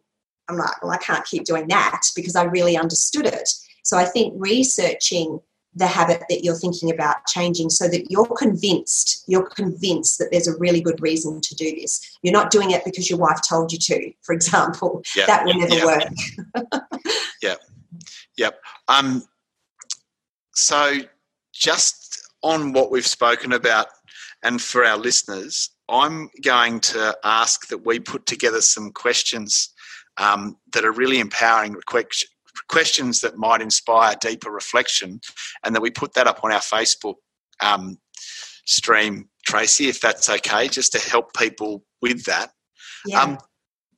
I'm 0.48 0.56
like, 0.56 0.82
well, 0.82 0.92
I 0.92 0.98
can't 0.98 1.24
keep 1.24 1.44
doing 1.44 1.68
that 1.68 2.02
because 2.16 2.34
I 2.34 2.44
really 2.44 2.76
understood 2.76 3.26
it. 3.26 3.48
So 3.84 3.96
I 3.96 4.04
think 4.04 4.34
researching 4.36 5.40
the 5.78 5.86
habit 5.86 6.22
that 6.28 6.44
you're 6.44 6.56
thinking 6.56 6.90
about 6.90 7.24
changing 7.26 7.70
so 7.70 7.88
that 7.88 8.10
you're 8.10 8.26
convinced 8.36 9.24
you're 9.26 9.48
convinced 9.50 10.18
that 10.18 10.28
there's 10.30 10.48
a 10.48 10.56
really 10.58 10.80
good 10.80 11.00
reason 11.00 11.40
to 11.40 11.54
do 11.54 11.70
this 11.76 12.18
you're 12.22 12.32
not 12.32 12.50
doing 12.50 12.72
it 12.72 12.84
because 12.84 13.08
your 13.08 13.18
wife 13.18 13.40
told 13.48 13.72
you 13.72 13.78
to 13.78 14.12
for 14.22 14.34
example 14.34 15.02
yep. 15.16 15.26
that 15.26 15.44
will 15.44 15.54
never 15.54 15.74
yep. 15.74 15.84
work 15.84 16.82
yep 17.42 17.58
yep 18.36 18.60
um 18.88 19.22
so 20.54 20.98
just 21.52 22.20
on 22.42 22.72
what 22.72 22.90
we've 22.90 23.06
spoken 23.06 23.52
about 23.52 23.86
and 24.42 24.60
for 24.60 24.84
our 24.84 24.98
listeners 24.98 25.70
i'm 25.88 26.28
going 26.42 26.80
to 26.80 27.16
ask 27.24 27.68
that 27.68 27.86
we 27.86 27.98
put 27.98 28.26
together 28.26 28.60
some 28.60 28.90
questions 28.90 29.72
um, 30.18 30.56
that 30.72 30.84
are 30.84 30.90
really 30.90 31.20
empowering 31.20 31.76
questions 32.68 33.20
that 33.20 33.36
might 33.36 33.60
inspire 33.60 34.14
deeper 34.20 34.50
reflection, 34.50 35.20
and 35.64 35.74
that 35.74 35.82
we 35.82 35.90
put 35.90 36.14
that 36.14 36.26
up 36.26 36.40
on 36.42 36.52
our 36.52 36.60
Facebook 36.60 37.14
um, 37.60 37.98
stream, 38.66 39.28
Tracy, 39.46 39.88
if 39.88 40.00
that's 40.00 40.28
okay, 40.28 40.68
just 40.68 40.92
to 40.92 40.98
help 40.98 41.34
people 41.34 41.84
with 42.02 42.24
that. 42.24 42.50
Yeah. 43.06 43.22
Um, 43.22 43.38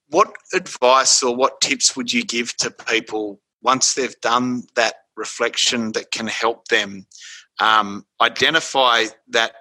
what 0.09 0.35
advice 0.53 1.23
or 1.23 1.35
what 1.35 1.61
tips 1.61 1.97
would 1.97 2.13
you 2.13 2.25
give 2.25 2.57
to 2.59 2.71
people 2.71 3.41
once 3.63 3.95
they've 3.95 4.21
done 4.21 4.65
that 4.75 4.95
reflection 5.17 5.93
that 5.93 6.11
can 6.11 6.27
help 6.27 6.69
them 6.69 7.07
um, 7.61 8.07
identify 8.21 9.05
that 9.29 9.53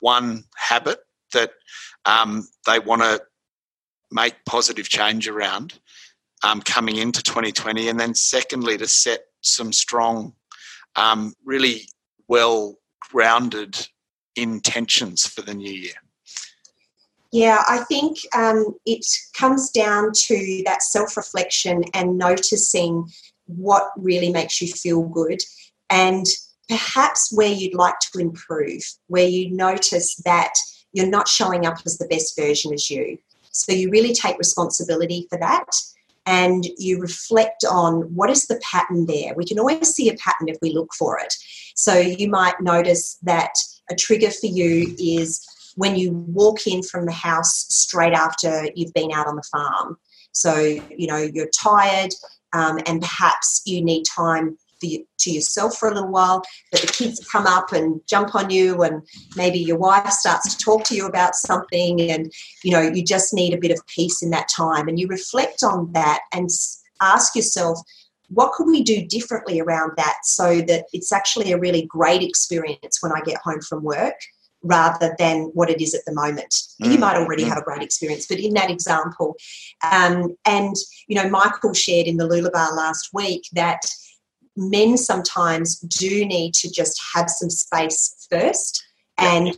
one 0.00 0.44
habit 0.56 0.98
that 1.32 1.52
um, 2.04 2.46
they 2.66 2.78
want 2.78 3.02
to 3.02 3.20
make 4.10 4.34
positive 4.44 4.88
change 4.88 5.28
around 5.28 5.78
um, 6.42 6.60
coming 6.62 6.96
into 6.96 7.22
2020, 7.22 7.88
and 7.88 7.98
then 7.98 8.14
secondly 8.14 8.78
to 8.78 8.86
set 8.86 9.20
some 9.42 9.72
strong, 9.72 10.34
um, 10.96 11.34
really 11.44 11.88
well 12.28 12.76
grounded 13.10 13.88
intentions 14.36 15.26
for 15.26 15.42
the 15.42 15.54
new 15.54 15.72
year. 15.72 15.94
Yeah, 17.32 17.62
I 17.68 17.78
think 17.84 18.18
um, 18.34 18.74
it 18.86 19.06
comes 19.34 19.70
down 19.70 20.10
to 20.14 20.62
that 20.66 20.82
self 20.82 21.16
reflection 21.16 21.84
and 21.94 22.18
noticing 22.18 23.08
what 23.46 23.90
really 23.96 24.30
makes 24.30 24.60
you 24.60 24.68
feel 24.68 25.02
good 25.02 25.40
and 25.88 26.26
perhaps 26.68 27.32
where 27.32 27.52
you'd 27.52 27.74
like 27.74 27.98
to 27.98 28.18
improve, 28.18 28.82
where 29.08 29.26
you 29.26 29.50
notice 29.50 30.16
that 30.24 30.54
you're 30.92 31.06
not 31.06 31.28
showing 31.28 31.66
up 31.66 31.78
as 31.84 31.98
the 31.98 32.06
best 32.06 32.36
version 32.36 32.72
as 32.72 32.90
you. 32.90 33.18
So 33.52 33.72
you 33.72 33.90
really 33.90 34.12
take 34.12 34.38
responsibility 34.38 35.26
for 35.28 35.38
that 35.38 35.68
and 36.30 36.64
you 36.78 37.00
reflect 37.00 37.64
on 37.68 38.02
what 38.14 38.30
is 38.30 38.46
the 38.46 38.60
pattern 38.62 39.06
there. 39.06 39.34
We 39.36 39.44
can 39.44 39.58
always 39.58 39.88
see 39.92 40.08
a 40.08 40.14
pattern 40.14 40.48
if 40.48 40.58
we 40.62 40.72
look 40.72 40.94
for 40.96 41.18
it. 41.18 41.34
So 41.74 41.98
you 41.98 42.28
might 42.28 42.60
notice 42.60 43.18
that 43.22 43.52
a 43.90 43.96
trigger 43.96 44.30
for 44.30 44.46
you 44.46 44.94
is 44.96 45.44
when 45.74 45.96
you 45.96 46.12
walk 46.12 46.68
in 46.68 46.84
from 46.84 47.06
the 47.06 47.12
house 47.12 47.66
straight 47.74 48.12
after 48.12 48.68
you've 48.76 48.94
been 48.94 49.10
out 49.10 49.26
on 49.26 49.34
the 49.34 49.42
farm. 49.50 49.98
So, 50.30 50.56
you 50.56 51.08
know, 51.08 51.16
you're 51.16 51.48
tired 51.48 52.14
um, 52.52 52.78
and 52.86 53.00
perhaps 53.02 53.62
you 53.66 53.82
need 53.82 54.04
time 54.04 54.56
you, 54.86 55.06
to 55.18 55.30
yourself 55.30 55.76
for 55.76 55.88
a 55.88 55.94
little 55.94 56.10
while, 56.10 56.42
but 56.70 56.80
the 56.80 56.86
kids 56.86 57.26
come 57.30 57.46
up 57.46 57.72
and 57.72 58.00
jump 58.08 58.34
on 58.34 58.50
you, 58.50 58.82
and 58.82 59.02
maybe 59.36 59.58
your 59.58 59.78
wife 59.78 60.10
starts 60.10 60.54
to 60.54 60.64
talk 60.64 60.84
to 60.84 60.94
you 60.94 61.06
about 61.06 61.34
something, 61.34 62.00
and 62.00 62.32
you 62.62 62.72
know 62.72 62.80
you 62.80 63.04
just 63.04 63.34
need 63.34 63.54
a 63.54 63.58
bit 63.58 63.70
of 63.70 63.86
peace 63.86 64.22
in 64.22 64.30
that 64.30 64.48
time, 64.48 64.88
and 64.88 64.98
you 64.98 65.06
reflect 65.06 65.62
on 65.62 65.92
that 65.92 66.20
and 66.32 66.48
ask 67.00 67.34
yourself, 67.34 67.78
what 68.28 68.52
could 68.52 68.66
we 68.66 68.82
do 68.82 69.04
differently 69.06 69.60
around 69.60 69.92
that 69.96 70.18
so 70.22 70.60
that 70.62 70.84
it's 70.92 71.12
actually 71.12 71.52
a 71.52 71.58
really 71.58 71.86
great 71.86 72.22
experience 72.22 72.98
when 73.00 73.12
I 73.12 73.20
get 73.22 73.40
home 73.42 73.60
from 73.60 73.82
work 73.82 74.14
rather 74.62 75.14
than 75.18 75.44
what 75.54 75.70
it 75.70 75.80
is 75.80 75.94
at 75.94 76.04
the 76.06 76.12
moment. 76.12 76.54
Mm. 76.82 76.92
You 76.92 76.98
might 76.98 77.16
already 77.16 77.44
mm. 77.44 77.48
have 77.48 77.58
a 77.58 77.62
great 77.62 77.82
experience, 77.82 78.26
but 78.26 78.38
in 78.38 78.54
that 78.54 78.70
example, 78.70 79.36
um, 79.90 80.36
and 80.44 80.74
you 81.08 81.16
know, 81.16 81.28
Michael 81.28 81.72
shared 81.72 82.06
in 82.06 82.16
the 82.16 82.24
Mooloolaba 82.28 82.76
last 82.76 83.10
week 83.12 83.42
that 83.52 83.80
men 84.60 84.96
sometimes 84.96 85.78
do 85.80 86.24
need 86.24 86.54
to 86.54 86.70
just 86.70 87.00
have 87.14 87.28
some 87.28 87.50
space 87.50 88.26
first. 88.30 88.84
And 89.18 89.56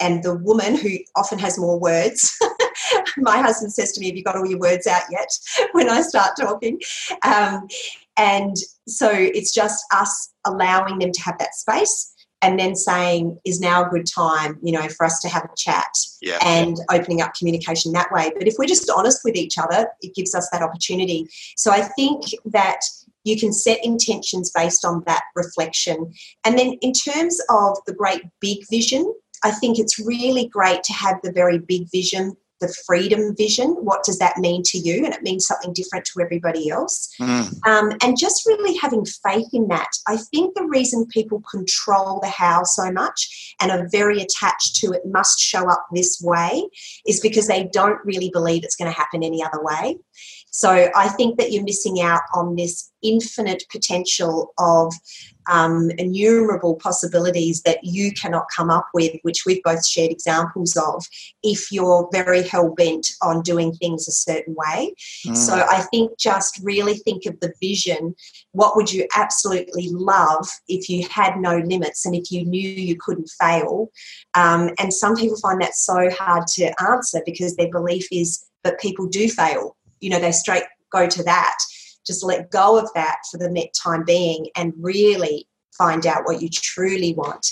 and 0.00 0.22
the 0.22 0.36
woman 0.36 0.76
who 0.76 0.90
often 1.16 1.40
has 1.40 1.58
more 1.58 1.78
words 1.78 2.38
my 3.18 3.38
husband 3.38 3.72
says 3.72 3.92
to 3.92 4.00
me 4.00 4.06
have 4.06 4.16
you 4.16 4.22
got 4.22 4.36
all 4.36 4.46
your 4.46 4.58
words 4.58 4.86
out 4.86 5.02
yet? 5.10 5.28
when 5.72 5.90
i 5.90 6.00
start 6.00 6.32
talking. 6.38 6.80
Um, 7.22 7.68
and 8.16 8.56
so 8.86 9.10
it's 9.10 9.52
just 9.52 9.84
us 9.92 10.30
allowing 10.44 10.98
them 10.98 11.12
to 11.12 11.22
have 11.22 11.38
that 11.38 11.54
space 11.54 12.14
and 12.40 12.58
then 12.58 12.76
saying 12.76 13.36
is 13.44 13.60
now 13.60 13.84
a 13.84 13.88
good 13.88 14.06
time 14.06 14.58
you 14.62 14.72
know 14.72 14.88
for 14.88 15.04
us 15.04 15.20
to 15.20 15.28
have 15.28 15.44
a 15.44 15.56
chat 15.56 15.88
yeah. 16.20 16.38
and 16.42 16.76
opening 16.90 17.20
up 17.20 17.32
communication 17.34 17.92
that 17.92 18.12
way. 18.12 18.30
But 18.36 18.46
if 18.46 18.54
we're 18.58 18.66
just 18.66 18.90
honest 18.90 19.20
with 19.24 19.36
each 19.36 19.58
other 19.58 19.88
it 20.02 20.14
gives 20.14 20.34
us 20.34 20.48
that 20.52 20.62
opportunity. 20.62 21.26
So 21.56 21.70
i 21.70 21.82
think 21.82 22.24
that 22.46 22.80
you 23.28 23.38
can 23.38 23.52
set 23.52 23.84
intentions 23.84 24.50
based 24.50 24.84
on 24.84 25.02
that 25.06 25.22
reflection. 25.34 26.12
And 26.44 26.58
then, 26.58 26.74
in 26.80 26.92
terms 26.92 27.40
of 27.50 27.78
the 27.86 27.94
great 27.94 28.22
big 28.40 28.58
vision, 28.70 29.12
I 29.44 29.50
think 29.50 29.78
it's 29.78 29.98
really 29.98 30.48
great 30.48 30.82
to 30.84 30.92
have 30.92 31.16
the 31.22 31.32
very 31.32 31.58
big 31.58 31.90
vision 31.92 32.36
the 32.60 32.74
freedom 32.86 33.34
vision. 33.36 33.70
What 33.80 34.04
does 34.04 34.18
that 34.18 34.38
mean 34.38 34.62
to 34.66 34.78
you? 34.78 35.04
And 35.04 35.14
it 35.14 35.22
means 35.22 35.46
something 35.46 35.72
different 35.72 36.04
to 36.06 36.20
everybody 36.20 36.70
else. 36.70 37.08
Mm. 37.20 37.66
Um, 37.66 37.92
and 38.02 38.18
just 38.18 38.46
really 38.46 38.76
having 38.76 39.04
faith 39.04 39.48
in 39.52 39.68
that. 39.68 39.88
I 40.06 40.16
think 40.16 40.54
the 40.54 40.66
reason 40.66 41.06
people 41.06 41.42
control 41.50 42.20
the 42.20 42.28
how 42.28 42.64
so 42.64 42.90
much 42.90 43.56
and 43.60 43.70
are 43.70 43.88
very 43.90 44.20
attached 44.20 44.76
to 44.76 44.92
it 44.92 45.02
must 45.06 45.38
show 45.38 45.68
up 45.68 45.86
this 45.92 46.20
way 46.22 46.68
is 47.06 47.20
because 47.20 47.46
they 47.46 47.68
don't 47.72 47.98
really 48.04 48.30
believe 48.32 48.64
it's 48.64 48.76
going 48.76 48.90
to 48.90 48.96
happen 48.96 49.22
any 49.22 49.42
other 49.42 49.62
way. 49.62 49.96
So 50.50 50.90
I 50.94 51.08
think 51.08 51.38
that 51.38 51.52
you're 51.52 51.64
missing 51.64 52.00
out 52.00 52.22
on 52.34 52.56
this 52.56 52.90
infinite 53.02 53.64
potential 53.70 54.52
of 54.58 54.92
um, 55.48 55.90
innumerable 55.98 56.74
possibilities 56.76 57.62
that 57.62 57.78
you 57.82 58.12
cannot 58.12 58.46
come 58.54 58.70
up 58.70 58.86
with, 58.92 59.16
which 59.22 59.44
we've 59.46 59.62
both 59.62 59.86
shared 59.86 60.10
examples 60.10 60.76
of, 60.76 61.06
if 61.42 61.72
you're 61.72 62.08
very 62.12 62.42
hell 62.42 62.74
bent 62.74 63.08
on 63.22 63.42
doing 63.42 63.72
things 63.72 64.06
a 64.06 64.12
certain 64.12 64.54
way. 64.54 64.94
Mm. 65.26 65.36
So 65.36 65.54
I 65.54 65.82
think 65.90 66.18
just 66.18 66.60
really 66.62 66.94
think 66.94 67.24
of 67.26 67.40
the 67.40 67.52
vision. 67.62 68.14
What 68.52 68.76
would 68.76 68.92
you 68.92 69.06
absolutely 69.16 69.88
love 69.90 70.48
if 70.68 70.88
you 70.88 71.06
had 71.08 71.38
no 71.38 71.58
limits 71.58 72.04
and 72.04 72.14
if 72.14 72.30
you 72.30 72.44
knew 72.44 72.68
you 72.68 72.96
couldn't 72.96 73.30
fail? 73.40 73.90
Um, 74.34 74.70
and 74.78 74.92
some 74.92 75.16
people 75.16 75.38
find 75.38 75.62
that 75.62 75.74
so 75.74 76.10
hard 76.10 76.46
to 76.54 76.72
answer 76.82 77.22
because 77.24 77.56
their 77.56 77.70
belief 77.70 78.06
is 78.12 78.44
that 78.64 78.80
people 78.80 79.06
do 79.06 79.28
fail. 79.28 79.76
You 80.00 80.10
know, 80.10 80.20
they 80.20 80.32
straight 80.32 80.64
go 80.90 81.08
to 81.08 81.22
that. 81.24 81.56
Just 82.06 82.24
let 82.24 82.50
go 82.50 82.78
of 82.78 82.88
that 82.94 83.18
for 83.30 83.38
the 83.38 83.50
next 83.50 83.80
time 83.80 84.04
being 84.04 84.48
and 84.56 84.72
really 84.78 85.46
find 85.76 86.06
out 86.06 86.24
what 86.24 86.42
you 86.42 86.48
truly 86.48 87.14
want. 87.14 87.46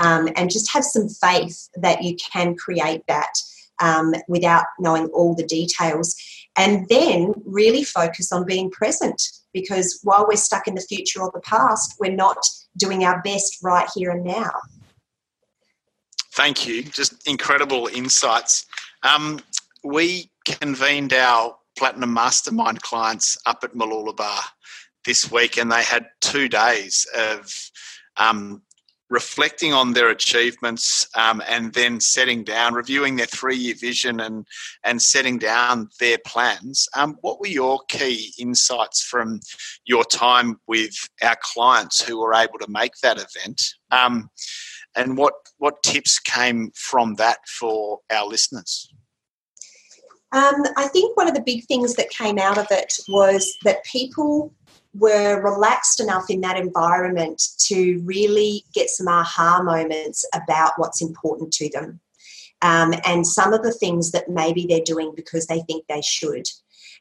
Um, 0.00 0.28
and 0.36 0.50
just 0.50 0.72
have 0.72 0.84
some 0.84 1.08
faith 1.08 1.68
that 1.76 2.02
you 2.02 2.16
can 2.16 2.56
create 2.56 3.02
that 3.08 3.32
um, 3.80 4.14
without 4.28 4.64
knowing 4.78 5.06
all 5.08 5.34
the 5.34 5.46
details. 5.46 6.16
And 6.56 6.88
then 6.88 7.32
really 7.44 7.84
focus 7.84 8.32
on 8.32 8.44
being 8.44 8.70
present 8.70 9.22
because 9.52 10.00
while 10.02 10.26
we're 10.28 10.36
stuck 10.36 10.66
in 10.66 10.74
the 10.74 10.80
future 10.82 11.20
or 11.20 11.30
the 11.32 11.40
past 11.40 11.94
we're 11.98 12.14
not 12.14 12.38
doing 12.76 13.04
our 13.04 13.20
best 13.22 13.58
right 13.62 13.88
here 13.94 14.10
and 14.10 14.24
now. 14.24 14.52
Thank 16.34 16.66
you. 16.66 16.82
Just 16.82 17.26
incredible 17.28 17.88
insights. 17.88 18.66
Um, 19.02 19.40
we 19.84 20.30
convened 20.46 21.12
our 21.12 21.56
platinum 21.82 22.14
mastermind 22.14 22.80
clients 22.80 23.36
up 23.44 23.64
at 23.64 23.74
Mooloolaba 23.74 24.38
this 25.04 25.32
week, 25.32 25.56
and 25.56 25.72
they 25.72 25.82
had 25.82 26.06
two 26.20 26.48
days 26.48 27.04
of 27.12 27.52
um, 28.18 28.62
reflecting 29.10 29.72
on 29.72 29.92
their 29.92 30.08
achievements 30.08 31.08
um, 31.16 31.42
and 31.48 31.72
then 31.74 31.98
setting 31.98 32.44
down, 32.44 32.72
reviewing 32.72 33.16
their 33.16 33.26
three-year 33.26 33.74
vision 33.74 34.20
and 34.20 34.46
and 34.84 35.02
setting 35.02 35.38
down 35.38 35.88
their 35.98 36.18
plans. 36.24 36.88
Um, 36.94 37.16
what 37.20 37.40
were 37.40 37.48
your 37.48 37.80
key 37.88 38.32
insights 38.38 39.02
from 39.02 39.40
your 39.84 40.04
time 40.04 40.60
with 40.68 40.94
our 41.20 41.36
clients 41.42 42.00
who 42.00 42.20
were 42.20 42.32
able 42.32 42.60
to 42.60 42.70
make 42.70 42.92
that 43.02 43.16
event? 43.16 43.60
Um, 43.90 44.30
and 44.94 45.16
what 45.16 45.34
what 45.58 45.82
tips 45.82 46.20
came 46.20 46.70
from 46.76 47.16
that 47.16 47.38
for 47.48 47.98
our 48.08 48.28
listeners? 48.28 48.88
Um, 50.32 50.64
I 50.76 50.88
think 50.88 51.16
one 51.16 51.28
of 51.28 51.34
the 51.34 51.42
big 51.42 51.66
things 51.66 51.94
that 51.94 52.10
came 52.10 52.38
out 52.38 52.58
of 52.58 52.66
it 52.70 52.94
was 53.08 53.54
that 53.64 53.84
people 53.84 54.52
were 54.94 55.42
relaxed 55.42 56.00
enough 56.00 56.28
in 56.28 56.40
that 56.42 56.56
environment 56.56 57.42
to 57.66 58.00
really 58.04 58.64
get 58.74 58.90
some 58.90 59.08
aha 59.08 59.62
moments 59.62 60.24
about 60.34 60.72
what's 60.76 61.02
important 61.02 61.52
to 61.54 61.68
them. 61.70 62.00
Um, 62.62 62.94
and 63.04 63.26
some 63.26 63.52
of 63.52 63.62
the 63.62 63.72
things 63.72 64.12
that 64.12 64.28
maybe 64.28 64.66
they're 64.68 64.80
doing 64.84 65.12
because 65.16 65.46
they 65.46 65.60
think 65.60 65.84
they 65.88 66.02
should. 66.02 66.46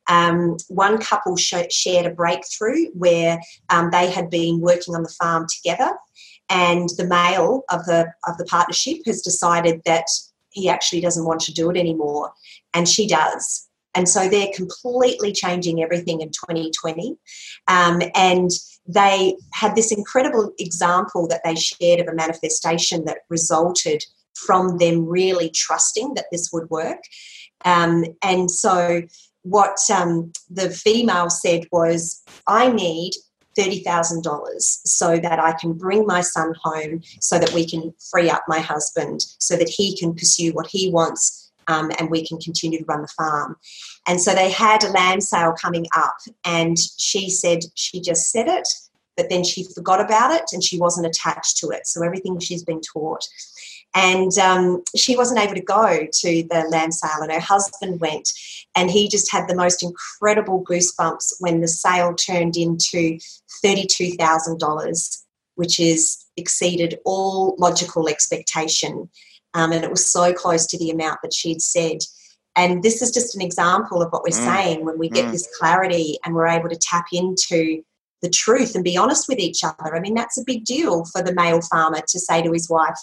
Um, 0.10 0.58
one 0.68 0.98
couple 0.98 1.36
sh- 1.36 1.70
shared 1.70 2.08
a 2.08 2.10
breakthrough 2.10 2.88
where 2.94 3.40
um, 3.70 3.92
they 3.92 4.10
had 4.10 4.30
been 4.30 4.60
working 4.60 4.96
on 4.96 5.04
the 5.04 5.16
farm 5.22 5.46
together, 5.48 5.96
and 6.50 6.90
the 6.98 7.06
male 7.06 7.64
of 7.70 7.86
the 7.86 8.12
of 8.28 8.38
the 8.38 8.46
partnership 8.46 8.98
has 9.06 9.22
decided 9.22 9.82
that 9.86 10.08
he 10.52 10.70
actually 10.70 11.02
doesn't 11.02 11.26
want 11.26 11.42
to 11.42 11.54
do 11.54 11.70
it 11.70 11.78
anymore, 11.78 12.34
and 12.74 12.88
she 12.88 13.08
does. 13.08 13.68
And 13.94 14.08
so 14.08 14.30
they're 14.30 14.52
completely 14.56 15.34
changing 15.34 15.84
everything 15.84 16.22
in 16.22 16.30
2020. 16.30 17.18
Um, 17.68 18.02
and 18.16 18.50
they 18.88 19.36
had 19.54 19.76
this 19.76 19.92
incredible 19.92 20.54
example 20.60 21.28
that 21.28 21.42
they 21.44 21.56
shared 21.56 22.00
of 22.00 22.08
a 22.08 22.16
manifestation 22.16 23.06
that 23.06 23.20
resulted 23.30 24.04
from 24.36 24.78
them 24.78 25.06
really 25.06 25.50
trusting 25.50 26.14
that 26.16 26.26
this 26.32 26.50
would 26.54 26.70
work. 26.70 27.04
Um, 27.66 28.06
and 28.22 28.50
so 28.50 29.04
what 29.44 29.78
um, 29.94 30.32
the 30.50 30.70
female 30.70 31.30
said 31.30 31.68
was, 31.72 32.24
I 32.48 32.72
need 32.72 33.12
$30,000 33.58 34.60
so 34.60 35.18
that 35.18 35.40
I 35.40 35.54
can 35.54 35.74
bring 35.74 36.06
my 36.06 36.22
son 36.22 36.54
home 36.62 37.02
so 37.20 37.38
that 37.38 37.54
we 37.54 37.68
can 37.68 37.94
free 38.12 38.30
up 38.30 38.44
my 38.48 38.60
husband 38.60 39.26
so 39.40 39.56
that 39.58 39.70
he 39.70 39.98
can 39.98 40.14
pursue 40.14 40.52
what 40.54 40.68
he 40.68 40.90
wants 40.92 41.52
um, 41.68 41.92
and 42.00 42.10
we 42.10 42.26
can 42.26 42.40
continue 42.40 42.80
to 42.80 42.86
run 42.86 43.02
the 43.02 43.08
farm. 43.08 43.56
And 44.08 44.20
so 44.20 44.34
they 44.34 44.52
had 44.52 44.84
a 44.84 44.92
land 44.92 45.24
sale 45.24 45.54
coming 45.54 45.86
up, 45.96 46.16
and 46.46 46.78
she 46.98 47.30
said 47.30 47.60
she 47.76 48.02
just 48.02 48.32
said 48.32 48.48
it, 48.48 48.68
but 49.16 49.30
then 49.30 49.44
she 49.44 49.66
forgot 49.76 50.02
about 50.02 50.32
it 50.32 50.46
and 50.52 50.64
she 50.64 50.80
wasn't 50.80 51.08
attached 51.08 51.58
to 51.58 51.70
it. 51.70 51.86
So 51.88 52.04
everything 52.04 52.40
she's 52.40 52.64
been 52.64 52.82
taught. 52.82 53.28
And 53.94 54.38
um, 54.38 54.84
she 54.96 55.18
wasn't 55.18 55.42
able 55.42 55.56
to 55.56 55.62
go 55.62 56.08
to 56.12 56.44
the 56.50 56.66
lamb 56.70 56.92
sale, 56.92 57.22
and 57.22 57.32
her 57.32 57.42
husband 57.42 58.00
went, 58.00 58.30
and 58.76 58.90
he 58.90 59.10
just 59.10 59.32
had 59.32 59.48
the 59.48 59.56
most 59.56 59.84
incredible 59.84 60.64
goosebumps 60.64 61.34
when 61.40 61.60
the 61.60 61.68
sale 61.68 62.14
turned 62.14 62.56
into 62.56 63.20
$32,000, 63.66 65.24
which 65.56 65.80
is 65.80 66.26
exceeded 66.38 67.00
all 67.04 67.56
logical 67.60 68.08
expectation. 68.08 69.10
Um, 69.54 69.74
and 69.74 69.84
it 69.84 69.92
was 69.92 70.10
so 70.10 70.32
close 70.34 70.66
to 70.68 70.78
the 70.78 70.90
amount 70.90 71.20
that 71.24 71.34
she'd 71.34 71.62
said. 71.62 71.98
And 72.56 72.84
this 72.84 73.02
is 73.02 73.12
just 73.12 73.36
an 73.36 73.42
example 73.42 74.02
of 74.02 74.12
what 74.12 74.24
we're 74.24 74.30
mm. 74.30 74.46
saying 74.46 74.86
when 74.86 74.98
we 74.98 75.10
get 75.10 75.26
mm. 75.26 75.32
this 75.32 75.48
clarity 75.60 76.18
and 76.24 76.34
we're 76.34 76.48
able 76.48 76.70
to 76.70 76.78
tap 76.78 77.06
into 77.12 77.84
the 78.22 78.30
truth 78.30 78.76
and 78.76 78.84
be 78.84 78.98
honest 78.98 79.28
with 79.28 79.40
each 79.40 79.64
other. 79.64 79.96
I 79.96 80.00
mean, 80.00 80.14
that's 80.14 80.38
a 80.38 80.44
big 80.46 80.64
deal 80.64 81.06
for 81.06 81.22
the 81.22 81.34
male 81.34 81.62
farmer 81.62 82.02
to 82.08 82.20
say 82.20 82.42
to 82.42 82.52
his 82.52 82.70
wife, 82.70 82.98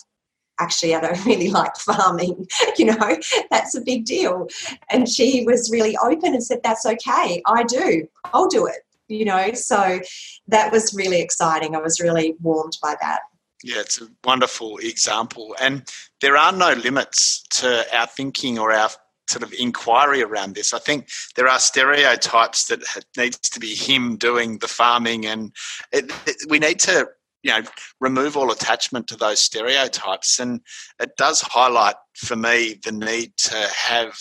actually, 0.59 0.95
I 0.95 1.01
don't 1.01 1.25
really 1.27 1.51
like 1.51 1.77
farming. 1.77 2.47
you 2.79 2.87
know, 2.87 3.19
that's 3.51 3.75
a 3.75 3.81
big 3.81 4.05
deal. 4.05 4.49
And 4.91 5.09
she 5.09 5.45
was 5.45 5.71
really 5.73 5.97
open 5.99 6.35
and 6.35 6.43
said, 6.43 6.61
that's 6.63 6.87
okay. 6.87 7.43
I 7.47 7.63
do. 7.65 8.09
I'll 8.33 8.49
do 8.49 8.67
it. 8.67 8.85
You 9.09 9.25
know, 9.25 9.55
so 9.55 10.01
that 10.49 10.71
was 10.71 10.93
really 10.95 11.21
exciting. 11.21 11.75
I 11.75 11.79
was 11.79 11.99
really 11.99 12.35
warmed 12.43 12.77
by 12.83 12.95
that. 13.01 13.21
Yeah, 13.65 13.81
it's 13.81 14.01
a 14.01 14.09
wonderful 14.23 14.77
example. 14.79 15.57
And 15.61 15.89
there 16.21 16.37
are 16.37 16.53
no 16.53 16.75
limits 16.75 17.43
to 17.53 17.85
our 17.97 18.07
thinking 18.07 18.59
or 18.59 18.71
our 18.71 18.91
sort 19.29 19.43
of 19.43 19.53
inquiry 19.59 20.23
around 20.23 20.55
this. 20.55 20.73
I 20.73 20.79
think 20.79 21.09
there 21.37 21.49
are 21.49 21.59
stereotypes 21.59 22.67
that 22.67 22.83
needs 23.17 23.39
to 23.39 23.61
be 23.61 23.75
him 23.75 24.17
doing 24.17 24.59
the 24.59 24.69
farming, 24.69 25.27
and 25.27 25.53
it, 25.93 26.11
it, 26.27 26.37
we 26.49 26.59
need 26.59 26.81
to 26.81 27.09
you 27.43 27.53
know 27.53 27.63
remove 28.01 28.37
all 28.37 28.51
attachment 28.51 29.07
to 29.09 29.17
those 29.17 29.41
stereotypes. 29.41 30.39
And 30.39 30.61
it 31.01 31.17
does 31.17 31.41
highlight 31.41 31.97
for 32.17 32.37
me 32.37 32.79
the 32.85 32.93
need 32.93 33.37
to 33.39 33.57
have 33.75 34.15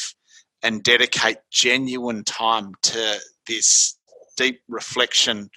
and 0.64 0.84
dedicate 0.84 1.38
genuine 1.52 2.24
time 2.24 2.74
to 2.82 3.18
this 3.48 3.98
deep 4.38 4.62
reflection 4.68 5.50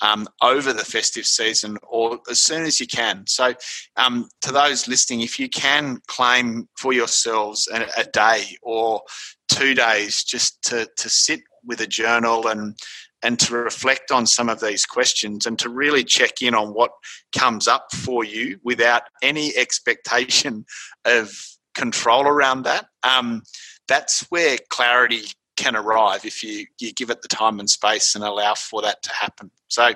um, 0.00 0.28
over 0.42 0.72
the 0.72 0.84
festive 0.84 1.26
season 1.26 1.76
or 1.82 2.20
as 2.30 2.40
soon 2.40 2.62
as 2.62 2.80
you 2.80 2.86
can. 2.86 3.24
So, 3.26 3.54
um, 3.96 4.28
to 4.42 4.52
those 4.52 4.86
listening, 4.86 5.22
if 5.22 5.38
you 5.40 5.48
can 5.48 5.98
claim 6.06 6.68
for 6.78 6.92
yourselves 6.92 7.68
a, 7.72 7.86
a, 7.96 8.04
day 8.04 8.56
or 8.62 9.02
two 9.50 9.74
days 9.74 10.22
just 10.22 10.62
to, 10.64 10.88
to 10.96 11.08
sit 11.08 11.40
with 11.64 11.80
a 11.80 11.86
journal 11.86 12.46
and 12.46 12.78
and 13.22 13.38
to 13.40 13.54
reflect 13.54 14.10
on 14.10 14.26
some 14.26 14.48
of 14.48 14.60
these 14.60 14.86
questions 14.86 15.46
and 15.46 15.58
to 15.58 15.68
really 15.68 16.04
check 16.04 16.40
in 16.42 16.54
on 16.54 16.74
what 16.74 16.92
comes 17.36 17.66
up 17.66 17.92
for 17.92 18.24
you 18.24 18.58
without 18.62 19.02
any 19.22 19.56
expectation 19.56 20.64
of 21.04 21.32
control 21.74 22.26
around 22.26 22.62
that. 22.62 22.86
Um, 23.02 23.42
that's 23.86 24.26
where 24.30 24.58
clarity 24.70 25.22
can 25.56 25.74
arrive 25.74 26.24
if 26.24 26.44
you, 26.44 26.66
you 26.78 26.92
give 26.92 27.10
it 27.10 27.22
the 27.22 27.28
time 27.28 27.58
and 27.58 27.68
space 27.68 28.14
and 28.14 28.22
allow 28.22 28.54
for 28.54 28.82
that 28.82 29.02
to 29.02 29.12
happen. 29.12 29.50
So, 29.68 29.92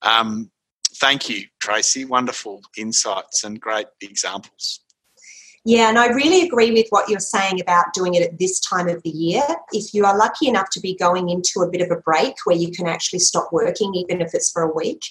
um, 0.00 0.50
thank 0.96 1.28
you, 1.28 1.44
Tracy. 1.60 2.04
Wonderful 2.04 2.62
insights 2.76 3.44
and 3.44 3.60
great 3.60 3.86
examples. 4.00 4.80
Yeah, 5.64 5.88
and 5.88 5.98
I 5.98 6.08
really 6.08 6.44
agree 6.44 6.72
with 6.72 6.86
what 6.90 7.08
you're 7.08 7.20
saying 7.20 7.60
about 7.60 7.94
doing 7.94 8.14
it 8.14 8.22
at 8.22 8.38
this 8.38 8.58
time 8.58 8.88
of 8.88 9.00
the 9.04 9.10
year. 9.10 9.44
If 9.72 9.94
you 9.94 10.04
are 10.04 10.18
lucky 10.18 10.48
enough 10.48 10.70
to 10.70 10.80
be 10.80 10.96
going 10.96 11.28
into 11.28 11.60
a 11.60 11.70
bit 11.70 11.80
of 11.80 11.90
a 11.90 12.00
break 12.00 12.34
where 12.44 12.56
you 12.56 12.72
can 12.72 12.88
actually 12.88 13.20
stop 13.20 13.52
working, 13.52 13.94
even 13.94 14.20
if 14.20 14.34
it's 14.34 14.50
for 14.50 14.62
a 14.62 14.74
week, 14.74 15.02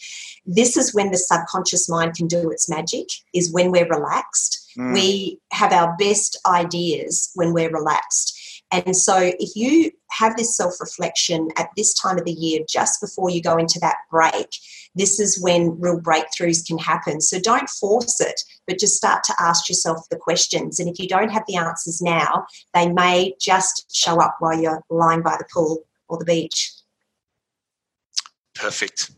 this 0.46 0.76
is 0.76 0.94
when 0.94 1.12
the 1.12 1.18
subconscious 1.18 1.88
mind 1.88 2.16
can 2.16 2.28
do 2.28 2.52
its 2.52 2.70
magic, 2.70 3.08
is 3.34 3.54
when 3.54 3.72
we're 3.72 3.88
relaxed. 3.88 4.74
Mm. 4.78 4.94
We 4.94 5.40
have 5.54 5.72
our 5.72 5.96
best 5.98 6.38
ideas 6.46 7.32
when 7.36 7.54
we're 7.54 7.72
relaxed. 7.72 8.38
And 8.72 8.96
so, 8.96 9.18
if 9.18 9.56
you 9.56 9.92
have 10.12 10.36
this 10.36 10.56
self 10.56 10.80
reflection 10.80 11.50
at 11.58 11.70
this 11.76 11.94
time 11.94 12.18
of 12.18 12.26
the 12.26 12.32
year, 12.32 12.62
just 12.70 13.02
before 13.02 13.30
you 13.30 13.42
go 13.42 13.58
into 13.58 13.80
that 13.82 13.98
break, 14.10 14.50
this 14.96 15.20
is 15.20 15.42
when 15.42 15.80
real 15.80 16.00
breakthroughs 16.00 16.66
can 16.66 16.78
happen. 16.78 17.22
So, 17.22 17.40
don't 17.40 17.70
force 17.70 18.20
it, 18.20 18.42
but 18.68 18.80
just 18.80 18.96
start 18.96 19.24
to 19.26 19.36
ask 19.40 19.70
yourself 19.70 20.08
the 20.10 20.18
questions. 20.18 20.80
And 20.80 20.90
if 20.90 21.00
you 21.00 21.08
don't 21.08 21.30
have 21.30 21.44
the 21.48 21.56
answers 21.56 22.02
now, 22.02 22.46
they 22.74 22.92
may 22.92 23.34
just 23.40 23.96
show 23.96 24.20
up 24.22 24.38
while 24.40 24.60
you're 24.60 24.82
lying 24.90 25.22
by 25.22 25.38
the 25.38 25.46
pool 25.54 25.84
or 26.08 26.18
the 26.18 26.26
beach. 26.26 26.72
Perfect. 28.54 29.12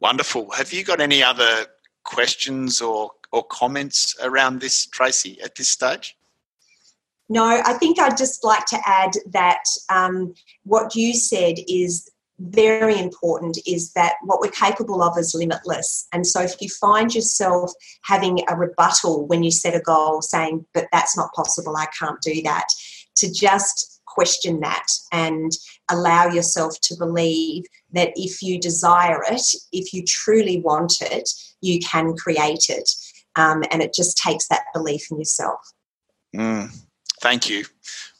Wonderful. 0.00 0.50
Have 0.50 0.72
you 0.72 0.84
got 0.84 1.00
any 1.00 1.22
other 1.22 1.66
questions 2.04 2.80
or, 2.80 3.10
or 3.32 3.44
comments 3.44 4.16
around 4.22 4.60
this, 4.60 4.86
Tracy, 4.86 5.40
at 5.42 5.54
this 5.54 5.68
stage? 5.68 6.16
No, 7.28 7.44
I 7.44 7.72
think 7.74 7.98
I'd 7.98 8.16
just 8.16 8.44
like 8.44 8.66
to 8.66 8.78
add 8.86 9.10
that 9.30 9.64
um, 9.90 10.34
what 10.64 10.94
you 10.94 11.12
said 11.12 11.56
is 11.68 12.08
very 12.38 12.98
important 12.98 13.58
is 13.66 13.92
that 13.92 14.14
what 14.22 14.40
we're 14.40 14.50
capable 14.50 15.02
of 15.02 15.16
is 15.18 15.34
limitless. 15.34 16.06
And 16.12 16.26
so 16.26 16.40
if 16.42 16.54
you 16.60 16.68
find 16.68 17.14
yourself 17.14 17.72
having 18.02 18.40
a 18.48 18.56
rebuttal 18.56 19.26
when 19.26 19.42
you 19.42 19.50
set 19.50 19.74
a 19.74 19.80
goal 19.80 20.20
saying, 20.22 20.66
but 20.74 20.86
that's 20.92 21.16
not 21.16 21.32
possible, 21.34 21.76
I 21.76 21.86
can't 21.98 22.20
do 22.20 22.42
that, 22.42 22.66
to 23.16 23.32
just 23.32 24.00
question 24.04 24.60
that 24.60 24.86
and 25.12 25.52
allow 25.90 26.26
yourself 26.26 26.80
to 26.80 26.96
believe 26.96 27.64
that 27.92 28.12
if 28.16 28.42
you 28.42 28.58
desire 28.58 29.22
it, 29.30 29.42
if 29.72 29.92
you 29.92 30.02
truly 30.04 30.60
want 30.60 31.00
it, 31.00 31.28
you 31.60 31.80
can 31.80 32.14
create 32.14 32.66
it. 32.68 32.90
Um, 33.36 33.62
and 33.70 33.82
it 33.82 33.94
just 33.94 34.16
takes 34.16 34.48
that 34.48 34.64
belief 34.72 35.10
in 35.10 35.18
yourself. 35.18 35.60
Mm. 36.34 36.74
Thank 37.20 37.48
you. 37.48 37.64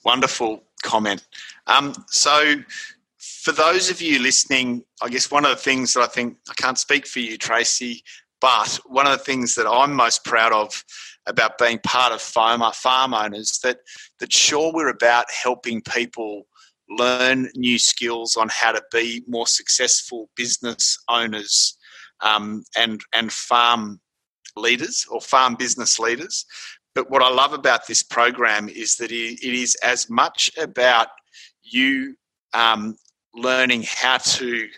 Wonderful 0.04 0.62
comment. 0.82 1.26
Um, 1.66 1.94
so, 2.08 2.56
for 3.42 3.52
those 3.52 3.90
of 3.90 4.00
you 4.00 4.18
listening, 4.18 4.84
I 5.02 5.08
guess 5.08 5.30
one 5.30 5.44
of 5.44 5.50
the 5.50 5.56
things 5.56 5.92
that 5.92 6.02
I 6.02 6.06
think 6.06 6.36
I 6.48 6.54
can't 6.54 6.78
speak 6.78 7.06
for 7.06 7.20
you, 7.20 7.36
Tracy, 7.36 8.02
but 8.40 8.78
one 8.86 9.06
of 9.06 9.12
the 9.12 9.24
things 9.24 9.54
that 9.54 9.66
I'm 9.68 9.94
most 9.94 10.24
proud 10.24 10.52
of 10.52 10.84
about 11.26 11.58
being 11.58 11.78
part 11.80 12.12
of 12.12 12.20
farmer 12.20 12.72
farm 12.72 13.14
owners 13.14 13.58
that 13.62 13.78
that 14.20 14.32
sure 14.32 14.72
we're 14.72 14.88
about 14.88 15.26
helping 15.30 15.80
people 15.82 16.46
learn 16.88 17.48
new 17.56 17.78
skills 17.78 18.36
on 18.36 18.48
how 18.48 18.72
to 18.72 18.82
be 18.92 19.24
more 19.26 19.46
successful 19.46 20.30
business 20.36 20.98
owners 21.08 21.76
um, 22.20 22.62
and 22.76 23.00
and 23.12 23.32
farm 23.32 24.00
leaders 24.56 25.06
or 25.10 25.20
farm 25.20 25.54
business 25.54 25.98
leaders. 25.98 26.46
But 26.94 27.10
what 27.10 27.22
I 27.22 27.30
love 27.30 27.52
about 27.52 27.86
this 27.86 28.02
program 28.02 28.68
is 28.68 28.96
that 28.96 29.10
it 29.12 29.42
is 29.42 29.74
as 29.82 30.08
much 30.08 30.50
about 30.56 31.08
you 31.62 32.16
um, 32.54 32.96
learning 33.36 33.84
how 33.86 34.18
to 34.18 34.68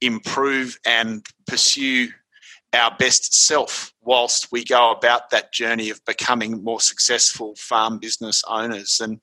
improve 0.00 0.78
and 0.86 1.24
pursue 1.46 2.08
our 2.72 2.94
best 2.98 3.34
self 3.34 3.92
whilst 4.02 4.52
we 4.52 4.64
go 4.64 4.90
about 4.90 5.30
that 5.30 5.52
journey 5.52 5.90
of 5.90 6.04
becoming 6.04 6.62
more 6.62 6.80
successful 6.80 7.54
farm 7.56 7.98
business 7.98 8.42
owners. 8.48 9.00
And 9.00 9.20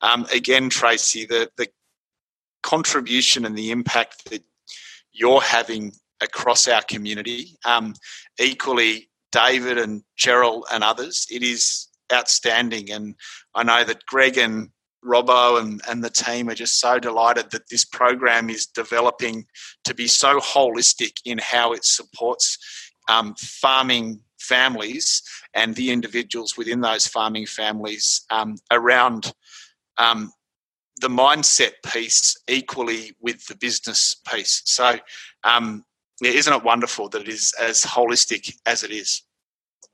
um, 0.00 0.26
again, 0.32 0.70
Tracy, 0.70 1.26
the, 1.26 1.50
the 1.56 1.68
contribution 2.62 3.44
and 3.44 3.56
the 3.56 3.70
impact 3.70 4.30
that 4.30 4.42
you're 5.12 5.42
having 5.42 5.92
across 6.22 6.66
our 6.68 6.82
community, 6.82 7.56
um, 7.64 7.94
equally 8.40 9.10
David 9.32 9.78
and 9.78 10.02
Cheryl 10.18 10.62
and 10.72 10.82
others. 10.82 11.26
It 11.30 11.42
is 11.42 11.88
outstanding. 12.12 12.90
And 12.90 13.14
I 13.54 13.62
know 13.62 13.84
that 13.84 14.06
Greg 14.06 14.38
and 14.38 14.70
Robbo 15.06 15.60
and, 15.60 15.80
and 15.88 16.02
the 16.02 16.10
team 16.10 16.48
are 16.48 16.54
just 16.54 16.80
so 16.80 16.98
delighted 16.98 17.50
that 17.50 17.68
this 17.68 17.84
program 17.84 18.50
is 18.50 18.66
developing 18.66 19.46
to 19.84 19.94
be 19.94 20.06
so 20.06 20.38
holistic 20.40 21.20
in 21.24 21.38
how 21.38 21.72
it 21.72 21.84
supports 21.84 22.58
um, 23.08 23.34
farming 23.38 24.20
families 24.38 25.22
and 25.54 25.74
the 25.74 25.90
individuals 25.90 26.56
within 26.56 26.80
those 26.80 27.06
farming 27.06 27.46
families 27.46 28.24
um, 28.30 28.56
around 28.70 29.32
um, 29.98 30.30
the 31.00 31.08
mindset 31.08 31.72
piece 31.84 32.36
equally 32.48 33.14
with 33.20 33.44
the 33.46 33.56
business 33.56 34.16
piece. 34.30 34.62
So, 34.64 34.98
um, 35.44 35.84
isn't 36.24 36.52
it 36.52 36.64
wonderful 36.64 37.10
that 37.10 37.22
it 37.22 37.28
is 37.28 37.52
as 37.60 37.82
holistic 37.82 38.56
as 38.64 38.82
it 38.82 38.90
is? 38.90 39.22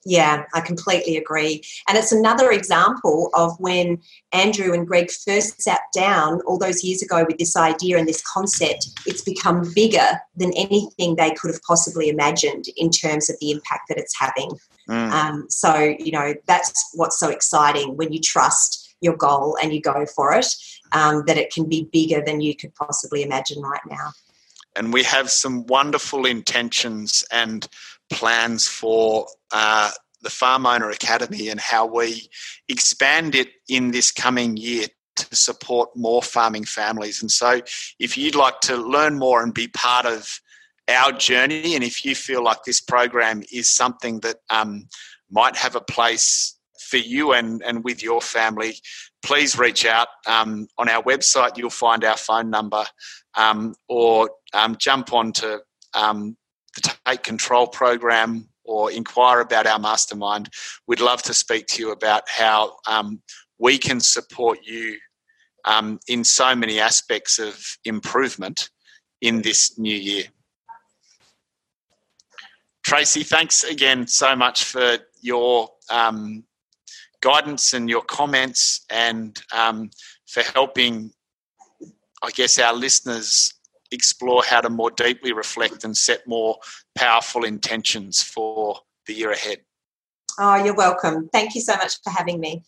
Yeah, 0.05 0.45
I 0.53 0.61
completely 0.61 1.17
agree. 1.17 1.63
And 1.89 1.97
it's 1.97 2.11
another 2.11 2.51
example 2.51 3.31
of 3.35 3.53
when 3.61 4.01
Andrew 4.33 4.73
and 4.73 4.87
Greg 4.87 5.11
first 5.13 5.63
sat 5.63 5.81
down 5.95 6.41
all 6.47 6.59
those 6.59 6.83
years 6.83 7.03
ago 7.03 7.25
with 7.27 7.39
this 7.39 7.57
idea 7.57 7.99
and 7.99 8.09
this 8.09 8.23
concept, 8.23 8.89
it's 9.07 9.23
become 9.23 9.71
bigger 9.75 10.21
than 10.35 10.53
anything 10.55 11.15
they 11.15 11.31
could 11.31 11.53
have 11.53 11.63
possibly 11.63 12.09
imagined 12.09 12.65
in 12.77 12.91
terms 12.91 13.31
of 13.31 13.37
the 13.41 13.53
impact 13.53 13.89
that 13.89 13.99
it's 13.99 14.19
having. 14.19 14.51
Mm. 14.89 15.13
Um, 15.13 15.47
so, 15.49 15.95
you 15.99 16.11
know, 16.11 16.35
that's 16.47 16.91
what's 16.95 17.21
so 17.21 17.29
exciting 17.29 17.97
when 17.97 18.13
you 18.13 18.21
trust 18.21 18.97
your 19.01 19.17
goal 19.17 19.57
and 19.63 19.73
you 19.73 19.81
go 19.81 20.05
for 20.07 20.33
it, 20.33 20.47
um, 20.93 21.23
that 21.27 21.39
it 21.39 21.53
can 21.53 21.69
be 21.69 21.89
bigger 21.93 22.23
than 22.25 22.41
you 22.41 22.57
could 22.57 22.75
possibly 22.75 23.23
imagine 23.23 23.63
right 23.63 23.81
now. 23.89 24.13
And 24.75 24.93
we 24.93 25.03
have 25.03 25.31
some 25.31 25.67
wonderful 25.67 26.25
intentions 26.25 27.25
and 27.31 27.69
plans 28.13 28.67
for 28.67 29.27
uh, 29.53 29.91
the 30.23 30.31
Farm 30.31 30.67
Owner 30.67 30.91
Academy 30.91 31.49
and 31.49 31.61
how 31.61 31.87
we 31.87 32.29
expand 32.69 33.35
it 33.35 33.49
in 33.69 33.91
this 33.91 34.11
coming 34.11 34.57
year 34.57 34.87
to 35.17 35.37
support 35.37 35.91
more 35.97 36.23
farming 36.23 36.65
families. 36.65 37.21
And 37.21 37.31
so, 37.31 37.61
if 37.99 38.17
you'd 38.17 38.35
like 38.35 38.61
to 38.61 38.77
learn 38.77 39.19
more 39.19 39.43
and 39.43 39.53
be 39.53 39.69
part 39.69 40.07
of 40.07 40.41
our 40.89 41.13
journey, 41.13 41.75
and 41.75 41.85
if 41.85 42.05
you 42.05 42.15
feel 42.15 42.43
like 42.43 42.65
this 42.65 42.81
program 42.81 43.43
is 43.53 43.69
something 43.69 44.21
that 44.21 44.37
um, 44.51 44.89
might 45.31 45.57
have 45.57 45.77
a 45.77 45.81
place 45.81 46.57
for 46.79 46.97
you 46.99 47.33
and, 47.33 47.63
and 47.63 47.85
with 47.85 48.03
your 48.03 48.21
family, 48.21 48.77
please 49.25 49.59
reach 49.59 49.87
out. 49.87 50.09
Um, 50.27 50.69
on 50.79 50.89
our 50.89 51.03
website, 51.03 51.57
you'll 51.57 51.71
find 51.71 52.05
our 52.05 52.17
phone 52.17 52.51
number 52.51 52.85
um, 53.35 53.75
or 53.89 54.31
um, 54.53 54.77
jump 54.79 55.13
onto 55.13 55.59
um, 55.95 56.37
the 56.75 56.95
Take 57.07 57.23
Control 57.23 57.67
program 57.67 58.49
or 58.65 58.91
inquire 58.91 59.41
about 59.41 59.67
our 59.67 59.79
mastermind. 59.79 60.49
We'd 60.87 61.01
love 61.01 61.23
to 61.25 61.35
speak 61.35 61.67
to 61.69 61.83
you 61.83 61.93
about 61.93 62.29
how 62.29 62.77
um, 62.87 63.21
we 63.59 63.79
can 63.79 64.01
support 64.01 64.61
you 64.65 64.99
um, 65.65 65.99
in 66.09 66.25
so 66.25 66.55
many 66.55 66.81
aspects 66.81 67.39
of 67.39 67.59
improvement 67.85 68.71
in 69.21 69.43
this 69.43 69.79
new 69.79 69.95
year. 69.95 70.25
Tracy, 72.85 73.23
thanks 73.23 73.63
again 73.63 74.07
so 74.07 74.35
much 74.35 74.65
for 74.65 74.99
your 75.21 75.69
um, 75.89 76.45
guidance 77.21 77.73
and 77.73 77.89
your 77.89 78.03
comments 78.03 78.85
and 78.91 79.41
um, 79.53 79.91
for 80.27 80.43
helping, 80.55 81.13
I 82.23 82.31
guess, 82.31 82.59
our 82.59 82.75
listeners 82.75 83.55
explore 83.93 84.43
how 84.45 84.61
to 84.61 84.71
more 84.71 84.91
deeply 84.91 85.33
reflect 85.33 85.85
and 85.85 85.97
set 85.97 86.27
more 86.27 86.59
powerful 86.95 87.45
intentions 87.45 88.23
for 88.23 88.79
the 89.07 89.15
year 89.15 89.33
ahead. 89.33 89.59
Oh, 90.39 90.57
you're 90.57 90.75
welcome. 90.75 91.29
Thank 91.33 91.55
you 91.55 91.61
so 91.61 91.77
much 91.77 91.95
for 92.03 92.11
having 92.11 92.41
me. 92.41 92.63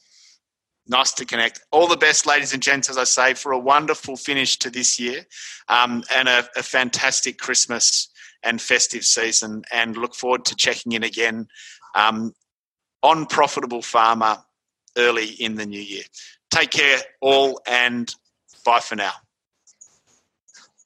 Nice 0.86 1.12
to 1.12 1.24
connect. 1.24 1.62
All 1.72 1.86
the 1.86 1.96
best, 1.96 2.26
ladies 2.26 2.52
and 2.52 2.62
gents, 2.62 2.90
as 2.90 2.98
I 2.98 3.04
say, 3.04 3.32
for 3.32 3.52
a 3.52 3.58
wonderful 3.58 4.16
finish 4.16 4.58
to 4.58 4.70
this 4.70 5.00
year 5.00 5.24
um, 5.68 6.04
and 6.14 6.28
a, 6.28 6.46
a 6.56 6.62
fantastic 6.62 7.38
Christmas 7.38 8.10
and 8.42 8.60
festive 8.60 9.04
season. 9.04 9.62
And 9.72 9.96
look 9.96 10.14
forward 10.14 10.44
to 10.46 10.56
checking 10.56 10.92
in 10.92 11.02
again 11.02 11.46
um, 11.94 12.34
on 13.02 13.24
Profitable 13.24 13.80
Farmer 13.80 14.36
early 14.98 15.28
in 15.28 15.54
the 15.54 15.64
new 15.64 15.80
year. 15.80 16.04
Take 16.50 16.70
care, 16.70 16.98
all, 17.22 17.60
and 17.66 18.14
bye 18.64 18.80
for 18.80 18.96
now. 18.96 19.12